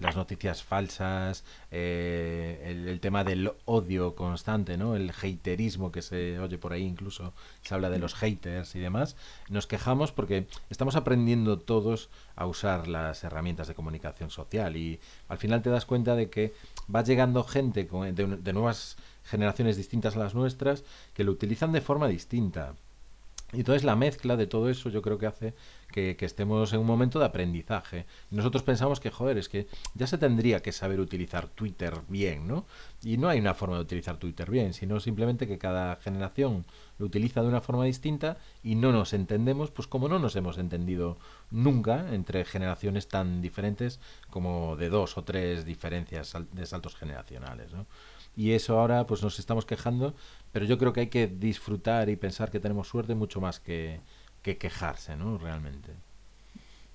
las 0.00 0.16
noticias 0.16 0.62
falsas, 0.62 1.44
eh, 1.70 2.84
el, 2.88 3.00
tema 3.00 3.22
del 3.22 3.52
odio 3.66 4.14
constante, 4.14 4.76
¿no? 4.76 4.96
El 4.96 5.10
haterismo 5.10 5.92
que 5.92 6.02
se 6.02 6.38
oye 6.38 6.58
por 6.58 6.72
ahí, 6.72 6.82
incluso 6.82 7.32
se 7.62 7.74
habla 7.74 7.90
de 7.90 7.98
los 7.98 8.14
haters 8.14 8.74
y 8.74 8.80
demás. 8.80 9.16
Nos 9.48 9.66
quejamos 9.66 10.12
porque 10.12 10.46
estamos 10.70 10.96
aprendiendo 10.96 11.58
todos 11.58 12.08
a 12.34 12.46
usar 12.46 12.88
las 12.88 13.22
herramientas 13.24 13.68
de 13.68 13.74
comunicación 13.74 14.30
social 14.30 14.76
y 14.76 15.00
al 15.28 15.38
final 15.38 15.62
te 15.62 15.70
das 15.70 15.86
cuenta 15.86 16.16
de 16.16 16.30
que 16.30 16.54
va 16.92 17.04
llegando 17.04 17.44
gente 17.44 17.84
de 17.84 18.52
nuevas 18.52 18.96
generaciones 19.24 19.76
distintas 19.76 20.16
a 20.16 20.18
las 20.18 20.34
nuestras 20.34 20.82
que 21.14 21.24
lo 21.24 21.32
utilizan 21.32 21.72
de 21.72 21.80
forma 21.80 22.08
distinta. 22.08 22.74
Y 23.52 23.58
entonces 23.58 23.84
la 23.84 23.96
mezcla 23.96 24.36
de 24.36 24.46
todo 24.46 24.70
eso 24.70 24.90
yo 24.90 25.02
creo 25.02 25.18
que 25.18 25.26
hace 25.26 25.54
que, 25.90 26.16
estemos 26.20 26.72
en 26.72 26.80
un 26.80 26.86
momento 26.86 27.18
de 27.18 27.24
aprendizaje. 27.24 28.06
Nosotros 28.30 28.62
pensamos 28.62 29.00
que, 29.00 29.10
joder, 29.10 29.38
es 29.38 29.48
que 29.48 29.66
ya 29.94 30.06
se 30.06 30.18
tendría 30.18 30.60
que 30.60 30.72
saber 30.72 31.00
utilizar 31.00 31.48
Twitter 31.48 31.94
bien, 32.08 32.46
¿no? 32.46 32.66
Y 33.02 33.16
no 33.16 33.28
hay 33.28 33.40
una 33.40 33.54
forma 33.54 33.76
de 33.76 33.82
utilizar 33.82 34.16
Twitter 34.18 34.50
bien, 34.50 34.72
sino 34.72 35.00
simplemente 35.00 35.48
que 35.48 35.58
cada 35.58 35.96
generación 35.96 36.64
lo 36.98 37.06
utiliza 37.06 37.42
de 37.42 37.48
una 37.48 37.60
forma 37.60 37.84
distinta 37.84 38.36
y 38.62 38.76
no 38.76 38.92
nos 38.92 39.12
entendemos, 39.12 39.70
pues 39.70 39.88
como 39.88 40.08
no 40.08 40.18
nos 40.18 40.36
hemos 40.36 40.58
entendido 40.58 41.18
nunca 41.50 42.14
entre 42.14 42.44
generaciones 42.44 43.08
tan 43.08 43.40
diferentes 43.42 43.98
como 44.30 44.76
de 44.76 44.90
dos 44.90 45.18
o 45.18 45.24
tres 45.24 45.64
diferencias 45.64 46.36
de 46.52 46.66
saltos 46.66 46.94
generacionales, 46.94 47.72
¿no? 47.72 47.86
Y 48.36 48.52
eso 48.52 48.78
ahora 48.78 49.06
pues 49.06 49.22
nos 49.22 49.38
estamos 49.38 49.66
quejando, 49.66 50.14
pero 50.52 50.64
yo 50.66 50.78
creo 50.78 50.92
que 50.92 51.00
hay 51.00 51.06
que 51.08 51.26
disfrutar 51.26 52.08
y 52.08 52.16
pensar 52.16 52.50
que 52.50 52.60
tenemos 52.60 52.88
suerte 52.88 53.14
mucho 53.14 53.40
más 53.40 53.60
que, 53.60 54.00
que 54.42 54.56
quejarse, 54.58 55.16
¿no? 55.16 55.38
Realmente. 55.38 55.92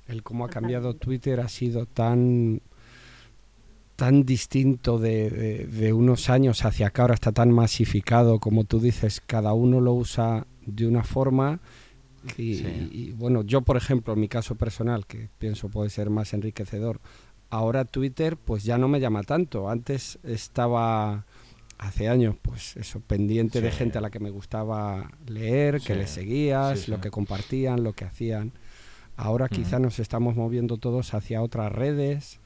El 0.07 0.21
cómo 0.23 0.45
ha 0.45 0.49
cambiado 0.49 0.93
Twitter 0.95 1.39
ha 1.39 1.47
sido 1.49 1.85
tan 1.85 2.61
tan 3.95 4.25
distinto 4.25 4.99
de, 4.99 5.29
de- 5.29 5.67
de 5.67 5.93
unos 5.93 6.29
años 6.29 6.65
hacia 6.65 6.87
acá, 6.87 7.03
ahora 7.03 7.13
está 7.13 7.31
tan 7.31 7.51
masificado, 7.51 8.39
como 8.39 8.65
tú 8.65 8.79
dices, 8.81 9.21
cada 9.25 9.53
uno 9.53 9.79
lo 9.79 9.93
usa 9.93 10.45
de 10.65 10.85
una 10.87 11.03
forma. 11.03 11.61
Y, 12.37 12.55
Sí. 12.55 12.89
y, 12.91 13.11
bueno, 13.11 13.43
yo 13.43 13.61
por 13.61 13.77
ejemplo, 13.77 14.13
en 14.13 14.19
mi 14.19 14.27
caso 14.27 14.55
personal, 14.55 15.05
que 15.05 15.29
pienso 15.39 15.69
puede 15.69 15.89
ser 15.89 16.09
más 16.09 16.33
enriquecedor, 16.33 16.99
ahora 17.49 17.85
Twitter 17.85 18.35
pues 18.35 18.63
ya 18.65 18.77
no 18.77 18.89
me 18.89 18.99
llama 18.99 19.23
tanto. 19.23 19.69
Antes 19.69 20.19
estaba 20.23 21.25
hace 21.77 22.07
años, 22.07 22.35
pues 22.41 22.77
eso, 22.77 22.99
pendiente 23.01 23.61
de 23.61 23.71
gente 23.71 23.97
a 23.97 24.01
la 24.01 24.09
que 24.09 24.19
me 24.19 24.29
gustaba 24.29 25.11
leer, 25.27 25.81
que 25.81 25.95
le 25.95 26.07
seguías, 26.07 26.81
sí, 26.81 26.91
lo 26.91 27.01
que 27.01 27.11
compartían, 27.11 27.83
lo 27.83 27.93
que 27.93 28.05
hacían. 28.05 28.53
Ahora 29.17 29.47
quizá 29.47 29.79
nos 29.79 29.99
estamos 29.99 30.35
moviendo 30.35 30.77
todos 30.77 31.13
hacia 31.13 31.41
otras 31.41 31.71
redes, 31.71 32.39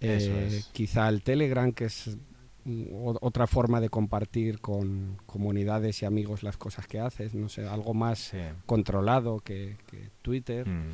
eh, 0.00 0.48
es. 0.48 0.66
quizá 0.72 1.08
el 1.08 1.22
Telegram, 1.22 1.72
que 1.72 1.86
es 1.86 2.18
mm, 2.64 2.84
otra 3.20 3.46
forma 3.46 3.80
de 3.80 3.88
compartir 3.88 4.60
con 4.60 5.16
comunidades 5.26 6.02
y 6.02 6.06
amigos 6.06 6.42
las 6.42 6.56
cosas 6.56 6.86
que 6.86 7.00
haces, 7.00 7.34
no 7.34 7.48
sé, 7.48 7.66
algo 7.66 7.94
más 7.94 8.32
controlado 8.66 9.40
que, 9.40 9.76
que 9.90 10.10
Twitter. 10.22 10.68
Mm. 10.68 10.92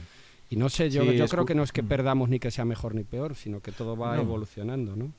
Y 0.51 0.57
no 0.57 0.69
sé, 0.69 0.91
yo, 0.91 1.03
yo 1.05 1.27
creo 1.29 1.47
que 1.47 1.55
no 1.55 1.63
es 1.63 1.73
que 1.73 1.83
mm. 1.83 1.89
perdamos 1.89 2.29
ni 2.29 2.39
que 2.39 2.51
sea 2.51 2.65
mejor 2.65 2.95
ni 2.95 3.05
peor, 3.05 3.35
sino 3.35 3.61
que 3.61 3.73
todo 3.73 3.97
va 3.97 4.17
No. 4.17 4.23
evolucionando, 4.23 4.95
¿no? 4.95 5.13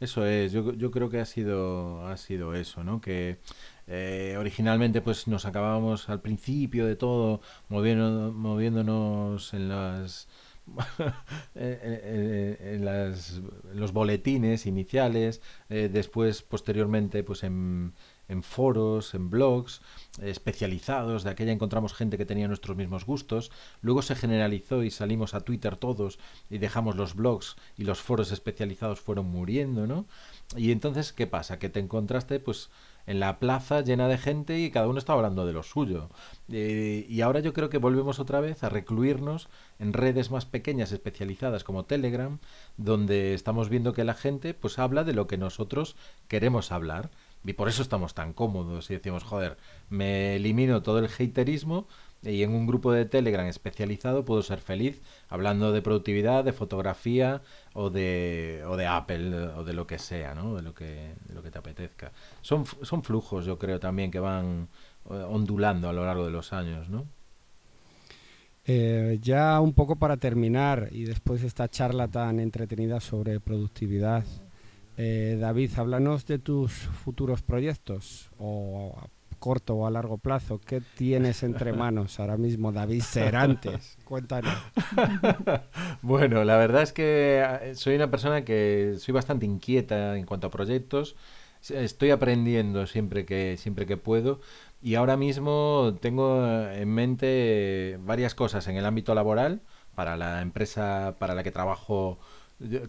Eso 0.00 0.26
es, 0.26 0.52
yo, 0.52 0.74
yo 0.74 0.90
creo 0.90 1.08
que 1.08 1.20
ha 1.20 1.24
sido, 1.24 2.06
ha 2.06 2.16
sido 2.18 2.54
eso, 2.54 2.84
¿no? 2.84 3.00
Que 3.00 3.38
eh, 3.86 4.36
originalmente 4.38 5.00
pues 5.00 5.26
nos 5.28 5.46
acabábamos 5.46 6.08
al 6.10 6.20
principio 6.20 6.86
de 6.86 6.96
todo 6.96 7.40
moviendo, 7.68 8.32
moviéndonos 8.32 9.54
en 9.54 9.68
las 9.68 10.28
en, 11.54 12.84
las 12.84 13.40
los 13.72 13.92
boletines 13.92 14.66
iniciales, 14.66 15.40
eh, 15.70 15.88
después 15.92 16.42
posteriormente 16.42 17.22
pues 17.22 17.44
en, 17.44 17.94
en 18.28 18.42
foros, 18.42 19.14
en 19.14 19.30
blogs 19.30 19.80
eh, 20.20 20.30
especializados, 20.30 21.24
de 21.24 21.30
aquella 21.30 21.52
encontramos 21.52 21.94
gente 21.94 22.18
que 22.18 22.26
tenía 22.26 22.48
nuestros 22.48 22.76
mismos 22.76 23.06
gustos, 23.06 23.50
luego 23.80 24.02
se 24.02 24.14
generalizó 24.14 24.82
y 24.82 24.90
salimos 24.90 25.34
a 25.34 25.40
Twitter 25.40 25.76
todos 25.76 26.18
y 26.50 26.58
dejamos 26.58 26.96
los 26.96 27.14
blogs 27.14 27.56
y 27.76 27.84
los 27.84 28.00
foros 28.00 28.32
especializados 28.32 29.00
fueron 29.00 29.26
muriendo, 29.26 29.86
¿no? 29.86 30.06
Y 30.56 30.70
entonces, 30.70 31.12
¿qué 31.12 31.26
pasa? 31.26 31.58
Que 31.58 31.68
te 31.68 31.80
encontraste 31.80 32.38
pues 32.40 32.70
en 33.06 33.20
la 33.20 33.38
plaza 33.38 33.80
llena 33.80 34.08
de 34.08 34.18
gente 34.18 34.58
y 34.58 34.70
cada 34.70 34.88
uno 34.88 34.98
estaba 34.98 35.18
hablando 35.18 35.46
de 35.46 35.52
lo 35.52 35.62
suyo. 35.62 36.08
Eh, 36.50 37.06
y 37.08 37.20
ahora 37.20 37.40
yo 37.40 37.52
creo 37.52 37.70
que 37.70 37.78
volvemos 37.78 38.18
otra 38.18 38.40
vez 38.40 38.62
a 38.64 38.68
recluirnos 38.68 39.48
en 39.78 39.92
redes 39.92 40.30
más 40.30 40.44
pequeñas 40.44 40.92
especializadas 40.92 41.64
como 41.64 41.84
Telegram, 41.84 42.38
donde 42.76 43.34
estamos 43.34 43.68
viendo 43.68 43.92
que 43.92 44.04
la 44.04 44.14
gente 44.14 44.54
pues 44.54 44.78
habla 44.78 45.04
de 45.04 45.14
lo 45.14 45.26
que 45.26 45.38
nosotros 45.38 45.96
queremos 46.28 46.72
hablar. 46.72 47.10
Y 47.46 47.52
por 47.52 47.68
eso 47.68 47.82
estamos 47.82 48.12
tan 48.14 48.32
cómodos 48.32 48.90
y 48.90 48.94
decimos, 48.94 49.22
joder, 49.22 49.56
me 49.88 50.36
elimino 50.36 50.82
todo 50.82 50.98
el 50.98 51.06
haterismo 51.06 51.86
y 52.22 52.42
en 52.42 52.52
un 52.52 52.66
grupo 52.66 52.92
de 52.92 53.04
Telegram 53.04 53.46
especializado 53.46 54.24
puedo 54.24 54.42
ser 54.42 54.58
feliz 54.58 55.00
hablando 55.28 55.70
de 55.70 55.80
productividad, 55.80 56.44
de 56.44 56.52
fotografía 56.52 57.42
o 57.72 57.90
de, 57.90 58.64
o 58.66 58.76
de 58.76 58.86
Apple 58.86 59.32
o 59.56 59.64
de 59.64 59.72
lo 59.74 59.86
que 59.86 59.98
sea, 59.98 60.34
¿no? 60.34 60.56
de, 60.56 60.62
lo 60.62 60.74
que, 60.74 61.14
de 61.28 61.34
lo 61.34 61.42
que 61.42 61.50
te 61.50 61.58
apetezca. 61.58 62.10
Son, 62.42 62.64
son 62.82 63.04
flujos, 63.04 63.46
yo 63.46 63.58
creo 63.58 63.78
también, 63.78 64.10
que 64.10 64.18
van 64.18 64.68
eh, 65.08 65.14
ondulando 65.14 65.88
a 65.88 65.92
lo 65.92 66.04
largo 66.04 66.24
de 66.24 66.32
los 66.32 66.52
años. 66.52 66.88
¿no? 66.88 67.06
Eh, 68.64 69.18
ya 69.22 69.60
un 69.60 69.72
poco 69.72 69.94
para 69.94 70.16
terminar 70.16 70.88
y 70.90 71.04
después 71.04 71.42
de 71.42 71.46
esta 71.46 71.68
charla 71.68 72.08
tan 72.08 72.40
entretenida 72.40 72.98
sobre 72.98 73.38
productividad, 73.38 74.24
eh, 74.96 75.36
David, 75.40 75.70
háblanos 75.76 76.26
de 76.26 76.38
tus 76.38 76.72
futuros 76.72 77.42
proyectos 77.42 78.30
o 78.38 78.96
corto 79.38 79.74
o 79.76 79.86
a 79.86 79.90
largo 79.90 80.18
plazo? 80.18 80.60
¿Qué 80.60 80.80
tienes 80.96 81.42
entre 81.42 81.72
manos 81.74 82.18
ahora 82.20 82.36
mismo, 82.36 82.72
David 82.72 83.02
Serantes? 83.02 83.98
Cuéntanos. 84.04 84.54
bueno, 86.02 86.44
la 86.44 86.56
verdad 86.56 86.82
es 86.82 86.92
que 86.92 87.44
eh, 87.62 87.74
soy 87.74 87.96
una 87.96 88.10
persona 88.10 88.44
que 88.44 88.94
soy 88.98 89.12
bastante 89.12 89.46
inquieta 89.46 90.16
en 90.16 90.26
cuanto 90.26 90.48
a 90.48 90.50
proyectos. 90.50 91.16
Estoy 91.68 92.10
aprendiendo 92.10 92.86
siempre 92.86 93.24
que, 93.26 93.56
siempre 93.56 93.86
que 93.86 93.96
puedo 93.96 94.40
y 94.82 94.94
ahora 94.94 95.16
mismo 95.16 95.96
tengo 96.00 96.46
en 96.46 96.88
mente 96.88 97.98
varias 98.02 98.34
cosas 98.34 98.68
en 98.68 98.76
el 98.76 98.86
ámbito 98.86 99.14
laboral 99.14 99.62
para 99.94 100.16
la 100.16 100.42
empresa 100.42 101.16
para 101.18 101.34
la 101.34 101.42
que 101.42 101.50
trabajo 101.50 102.20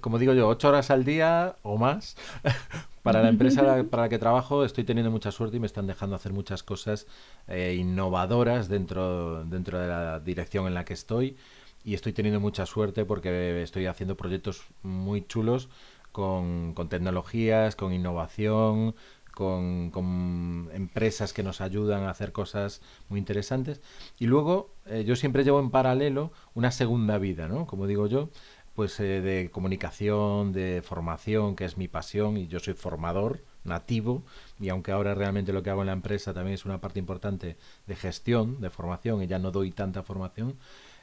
como 0.01 0.19
digo 0.19 0.33
yo, 0.33 0.47
ocho 0.47 0.69
horas 0.69 0.91
al 0.91 1.03
día 1.03 1.55
o 1.63 1.77
más. 1.77 2.15
para 3.03 3.21
la 3.21 3.29
empresa 3.29 3.85
para 3.89 4.03
la 4.03 4.09
que 4.09 4.19
trabajo 4.19 4.65
estoy 4.65 4.83
teniendo 4.83 5.11
mucha 5.11 5.31
suerte 5.31 5.57
y 5.57 5.59
me 5.61 5.67
están 5.67 5.87
dejando 5.87 6.15
hacer 6.15 6.33
muchas 6.33 6.61
cosas 6.61 7.07
eh, 7.47 7.77
innovadoras 7.79 8.67
dentro, 8.67 9.45
dentro 9.45 9.79
de 9.79 9.87
la 9.87 10.19
dirección 10.19 10.67
en 10.67 10.73
la 10.73 10.83
que 10.83 10.93
estoy. 10.93 11.37
Y 11.85 11.93
estoy 11.93 12.11
teniendo 12.11 12.41
mucha 12.41 12.65
suerte 12.65 13.05
porque 13.05 13.61
estoy 13.63 13.85
haciendo 13.85 14.17
proyectos 14.17 14.63
muy 14.83 15.25
chulos 15.25 15.69
con, 16.11 16.73
con 16.73 16.89
tecnologías, 16.89 17.77
con 17.77 17.93
innovación, 17.93 18.93
con, 19.37 19.91
con, 19.91 20.69
empresas 20.73 21.31
que 21.31 21.43
nos 21.43 21.61
ayudan 21.61 22.03
a 22.03 22.09
hacer 22.09 22.31
cosas 22.31 22.81
muy 23.07 23.19
interesantes. 23.19 23.81
Y 24.17 24.25
luego 24.25 24.71
eh, 24.87 25.03
yo 25.05 25.15
siempre 25.15 25.43
llevo 25.43 25.59
en 25.59 25.69
paralelo 25.69 26.31
una 26.55 26.71
segunda 26.71 27.19
vida, 27.19 27.47
¿no? 27.47 27.67
Como 27.67 27.85
digo 27.85 28.07
yo, 28.07 28.29
pues 28.77 28.99
eh, 28.99 29.21
de 29.21 29.49
comunicación, 29.49 30.53
de 30.53 30.83
formación, 30.83 31.55
que 31.55 31.65
es 31.65 31.77
mi 31.77 31.87
pasión 31.87 32.37
y 32.37 32.45
yo 32.45 32.59
soy 32.59 32.75
formador 32.75 33.43
nativo 33.63 34.21
y 34.59 34.69
aunque 34.69 34.91
ahora 34.91 35.15
realmente 35.15 35.51
lo 35.51 35.63
que 35.63 35.71
hago 35.71 35.81
en 35.81 35.87
la 35.87 35.93
empresa 35.93 36.31
también 36.31 36.53
es 36.53 36.63
una 36.63 36.79
parte 36.79 36.99
importante 36.99 37.57
de 37.87 37.95
gestión, 37.95 38.61
de 38.61 38.69
formación 38.69 39.23
y 39.23 39.25
ya 39.25 39.39
no 39.39 39.49
doy 39.49 39.71
tanta 39.71 40.03
formación, 40.03 40.59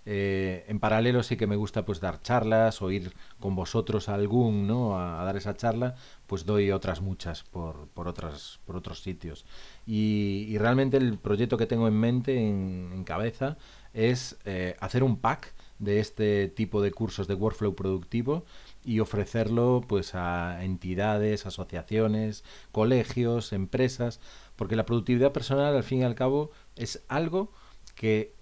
eh, 0.07 0.65
en 0.69 0.79
paralelo 0.79 1.25
sí 1.25 1.37
que 1.37 1.49
me 1.49 1.57
gusta 1.57 1.85
pues 1.85 1.99
dar 1.99 2.23
charlas 2.23 2.81
o 2.81 2.93
ir 2.93 3.13
con 3.41 3.57
vosotros 3.57 4.09
a 4.09 4.15
algún, 4.15 4.69
¿no? 4.69 4.97
A, 4.97 5.25
dar 5.25 5.37
esa 5.37 5.57
charla, 5.57 5.97
pues 6.29 6.47
doy 6.47 6.71
otras 6.71 7.01
muchas 7.01 7.43
por, 7.43 7.89
por, 7.89 8.07
otras, 8.07 8.61
por 8.67 8.77
otros 8.77 9.03
sitios. 9.03 9.47
Y, 9.85 10.57
realmente 10.59 10.97
el 10.97 11.19
proyecto 11.19 11.57
que 11.57 11.67
tengo 11.67 11.89
en 11.89 11.99
mente, 11.99 12.37
en, 12.39 13.03
cabeza, 13.03 13.57
es 13.95 14.37
eh, 14.45 14.77
hacer 14.79 15.03
un 15.03 15.17
pack 15.17 15.53
de 15.79 16.01
este 16.01 16.49
tipo 16.49 16.83
de 16.83 16.93
cursos 16.93 17.27
de 17.29 17.35
workflow 17.35 17.75
productivo 17.75 18.45
y 18.85 19.01
ofrecerlo 19.01 19.85
pues 19.87 20.15
a 20.15 20.65
entidades, 20.65 21.47
asociaciones, 21.47 22.45
colegios, 22.73 23.53
empresas, 23.53 24.21
porque 24.57 24.77
la 24.77 24.87
productividad 24.87 25.33
personal 25.33 25.75
al 25.75 25.85
fin 25.85 26.01
y 26.01 26.05
al 26.05 26.15
cabo 26.15 26.51
es 26.77 27.03
algo 27.09 27.51
que 27.95 28.35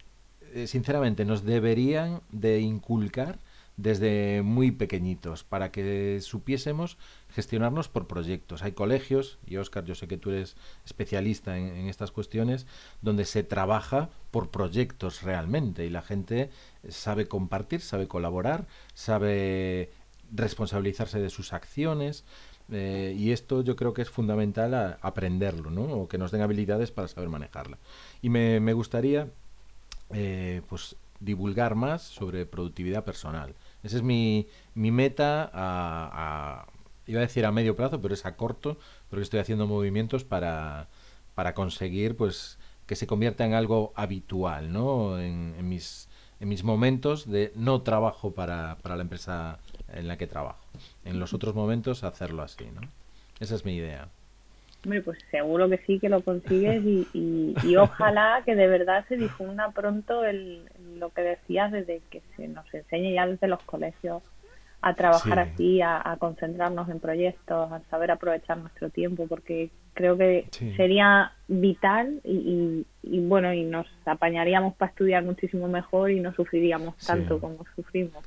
eh, 0.55 0.67
sinceramente 0.67 1.25
nos 1.25 1.45
deberían 1.45 2.21
de 2.31 2.61
inculcar 2.61 3.39
desde 3.77 4.43
muy 4.43 4.71
pequeñitos 4.71 5.45
para 5.45 5.73
que 5.73 6.21
supiésemos 6.21 6.99
gestionarnos 7.35 7.89
por 7.89 8.07
proyectos. 8.07 8.63
Hay 8.63 8.73
colegios, 8.73 9.39
y 9.47 9.57
Oscar, 9.57 9.85
yo 9.85 9.95
sé 9.95 10.07
que 10.09 10.19
tú 10.19 10.31
eres 10.31 10.57
especialista 10.85 11.57
en, 11.57 11.89
estas 11.89 12.11
cuestiones, 12.11 12.67
donde 13.01 13.25
se 13.25 13.43
trabaja 13.43 14.11
por 14.31 14.51
proyectos 14.51 15.23
realmente 15.23 15.87
y 15.87 15.91
la 15.91 16.03
gente 16.03 16.51
sabe 16.89 17.27
compartir, 17.27 17.81
sabe 17.81 18.09
colaborar, 18.09 18.67
sabe 18.95 19.91
responsabilizarse 20.35 21.21
de 21.21 21.31
sus 21.31 21.53
acciones. 21.53 22.25
Eh, 22.71 23.15
y 23.19 23.33
esto 23.33 23.63
yo 23.63 23.77
creo 23.77 23.93
que 23.93 24.03
es 24.03 24.11
fundamental 24.11 24.97
aprenderlo, 25.01 25.71
¿no? 25.71 25.83
O 25.83 26.09
que 26.09 26.17
nos 26.19 26.31
den 26.31 26.43
habilidades 26.43 26.91
para 26.91 27.09
saber 27.09 27.29
manejarla. 27.29 27.79
Y 28.23 28.29
me, 28.29 28.73
gustaría, 28.73 29.29
eh, 30.11 30.63
pues, 30.69 30.97
divulgar 31.21 31.75
más 31.75 32.03
sobre 32.03 32.47
productividad 32.47 33.05
personal. 33.05 33.55
Esa 33.83 33.97
es 33.97 34.03
mi, 34.03 34.47
mi 34.75 34.91
meta 34.91 35.51
a, 35.53 36.67
iba 37.07 37.21
a 37.21 37.23
decir 37.23 37.45
a 37.45 37.53
medio 37.53 37.77
plazo, 37.77 38.01
pero 38.01 38.15
es 38.15 38.25
a 38.27 38.37
corto, 38.37 38.79
porque 39.11 39.23
estoy 39.23 39.41
haciendo 39.41 39.67
movimientos 39.67 40.25
para, 40.25 40.89
para 41.35 41.55
conseguir 41.55 42.17
pues 42.17 42.59
que 42.87 42.97
se 42.97 43.07
convierta 43.07 43.45
en 43.45 43.55
algo 43.55 43.93
habitual, 43.97 44.73
¿no? 44.73 45.19
En, 45.19 45.55
en 45.59 45.69
mis, 45.69 46.09
en 46.41 46.49
mis 46.49 46.65
momentos 46.65 47.31
de 47.31 47.53
no 47.55 47.83
trabajo 47.83 48.33
para, 48.33 48.77
para 48.83 48.97
la 48.97 49.03
empresa 49.03 49.59
en 49.93 50.09
la 50.09 50.19
que 50.19 50.27
trabajo. 50.27 50.65
En 51.05 51.19
los 51.19 51.35
otros 51.35 51.55
momentos 51.55 52.05
hacerlo 52.05 52.43
así, 52.43 52.65
¿no? 52.75 52.81
Esa 53.41 53.55
es 53.55 53.65
mi 53.65 53.77
idea. 53.77 54.09
Hombre, 54.85 55.01
pues 55.03 55.19
seguro 55.31 55.69
que 55.69 55.79
sí 55.87 56.01
que 56.01 56.09
lo 56.09 56.23
consigues 56.23 56.85
y, 56.85 57.07
y, 57.13 57.77
ojalá 57.77 58.43
que 58.45 58.57
de 58.57 58.67
verdad 58.67 59.05
se 59.09 59.17
difunda 59.17 59.71
pronto 59.71 60.25
el, 60.25 60.69
lo 60.99 61.11
que 61.11 61.23
decías 61.23 61.73
desde 61.73 62.01
que 62.11 62.23
se 62.37 62.49
nos 62.49 62.73
enseñe 62.73 63.15
ya 63.15 63.27
desde 63.27 63.49
los 63.49 63.63
colegios 63.63 64.23
a 64.83 64.95
trabajar 64.95 65.39
así, 65.39 65.81
a, 65.81 66.17
concentrarnos 66.19 66.89
en 66.89 66.99
proyectos, 66.99 67.71
a 67.71 67.81
saber 67.89 68.11
aprovechar 68.11 68.59
nuestro 68.59 68.91
tiempo, 68.91 69.29
porque 69.29 69.71
creo 69.95 70.19
que 70.19 70.49
sería 70.77 71.33
vital 71.47 72.21
y, 72.25 72.85
y, 73.03 73.21
bueno, 73.21 73.53
y 73.55 73.63
nos 73.63 73.87
apañaríamos 74.05 74.75
para 74.75 74.91
estudiar 74.91 75.23
muchísimo 75.23 75.69
mejor 75.69 76.11
y 76.11 76.19
no 76.19 76.35
sufriríamos 76.35 76.97
tanto 76.97 77.39
como 77.39 77.65
sufrimos. 77.77 78.25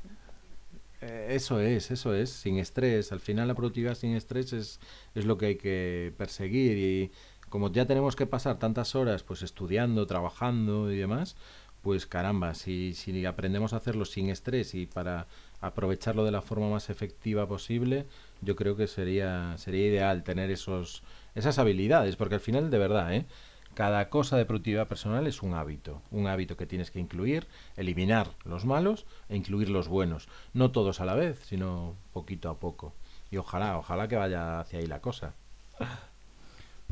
Eh, 1.02 1.26
eso 1.30 1.60
es, 1.60 1.90
eso 1.90 2.14
es, 2.14 2.30
sin 2.30 2.56
estrés. 2.56 3.12
Al 3.12 3.20
final 3.20 3.48
la 3.48 3.54
productividad 3.54 3.94
sin 3.94 4.16
estrés 4.16 4.54
es, 4.54 4.80
es 5.14 5.26
lo 5.26 5.36
que 5.36 5.46
hay 5.46 5.56
que 5.56 6.14
perseguir 6.16 6.78
y 6.78 7.10
como 7.50 7.70
ya 7.70 7.86
tenemos 7.86 8.16
que 8.16 8.26
pasar 8.26 8.58
tantas 8.58 8.94
horas 8.94 9.22
pues 9.22 9.42
estudiando, 9.42 10.06
trabajando 10.06 10.90
y 10.90 10.96
demás, 10.96 11.36
pues 11.82 12.06
caramba, 12.06 12.54
si, 12.54 12.94
si 12.94 13.24
aprendemos 13.26 13.72
a 13.72 13.76
hacerlo 13.76 14.04
sin 14.04 14.28
estrés 14.28 14.74
y 14.74 14.86
para 14.86 15.26
aprovecharlo 15.60 16.24
de 16.24 16.32
la 16.32 16.42
forma 16.42 16.68
más 16.68 16.90
efectiva 16.90 17.46
posible, 17.46 18.06
yo 18.42 18.56
creo 18.56 18.76
que 18.76 18.86
sería, 18.86 19.56
sería 19.58 19.86
ideal 19.86 20.22
tener 20.22 20.50
esos, 20.50 21.02
esas 21.34 21.58
habilidades, 21.58 22.16
porque 22.16 22.36
al 22.36 22.40
final 22.40 22.70
de 22.70 22.78
verdad, 22.78 23.14
¿eh? 23.14 23.26
Cada 23.74 24.08
cosa 24.08 24.38
de 24.38 24.46
productividad 24.46 24.88
personal 24.88 25.26
es 25.26 25.42
un 25.42 25.52
hábito, 25.52 26.00
un 26.10 26.28
hábito 26.28 26.56
que 26.56 26.64
tienes 26.64 26.90
que 26.90 26.98
incluir, 26.98 27.46
eliminar 27.76 28.30
los 28.46 28.64
malos 28.64 29.04
e 29.28 29.36
incluir 29.36 29.68
los 29.68 29.86
buenos. 29.86 30.28
No 30.54 30.70
todos 30.70 31.02
a 31.02 31.04
la 31.04 31.14
vez, 31.14 31.38
sino 31.44 31.94
poquito 32.14 32.48
a 32.48 32.58
poco. 32.58 32.94
Y 33.30 33.36
ojalá, 33.36 33.76
ojalá 33.76 34.08
que 34.08 34.16
vaya 34.16 34.60
hacia 34.60 34.78
ahí 34.78 34.86
la 34.86 35.02
cosa. 35.02 35.34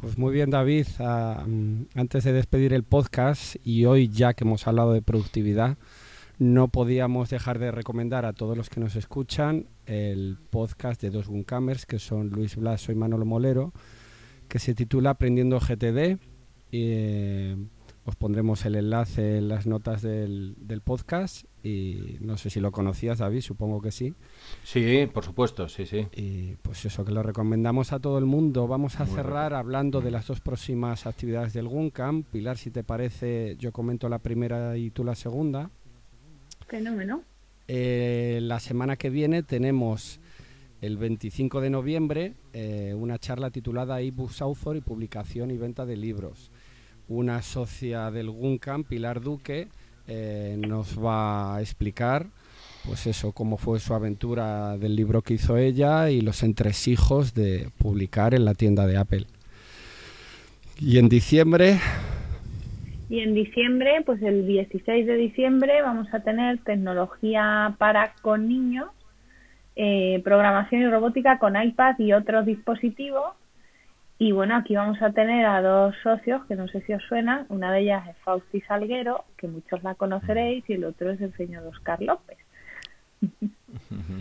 Pues 0.00 0.18
muy 0.18 0.32
bien, 0.32 0.50
David. 0.50 0.86
Ah, 0.98 1.44
mm, 1.46 1.86
antes 1.94 2.24
de 2.24 2.32
despedir 2.32 2.72
el 2.72 2.82
podcast 2.82 3.56
y 3.64 3.84
hoy 3.84 4.08
ya 4.08 4.34
que 4.34 4.44
hemos 4.44 4.66
hablado 4.66 4.92
de 4.92 5.02
productividad, 5.02 5.78
no 6.38 6.68
podíamos 6.68 7.30
dejar 7.30 7.58
de 7.58 7.70
recomendar 7.70 8.24
a 8.26 8.32
todos 8.32 8.56
los 8.56 8.68
que 8.68 8.80
nos 8.80 8.96
escuchan 8.96 9.66
el 9.86 10.38
podcast 10.50 11.00
de 11.00 11.10
dos 11.10 11.28
Guncamers, 11.28 11.86
que 11.86 11.98
son 11.98 12.30
Luis 12.30 12.56
Blas 12.56 12.88
y 12.88 12.94
Manolo 12.94 13.24
Molero, 13.24 13.72
que 14.48 14.58
se 14.58 14.74
titula 14.74 15.10
Aprendiendo 15.10 15.60
GTD 15.60 16.18
eh, 16.72 17.56
os 18.06 18.16
pondremos 18.16 18.64
el 18.66 18.74
enlace 18.74 19.38
en 19.38 19.48
las 19.48 19.66
notas 19.66 20.02
del, 20.02 20.54
podcast 20.84 21.46
y 21.62 22.18
no 22.20 22.36
sé 22.36 22.50
si 22.50 22.60
lo 22.60 22.70
conocías, 22.70 23.18
David, 23.18 23.40
supongo 23.40 23.80
que 23.80 23.90
sí. 23.90 24.14
Sí, 24.62 25.08
por 25.12 25.24
supuesto, 25.24 25.68
sí, 25.68 25.86
sí. 25.86 26.06
Y 26.14 26.56
pues 26.56 26.84
eso, 26.84 27.04
que 27.04 27.12
lo 27.12 27.22
recomendamos 27.22 27.92
a 27.92 28.00
todo 28.00 28.18
el 28.18 28.26
mundo. 28.26 28.68
Vamos 28.68 29.00
a 29.00 29.06
cerrar 29.06 29.54
hablando 29.54 30.02
de 30.02 30.10
las 30.10 30.26
dos 30.26 30.40
próximas 30.40 31.06
actividades 31.06 31.54
del 31.54 31.66
GUNCAM. 31.66 32.24
Pilar, 32.24 32.58
si 32.58 32.70
te 32.70 32.84
parece, 32.84 33.56
yo 33.58 33.72
comento 33.72 34.10
la 34.10 34.18
primera 34.18 34.76
y 34.76 34.90
tú 34.90 35.04
la 35.04 35.14
segunda. 35.14 35.70
Fenómeno. 36.66 37.22
Eh, 37.66 38.40
la 38.42 38.60
semana 38.60 38.96
que 38.96 39.08
viene 39.08 39.42
tenemos 39.42 40.20
el 40.82 40.98
25 40.98 41.62
de 41.62 41.70
noviembre 41.70 42.34
eh, 42.52 42.92
una 42.94 43.18
charla 43.18 43.48
titulada 43.50 44.02
eBooks 44.02 44.42
Author 44.42 44.76
y 44.76 44.82
publicación 44.82 45.50
y 45.50 45.56
venta 45.56 45.86
de 45.86 45.96
libros 45.96 46.50
una 47.08 47.42
socia 47.42 48.10
del 48.10 48.30
GUNCAM, 48.30 48.84
Pilar 48.84 49.20
Duque, 49.20 49.68
eh, 50.06 50.56
nos 50.58 51.02
va 51.02 51.56
a 51.56 51.60
explicar 51.60 52.26
pues 52.86 53.06
eso, 53.06 53.32
cómo 53.32 53.56
fue 53.56 53.80
su 53.80 53.94
aventura 53.94 54.76
del 54.76 54.94
libro 54.94 55.22
que 55.22 55.34
hizo 55.34 55.56
ella 55.56 56.10
y 56.10 56.20
los 56.20 56.42
entresijos 56.42 57.34
de 57.34 57.70
publicar 57.78 58.34
en 58.34 58.44
la 58.44 58.54
tienda 58.54 58.86
de 58.86 58.98
Apple. 58.98 59.26
Y 60.80 60.98
en 60.98 61.08
diciembre, 61.08 61.78
Y 63.08 63.20
en 63.20 63.34
diciembre, 63.34 64.02
pues 64.04 64.20
el 64.22 64.46
16 64.46 65.06
de 65.06 65.16
diciembre, 65.16 65.82
vamos 65.82 66.12
a 66.12 66.20
tener 66.20 66.58
tecnología 66.64 67.74
para 67.78 68.14
con 68.22 68.48
niños, 68.48 68.88
eh, 69.76 70.20
programación 70.24 70.82
y 70.82 70.86
robótica 70.86 71.38
con 71.38 71.60
iPad 71.60 71.98
y 71.98 72.12
otros 72.12 72.46
dispositivos. 72.46 73.34
Y 74.18 74.32
bueno, 74.32 74.56
aquí 74.56 74.76
vamos 74.76 75.02
a 75.02 75.12
tener 75.12 75.44
a 75.44 75.60
dos 75.60 75.94
socios 76.02 76.44
que 76.46 76.54
no 76.54 76.68
sé 76.68 76.82
si 76.82 76.92
os 76.92 77.02
suenan. 77.04 77.46
Una 77.48 77.72
de 77.72 77.80
ellas 77.80 78.08
es 78.08 78.16
Fausti 78.18 78.60
Salguero, 78.60 79.24
que 79.36 79.48
muchos 79.48 79.82
la 79.82 79.96
conoceréis, 79.96 80.64
y 80.68 80.74
el 80.74 80.84
otro 80.84 81.10
es 81.10 81.20
el 81.20 81.36
señor 81.36 81.66
Oscar 81.66 82.00
López. 82.00 82.38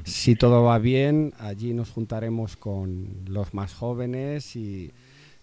Si 0.03 0.35
todo 0.35 0.63
va 0.63 0.79
bien, 0.79 1.33
allí 1.39 1.73
nos 1.73 1.91
juntaremos 1.91 2.55
con 2.55 3.07
los 3.27 3.53
más 3.53 3.73
jóvenes 3.73 4.55
y 4.55 4.91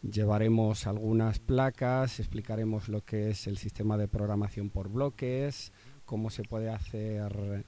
llevaremos 0.02 0.86
algunas 0.86 1.38
placas, 1.38 2.18
explicaremos 2.18 2.88
lo 2.88 3.02
que 3.02 3.30
es 3.30 3.46
el 3.46 3.56
sistema 3.56 3.96
de 3.98 4.08
programación 4.08 4.70
por 4.70 4.88
bloques, 4.88 5.72
cómo 6.04 6.30
se 6.30 6.42
puede 6.42 6.70
hacer 6.70 7.64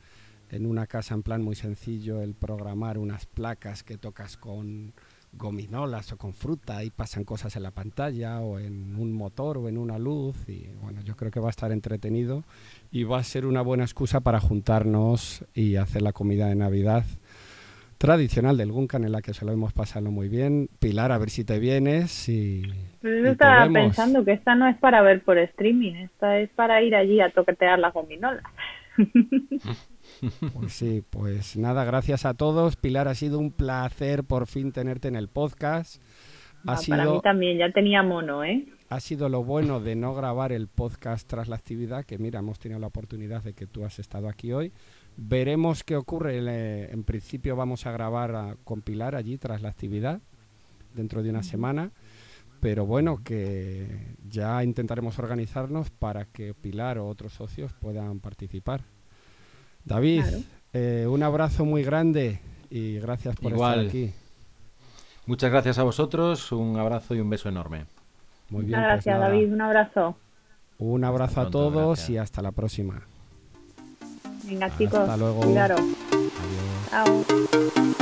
en 0.51 0.67
una 0.67 0.87
casa 0.87 1.15
en 1.15 1.23
plan 1.23 1.43
muy 1.43 1.55
sencillo 1.55 2.23
el 2.23 2.35
programar 2.35 2.99
unas 2.99 3.27
placas 3.27 3.83
que 3.83 3.99
tocas 3.99 4.37
con 4.37 4.95
gominolas 5.33 6.13
o 6.13 6.19
con 6.19 6.35
fruta 6.35 6.85
y 6.85 6.91
pasan 6.91 7.25
cosas 7.25 7.57
en 7.57 7.63
la 7.63 7.71
pantalla 7.71 8.41
o 8.41 8.59
en 8.59 8.97
un 8.97 9.13
motor 9.13 9.59
o 9.59 9.69
en 9.69 9.79
una 9.79 9.99
luz 9.99 10.37
y 10.49 10.69
bueno, 10.81 11.01
yo 11.03 11.17
creo 11.17 11.31
que 11.31 11.41
va 11.41 11.49
a 11.49 11.51
estar 11.51 11.73
entretenido 11.73 12.45
y 12.91 13.05
va 13.05 13.19
a 13.19 13.25
ser 13.25 13.47
una 13.47 13.63
buena 13.63 13.85
excusa 13.85 14.21
para 14.21 14.41
juntarnos 14.41 15.45
y 15.55 15.77
hacer 15.77 16.03
la 16.03 16.13
comida 16.13 16.49
de 16.49 16.55
Navidad 16.55 17.05
tradicional 18.03 18.57
del 18.57 18.73
Guncan 18.73 19.05
en 19.05 19.13
la 19.13 19.23
que 19.23 19.33
se 19.33 19.45
lo 19.45 19.53
hemos 19.53 19.73
pasado 19.73 20.11
muy 20.11 20.29
bien. 20.29 20.69
Pilar, 20.81 21.13
a 21.13 21.19
ver 21.19 21.31
si 21.31 21.45
te 21.45 21.61
vienes 21.61 22.29
y... 22.29 22.63
Yo 23.01 23.11
estaba 23.11 23.69
pensando 23.73 24.25
que 24.25 24.33
esta 24.33 24.57
no 24.57 24.67
es 24.67 24.77
para 24.79 25.03
ver 25.03 25.23
por 25.23 25.39
streaming, 25.39 25.95
esta 25.95 26.39
es 26.39 26.51
para 26.51 26.83
ir 26.83 26.97
allí 26.97 27.21
a 27.21 27.31
toquetear 27.31 27.79
las 27.79 27.95
gominolas. 27.95 28.43
Pues 30.53 30.73
sí, 30.73 31.03
pues 31.11 31.57
nada, 31.57 31.85
gracias 31.85 32.25
a 32.25 32.35
todos. 32.35 32.77
Pilar, 32.77 33.09
ha 33.09 33.15
sido 33.15 33.39
un 33.39 33.51
placer 33.51 34.23
por 34.25 34.47
fin 34.47 34.71
tenerte 34.73 35.09
en 35.09 35.17
el 35.17 35.29
podcast. 35.29 36.01
Ha 36.65 36.77
sido, 36.77 36.97
para 36.97 37.11
mí 37.11 37.21
también, 37.23 37.59
ya 37.59 37.73
tenía 37.73 38.03
mono, 38.05 38.45
¿eh? 38.45 38.67
Ha 38.89 39.01
sido 39.01 39.29
lo 39.29 39.43
bueno 39.43 39.81
de 39.81 39.97
no 39.97 40.15
grabar 40.15 40.53
el 40.53 40.69
podcast 40.69 41.27
tras 41.27 41.49
la 41.49 41.57
actividad, 41.57 42.05
que 42.05 42.19
mira, 42.19 42.39
hemos 42.39 42.61
tenido 42.61 42.79
la 42.79 42.87
oportunidad 42.87 43.43
de 43.43 43.53
que 43.53 43.67
tú 43.67 43.85
has 43.85 43.99
estado 43.99 44.29
aquí 44.29 44.53
hoy. 44.53 44.73
Veremos 45.17 45.83
qué 45.83 45.97
ocurre. 45.97 46.39
En 46.93 47.03
principio 47.03 47.57
vamos 47.57 47.87
a 47.87 47.93
grabar 47.93 48.35
a, 48.37 48.57
con 48.63 48.81
Pilar 48.83 49.17
allí 49.17 49.39
tras 49.39 49.61
la 49.61 49.71
actividad, 49.71 50.21
dentro 50.95 51.23
de 51.23 51.31
una 51.31 51.43
semana. 51.43 51.91
Pero 52.61 52.87
bueno, 52.87 53.19
que 53.25 54.15
ya 54.29 54.63
intentaremos 54.63 55.19
organizarnos 55.19 55.91
para 55.91 56.27
que 56.27 56.55
Pilar 56.55 56.99
o 56.99 57.09
otros 57.09 57.33
socios 57.33 57.73
puedan 57.73 58.21
participar. 58.21 58.85
David, 59.85 60.25
eh, 60.73 61.07
un 61.09 61.23
abrazo 61.23 61.65
muy 61.65 61.83
grande 61.83 62.41
y 62.71 62.99
gracias 62.99 63.37
por 63.37 63.53
estar 63.53 63.79
aquí. 63.79 64.13
Muchas 65.27 65.51
gracias 65.51 65.79
a 65.79 65.83
vosotros, 65.83 66.51
un 66.53 66.79
abrazo 66.79 67.15
y 67.15 67.21
un 67.21 67.31
beso 67.31 67.49
enorme. 67.49 67.87
Muy 68.51 68.65
bien. 68.65 68.79
Pues 68.79 68.89
gracias, 68.89 69.21
David, 69.21 69.53
un 69.53 69.61
abrazo. 69.61 70.17
Un 70.79 71.05
abrazo 71.05 71.41
a 71.43 71.51
todos 71.51 72.11
y 72.11 72.19
hasta 72.19 72.43
la 72.43 72.51
próxima. 72.51 73.03
Venga, 74.45 74.77
chicos. 74.77 74.99
Hasta 74.99 75.17
luego. 75.17 75.41
Cuidado. 75.41 75.77
Chao. 76.91 78.02